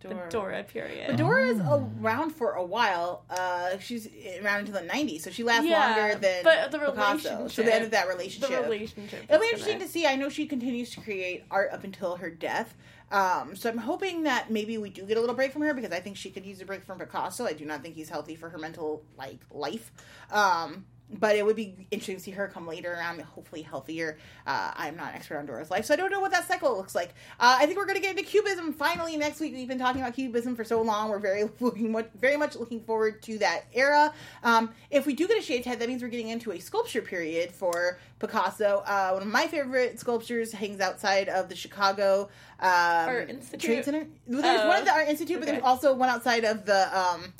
the 0.00 0.14
Dora 0.30 0.62
period. 0.64 1.16
Dora's 1.16 1.58
Oh. 1.60 1.90
around 2.02 2.30
for 2.30 2.52
a 2.52 2.64
while. 2.64 3.24
Uh, 3.30 3.78
she's 3.78 4.08
around 4.42 4.60
until 4.60 4.74
the 4.74 4.86
90s, 4.86 5.22
so 5.24 5.30
she 5.30 5.42
lasts 5.42 5.66
Yeah, 5.66 5.86
longer 5.96 6.18
than 6.18 6.44
but 6.44 6.70
the 6.70 6.78
Picasso. 6.78 7.22
So 7.22 7.30
relationship- 7.36 7.64
the 7.66 7.74
end 7.74 7.84
of 7.84 7.90
that 7.92 8.08
relationship. 8.08 8.48
the 8.50 8.56
relationship. 8.62 8.96
relationship. 8.96 9.24
It'll 9.28 9.40
be 9.40 9.46
interesting 9.46 9.74
gonna- 9.74 9.86
to 9.86 9.90
see. 9.90 10.06
I 10.06 10.16
know 10.16 10.28
she 10.28 10.46
continues 10.46 10.90
to 10.90 11.00
create 11.00 11.44
art 11.50 11.72
up 11.72 11.84
until 11.84 12.16
her 12.16 12.30
death. 12.30 12.74
Um, 13.10 13.54
so 13.54 13.70
I'm 13.70 13.78
hoping 13.78 14.24
that 14.24 14.50
maybe 14.50 14.78
we 14.78 14.90
do 14.90 15.02
get 15.06 15.16
a 15.16 15.20
little 15.20 15.36
break 15.36 15.52
from 15.52 15.62
her 15.62 15.72
because 15.72 15.92
I 15.92 16.00
think 16.00 16.16
she 16.16 16.30
could 16.30 16.44
use 16.44 16.60
a 16.60 16.64
break 16.64 16.82
from 16.84 16.98
Picasso. 16.98 17.46
I 17.46 17.52
do 17.52 17.64
not 17.64 17.82
think 17.82 17.94
he's 17.94 18.08
healthy 18.08 18.34
for 18.34 18.48
her 18.50 18.58
mental 18.58 19.04
like 19.16 19.38
life. 19.50 19.92
Um, 20.30 20.86
but 21.10 21.36
it 21.36 21.44
would 21.44 21.56
be 21.56 21.86
interesting 21.90 22.16
to 22.16 22.22
see 22.22 22.30
her 22.32 22.48
come 22.48 22.66
later 22.66 22.92
around, 22.92 23.20
hopefully 23.20 23.62
healthier. 23.62 24.18
Uh, 24.46 24.72
I'm 24.74 24.96
not 24.96 25.10
an 25.10 25.16
expert 25.16 25.38
on 25.38 25.46
Dora's 25.46 25.70
life, 25.70 25.84
so 25.84 25.94
I 25.94 25.96
don't 25.96 26.10
know 26.10 26.20
what 26.20 26.32
that 26.32 26.48
cycle 26.48 26.76
looks 26.76 26.94
like. 26.94 27.10
Uh, 27.38 27.58
I 27.60 27.66
think 27.66 27.78
we're 27.78 27.86
going 27.86 27.96
to 27.96 28.02
get 28.02 28.16
into 28.16 28.28
Cubism 28.28 28.72
finally 28.72 29.16
next 29.16 29.40
week. 29.40 29.54
We've 29.54 29.68
been 29.68 29.78
talking 29.78 30.00
about 30.00 30.14
Cubism 30.14 30.56
for 30.56 30.64
so 30.64 30.82
long. 30.82 31.08
We're 31.08 31.18
very 31.18 31.48
looking 31.60 31.92
much, 31.92 32.08
very 32.20 32.36
much 32.36 32.56
looking 32.56 32.80
forward 32.80 33.22
to 33.22 33.38
that 33.38 33.64
era. 33.72 34.12
Um, 34.42 34.70
if 34.90 35.06
we 35.06 35.14
do 35.14 35.28
get 35.28 35.38
a 35.38 35.42
shaved 35.42 35.64
head, 35.64 35.78
that 35.78 35.88
means 35.88 36.02
we're 36.02 36.08
getting 36.08 36.28
into 36.28 36.52
a 36.52 36.58
sculpture 36.58 37.02
period 37.02 37.52
for 37.52 37.98
Picasso. 38.18 38.82
Uh, 38.84 39.10
one 39.10 39.22
of 39.22 39.28
my 39.28 39.46
favorite 39.46 40.00
sculptures 40.00 40.52
hangs 40.52 40.80
outside 40.80 41.28
of 41.28 41.48
the 41.48 41.54
Chicago 41.56 42.28
um, 42.60 42.68
Art 42.68 43.30
Institute? 43.30 43.60
Trade 43.60 43.84
Center. 43.84 44.06
Well, 44.26 44.42
There's 44.42 44.66
one 44.66 44.78
at 44.78 44.84
the 44.84 44.92
Art 44.92 45.08
Institute, 45.08 45.38
but 45.38 45.46
there's 45.46 45.62
also 45.62 45.94
one 45.94 46.08
outside 46.08 46.44
of 46.44 46.64
the 46.64 46.98
um, 46.98 47.32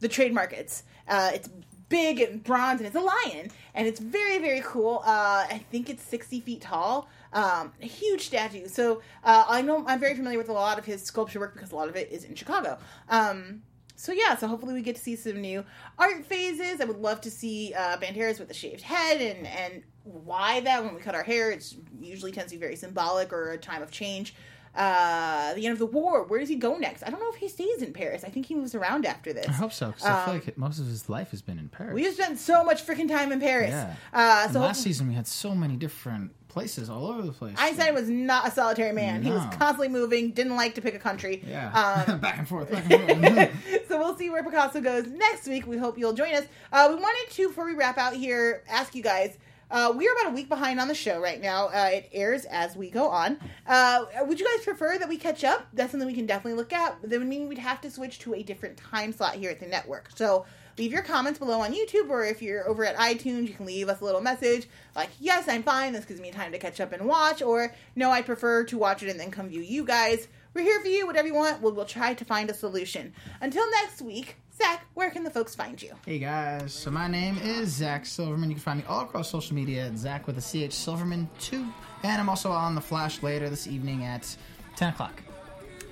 the 0.00 0.08
trade 0.08 0.32
markets. 0.32 0.84
Uh, 1.08 1.30
it's 1.34 1.48
big 1.90 2.20
and 2.20 2.42
bronze, 2.42 2.80
and 2.80 2.86
it's 2.86 2.96
a 2.96 3.00
lion, 3.00 3.50
and 3.74 3.86
it's 3.86 4.00
very 4.00 4.38
very 4.38 4.62
cool. 4.64 5.02
Uh, 5.04 5.44
I 5.50 5.60
think 5.70 5.90
it's 5.90 6.02
sixty 6.02 6.40
feet 6.40 6.62
tall. 6.62 7.10
Um, 7.34 7.72
a 7.82 7.86
huge 7.86 8.22
statue. 8.22 8.66
So 8.66 9.02
uh, 9.22 9.44
I 9.46 9.60
know 9.62 9.84
I'm 9.86 10.00
very 10.00 10.14
familiar 10.14 10.38
with 10.38 10.48
a 10.48 10.54
lot 10.54 10.78
of 10.78 10.86
his 10.86 11.02
sculpture 11.02 11.38
work 11.38 11.52
because 11.52 11.70
a 11.70 11.76
lot 11.76 11.88
of 11.88 11.94
it 11.94 12.10
is 12.10 12.24
in 12.24 12.34
Chicago. 12.34 12.78
Um, 13.08 13.62
so 13.94 14.12
yeah, 14.12 14.34
so 14.34 14.48
hopefully 14.48 14.72
we 14.72 14.82
get 14.82 14.96
to 14.96 15.02
see 15.02 15.14
some 15.14 15.40
new 15.42 15.62
art 15.98 16.24
phases. 16.24 16.80
I 16.80 16.86
would 16.86 16.98
love 16.98 17.20
to 17.20 17.30
see 17.30 17.74
uh, 17.74 17.98
Banderas 17.98 18.40
with 18.40 18.50
a 18.50 18.54
shaved 18.54 18.80
head 18.80 19.20
and 19.20 19.46
and 19.46 19.82
why 20.04 20.60
that 20.60 20.82
when 20.82 20.94
we 20.94 21.00
cut 21.00 21.14
our 21.14 21.22
hair, 21.22 21.50
it's 21.50 21.76
usually 22.00 22.32
tends 22.32 22.50
to 22.50 22.56
be 22.56 22.60
very 22.60 22.76
symbolic 22.76 23.32
or 23.32 23.52
a 23.52 23.58
time 23.58 23.82
of 23.82 23.90
change. 23.90 24.34
Uh, 24.74 25.52
the 25.54 25.66
end 25.66 25.72
of 25.72 25.78
the 25.80 25.86
war. 25.86 26.22
Where 26.24 26.38
does 26.38 26.48
he 26.48 26.54
go 26.56 26.76
next? 26.76 27.02
I 27.02 27.10
don't 27.10 27.18
know 27.20 27.28
if 27.30 27.36
he 27.36 27.48
stays 27.48 27.82
in 27.82 27.92
Paris. 27.92 28.22
I 28.24 28.28
think 28.28 28.46
he 28.46 28.54
moves 28.54 28.74
around 28.74 29.04
after 29.04 29.32
this. 29.32 29.48
I 29.48 29.52
hope 29.52 29.72
so, 29.72 29.88
because 29.88 30.04
I 30.04 30.24
feel 30.24 30.34
Um, 30.34 30.40
like 30.46 30.56
most 30.58 30.78
of 30.78 30.86
his 30.86 31.08
life 31.08 31.30
has 31.32 31.42
been 31.42 31.58
in 31.58 31.68
Paris. 31.68 31.92
We 31.94 32.04
have 32.04 32.14
spent 32.14 32.38
so 32.38 32.62
much 32.64 32.86
freaking 32.86 33.08
time 33.08 33.32
in 33.32 33.40
Paris. 33.40 33.70
Yeah. 33.70 33.94
Uh, 34.12 34.42
And 34.44 34.52
so 34.52 34.60
last 34.60 34.82
season 34.82 35.08
we 35.08 35.14
had 35.14 35.26
so 35.26 35.54
many 35.54 35.76
different 35.76 36.30
places 36.48 36.88
all 36.90 37.06
over 37.06 37.22
the 37.22 37.32
place. 37.32 37.54
Einstein 37.58 37.94
was 37.94 38.08
not 38.08 38.46
a 38.48 38.50
solitary 38.50 38.92
man. 38.92 39.22
He 39.22 39.30
was 39.30 39.42
No. 39.44 39.50
constantly 39.50 39.88
moving. 39.88 40.30
Didn't 40.32 40.56
like 40.56 40.74
to 40.76 40.80
pick 40.80 40.94
a 40.94 40.98
country. 40.98 41.42
yeah, 41.46 42.04
Um, 42.08 42.18
back 42.26 42.38
and 42.38 42.48
forth, 42.48 42.70
back 42.70 42.90
and 42.90 43.24
forth. 43.36 43.86
so 43.88 43.98
we'll 43.98 44.16
see 44.16 44.30
where 44.30 44.42
Picasso 44.44 44.80
goes 44.80 45.06
next 45.08 45.46
week. 45.46 45.66
We 45.66 45.78
hope 45.78 45.98
you'll 45.98 46.12
join 46.12 46.34
us. 46.34 46.44
Uh, 46.72 46.86
we 46.90 46.94
wanted 46.96 47.30
to, 47.34 47.48
before 47.48 47.66
we 47.66 47.74
wrap 47.74 47.98
out 47.98 48.14
here, 48.14 48.62
ask 48.68 48.94
you 48.94 49.02
guys. 49.02 49.36
Uh, 49.70 49.92
we 49.96 50.08
are 50.08 50.12
about 50.20 50.32
a 50.32 50.34
week 50.34 50.48
behind 50.48 50.80
on 50.80 50.88
the 50.88 50.94
show 50.94 51.20
right 51.20 51.40
now. 51.40 51.68
Uh, 51.68 51.90
it 51.92 52.08
airs 52.12 52.44
as 52.46 52.74
we 52.74 52.90
go 52.90 53.08
on. 53.08 53.38
Uh, 53.66 54.04
would 54.22 54.40
you 54.40 54.46
guys 54.46 54.64
prefer 54.64 54.98
that 54.98 55.08
we 55.08 55.16
catch 55.16 55.44
up? 55.44 55.66
That's 55.72 55.92
something 55.92 56.08
we 56.08 56.14
can 56.14 56.26
definitely 56.26 56.54
look 56.54 56.72
at. 56.72 57.00
That 57.02 57.18
would 57.18 57.28
mean 57.28 57.48
we'd 57.48 57.58
have 57.58 57.80
to 57.82 57.90
switch 57.90 58.18
to 58.20 58.34
a 58.34 58.42
different 58.42 58.76
time 58.76 59.12
slot 59.12 59.36
here 59.36 59.50
at 59.50 59.60
the 59.60 59.66
network. 59.66 60.10
So 60.16 60.44
leave 60.76 60.90
your 60.90 61.02
comments 61.02 61.38
below 61.38 61.60
on 61.60 61.72
YouTube, 61.72 62.10
or 62.10 62.24
if 62.24 62.42
you're 62.42 62.68
over 62.68 62.84
at 62.84 62.96
iTunes, 62.96 63.46
you 63.46 63.54
can 63.54 63.66
leave 63.66 63.88
us 63.88 64.00
a 64.00 64.04
little 64.04 64.20
message 64.20 64.68
like, 64.96 65.10
"Yes, 65.20 65.46
I'm 65.48 65.62
fine. 65.62 65.92
This 65.92 66.04
gives 66.04 66.20
me 66.20 66.32
time 66.32 66.50
to 66.50 66.58
catch 66.58 66.80
up 66.80 66.92
and 66.92 67.06
watch," 67.06 67.40
or 67.40 67.72
"No, 67.94 68.10
I 68.10 68.22
prefer 68.22 68.64
to 68.64 68.78
watch 68.78 69.04
it 69.04 69.08
and 69.08 69.20
then 69.20 69.30
come 69.30 69.48
view 69.48 69.62
you 69.62 69.84
guys." 69.84 70.26
We're 70.52 70.62
here 70.62 70.80
for 70.80 70.88
you. 70.88 71.06
Whatever 71.06 71.28
you 71.28 71.34
want, 71.34 71.62
we'll, 71.62 71.74
we'll 71.74 71.84
try 71.84 72.12
to 72.14 72.24
find 72.24 72.50
a 72.50 72.54
solution. 72.54 73.12
Until 73.40 73.70
next 73.70 74.02
week, 74.02 74.36
Zach, 74.60 74.84
where 74.92 75.10
can 75.10 75.24
the 75.24 75.30
folks 75.30 75.54
find 75.54 75.80
you? 75.80 75.92
Hey 76.04 76.18
guys, 76.18 76.74
so 76.74 76.90
my 76.90 77.08
name 77.08 77.38
is 77.38 77.70
Zach 77.70 78.04
Silverman. 78.04 78.50
You 78.50 78.56
can 78.56 78.62
find 78.62 78.78
me 78.80 78.84
all 78.86 79.00
across 79.00 79.30
social 79.30 79.56
media 79.56 79.86
at 79.86 79.96
Zach 79.96 80.26
with 80.26 80.36
a 80.36 80.68
CH 80.68 80.72
Silverman 80.72 81.30
2. 81.38 81.66
And 82.02 82.20
I'm 82.20 82.28
also 82.28 82.50
on 82.50 82.74
The 82.74 82.80
Flash 82.82 83.22
later 83.22 83.48
this 83.48 83.66
evening 83.66 84.04
at 84.04 84.36
10 84.76 84.90
o'clock. 84.90 85.22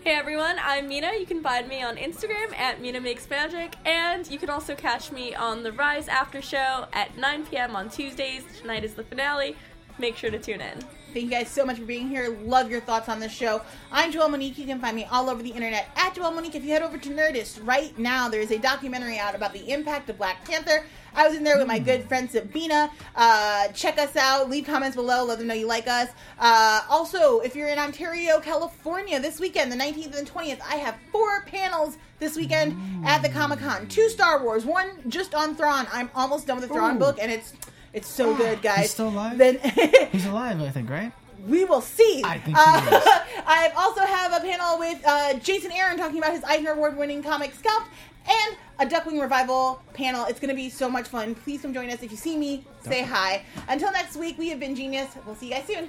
Hey 0.04 0.14
everyone, 0.14 0.56
I'm 0.62 0.86
Mina. 0.86 1.12
You 1.18 1.24
can 1.24 1.42
find 1.42 1.66
me 1.66 1.82
on 1.82 1.96
Instagram 1.96 2.54
at 2.58 2.82
Mina 2.82 3.00
Makes 3.00 3.30
Magic, 3.30 3.74
and 3.86 4.30
you 4.30 4.38
can 4.38 4.50
also 4.50 4.74
catch 4.74 5.10
me 5.12 5.34
on 5.34 5.62
the 5.62 5.72
Rise 5.72 6.06
After 6.08 6.42
Show 6.42 6.86
at 6.92 7.16
9 7.16 7.46
p.m. 7.46 7.74
on 7.74 7.88
Tuesdays. 7.88 8.44
Tonight 8.60 8.84
is 8.84 8.92
the 8.92 9.04
finale. 9.04 9.56
Make 9.98 10.16
sure 10.16 10.30
to 10.30 10.38
tune 10.38 10.60
in. 10.60 10.84
Thank 11.14 11.24
you 11.24 11.30
guys 11.30 11.48
so 11.48 11.64
much 11.64 11.78
for 11.78 11.86
being 11.86 12.10
here. 12.10 12.36
Love 12.44 12.70
your 12.70 12.82
thoughts 12.82 13.08
on 13.08 13.18
this 13.18 13.32
show. 13.32 13.62
I'm 13.90 14.12
Joelle 14.12 14.30
Monique. 14.30 14.58
You 14.58 14.66
can 14.66 14.78
find 14.78 14.94
me 14.94 15.06
all 15.10 15.30
over 15.30 15.42
the 15.42 15.48
internet 15.48 15.88
at 15.96 16.14
Joelle 16.14 16.34
Monique. 16.34 16.54
If 16.54 16.64
you 16.64 16.70
head 16.70 16.82
over 16.82 16.98
to 16.98 17.08
Nerdist 17.08 17.66
right 17.66 17.98
now, 17.98 18.28
there 18.28 18.42
is 18.42 18.50
a 18.50 18.58
documentary 18.58 19.18
out 19.18 19.34
about 19.34 19.54
the 19.54 19.72
impact 19.72 20.10
of 20.10 20.18
Black 20.18 20.44
Panther. 20.44 20.84
I 21.14 21.26
was 21.26 21.34
in 21.34 21.44
there 21.44 21.56
with 21.56 21.66
my 21.66 21.78
good 21.78 22.06
friend 22.06 22.30
Sabina. 22.30 22.90
Uh, 23.16 23.68
check 23.68 23.98
us 23.98 24.16
out. 24.16 24.50
Leave 24.50 24.66
comments 24.66 24.96
below. 24.96 25.24
Let 25.24 25.38
them 25.38 25.46
know 25.46 25.54
you 25.54 25.66
like 25.66 25.88
us. 25.88 26.10
Uh, 26.38 26.82
also, 26.90 27.40
if 27.40 27.56
you're 27.56 27.68
in 27.68 27.78
Ontario, 27.78 28.38
California, 28.38 29.18
this 29.18 29.40
weekend, 29.40 29.72
the 29.72 29.76
19th 29.76 30.18
and 30.18 30.30
20th, 30.30 30.60
I 30.60 30.76
have 30.76 30.96
four 31.10 31.40
panels 31.46 31.96
this 32.18 32.36
weekend 32.36 32.76
at 33.06 33.22
the 33.22 33.30
Comic 33.30 33.60
Con. 33.60 33.88
Two 33.88 34.10
Star 34.10 34.44
Wars, 34.44 34.66
one 34.66 34.90
just 35.08 35.34
on 35.34 35.54
Thrawn. 35.54 35.86
I'm 35.90 36.10
almost 36.14 36.46
done 36.46 36.60
with 36.60 36.68
the 36.68 36.74
Thrawn 36.74 36.96
Ooh. 36.96 37.00
book, 37.00 37.16
and 37.18 37.32
it's 37.32 37.54
it's 37.92 38.08
so 38.08 38.34
good, 38.34 38.62
guys. 38.62 38.80
He's 38.80 38.90
still 38.90 39.08
alive? 39.08 39.38
Then 39.38 39.58
He's 40.12 40.26
alive, 40.26 40.60
I 40.60 40.70
think, 40.70 40.90
right? 40.90 41.12
we 41.46 41.64
will 41.64 41.80
see. 41.80 42.22
I 42.24 42.38
think 42.38 42.56
uh. 42.58 42.62
I 43.46 43.70
also 43.76 44.00
have 44.00 44.32
a 44.32 44.40
panel 44.44 44.78
with 44.78 45.00
uh, 45.06 45.34
Jason 45.34 45.70
Aaron 45.72 45.96
talking 45.96 46.18
about 46.18 46.32
his 46.32 46.42
Eisner 46.44 46.72
Award 46.72 46.96
winning 46.96 47.22
comic 47.22 47.54
Scalped 47.54 47.88
and 48.28 48.56
a 48.80 48.86
Duckwing 48.86 49.20
Revival 49.20 49.80
panel. 49.94 50.26
It's 50.26 50.40
going 50.40 50.50
to 50.50 50.54
be 50.54 50.68
so 50.68 50.88
much 50.90 51.08
fun. 51.08 51.34
Please 51.34 51.62
come 51.62 51.72
join 51.72 51.90
us. 51.90 52.02
If 52.02 52.10
you 52.10 52.16
see 52.16 52.36
me, 52.36 52.64
say 52.82 53.02
hi. 53.02 53.44
Until 53.68 53.92
next 53.92 54.16
week, 54.16 54.36
we 54.36 54.48
have 54.50 54.60
been 54.60 54.74
Genius. 54.74 55.08
We'll 55.24 55.36
see 55.36 55.46
you 55.46 55.54
guys 55.54 55.64
soon. 55.66 55.88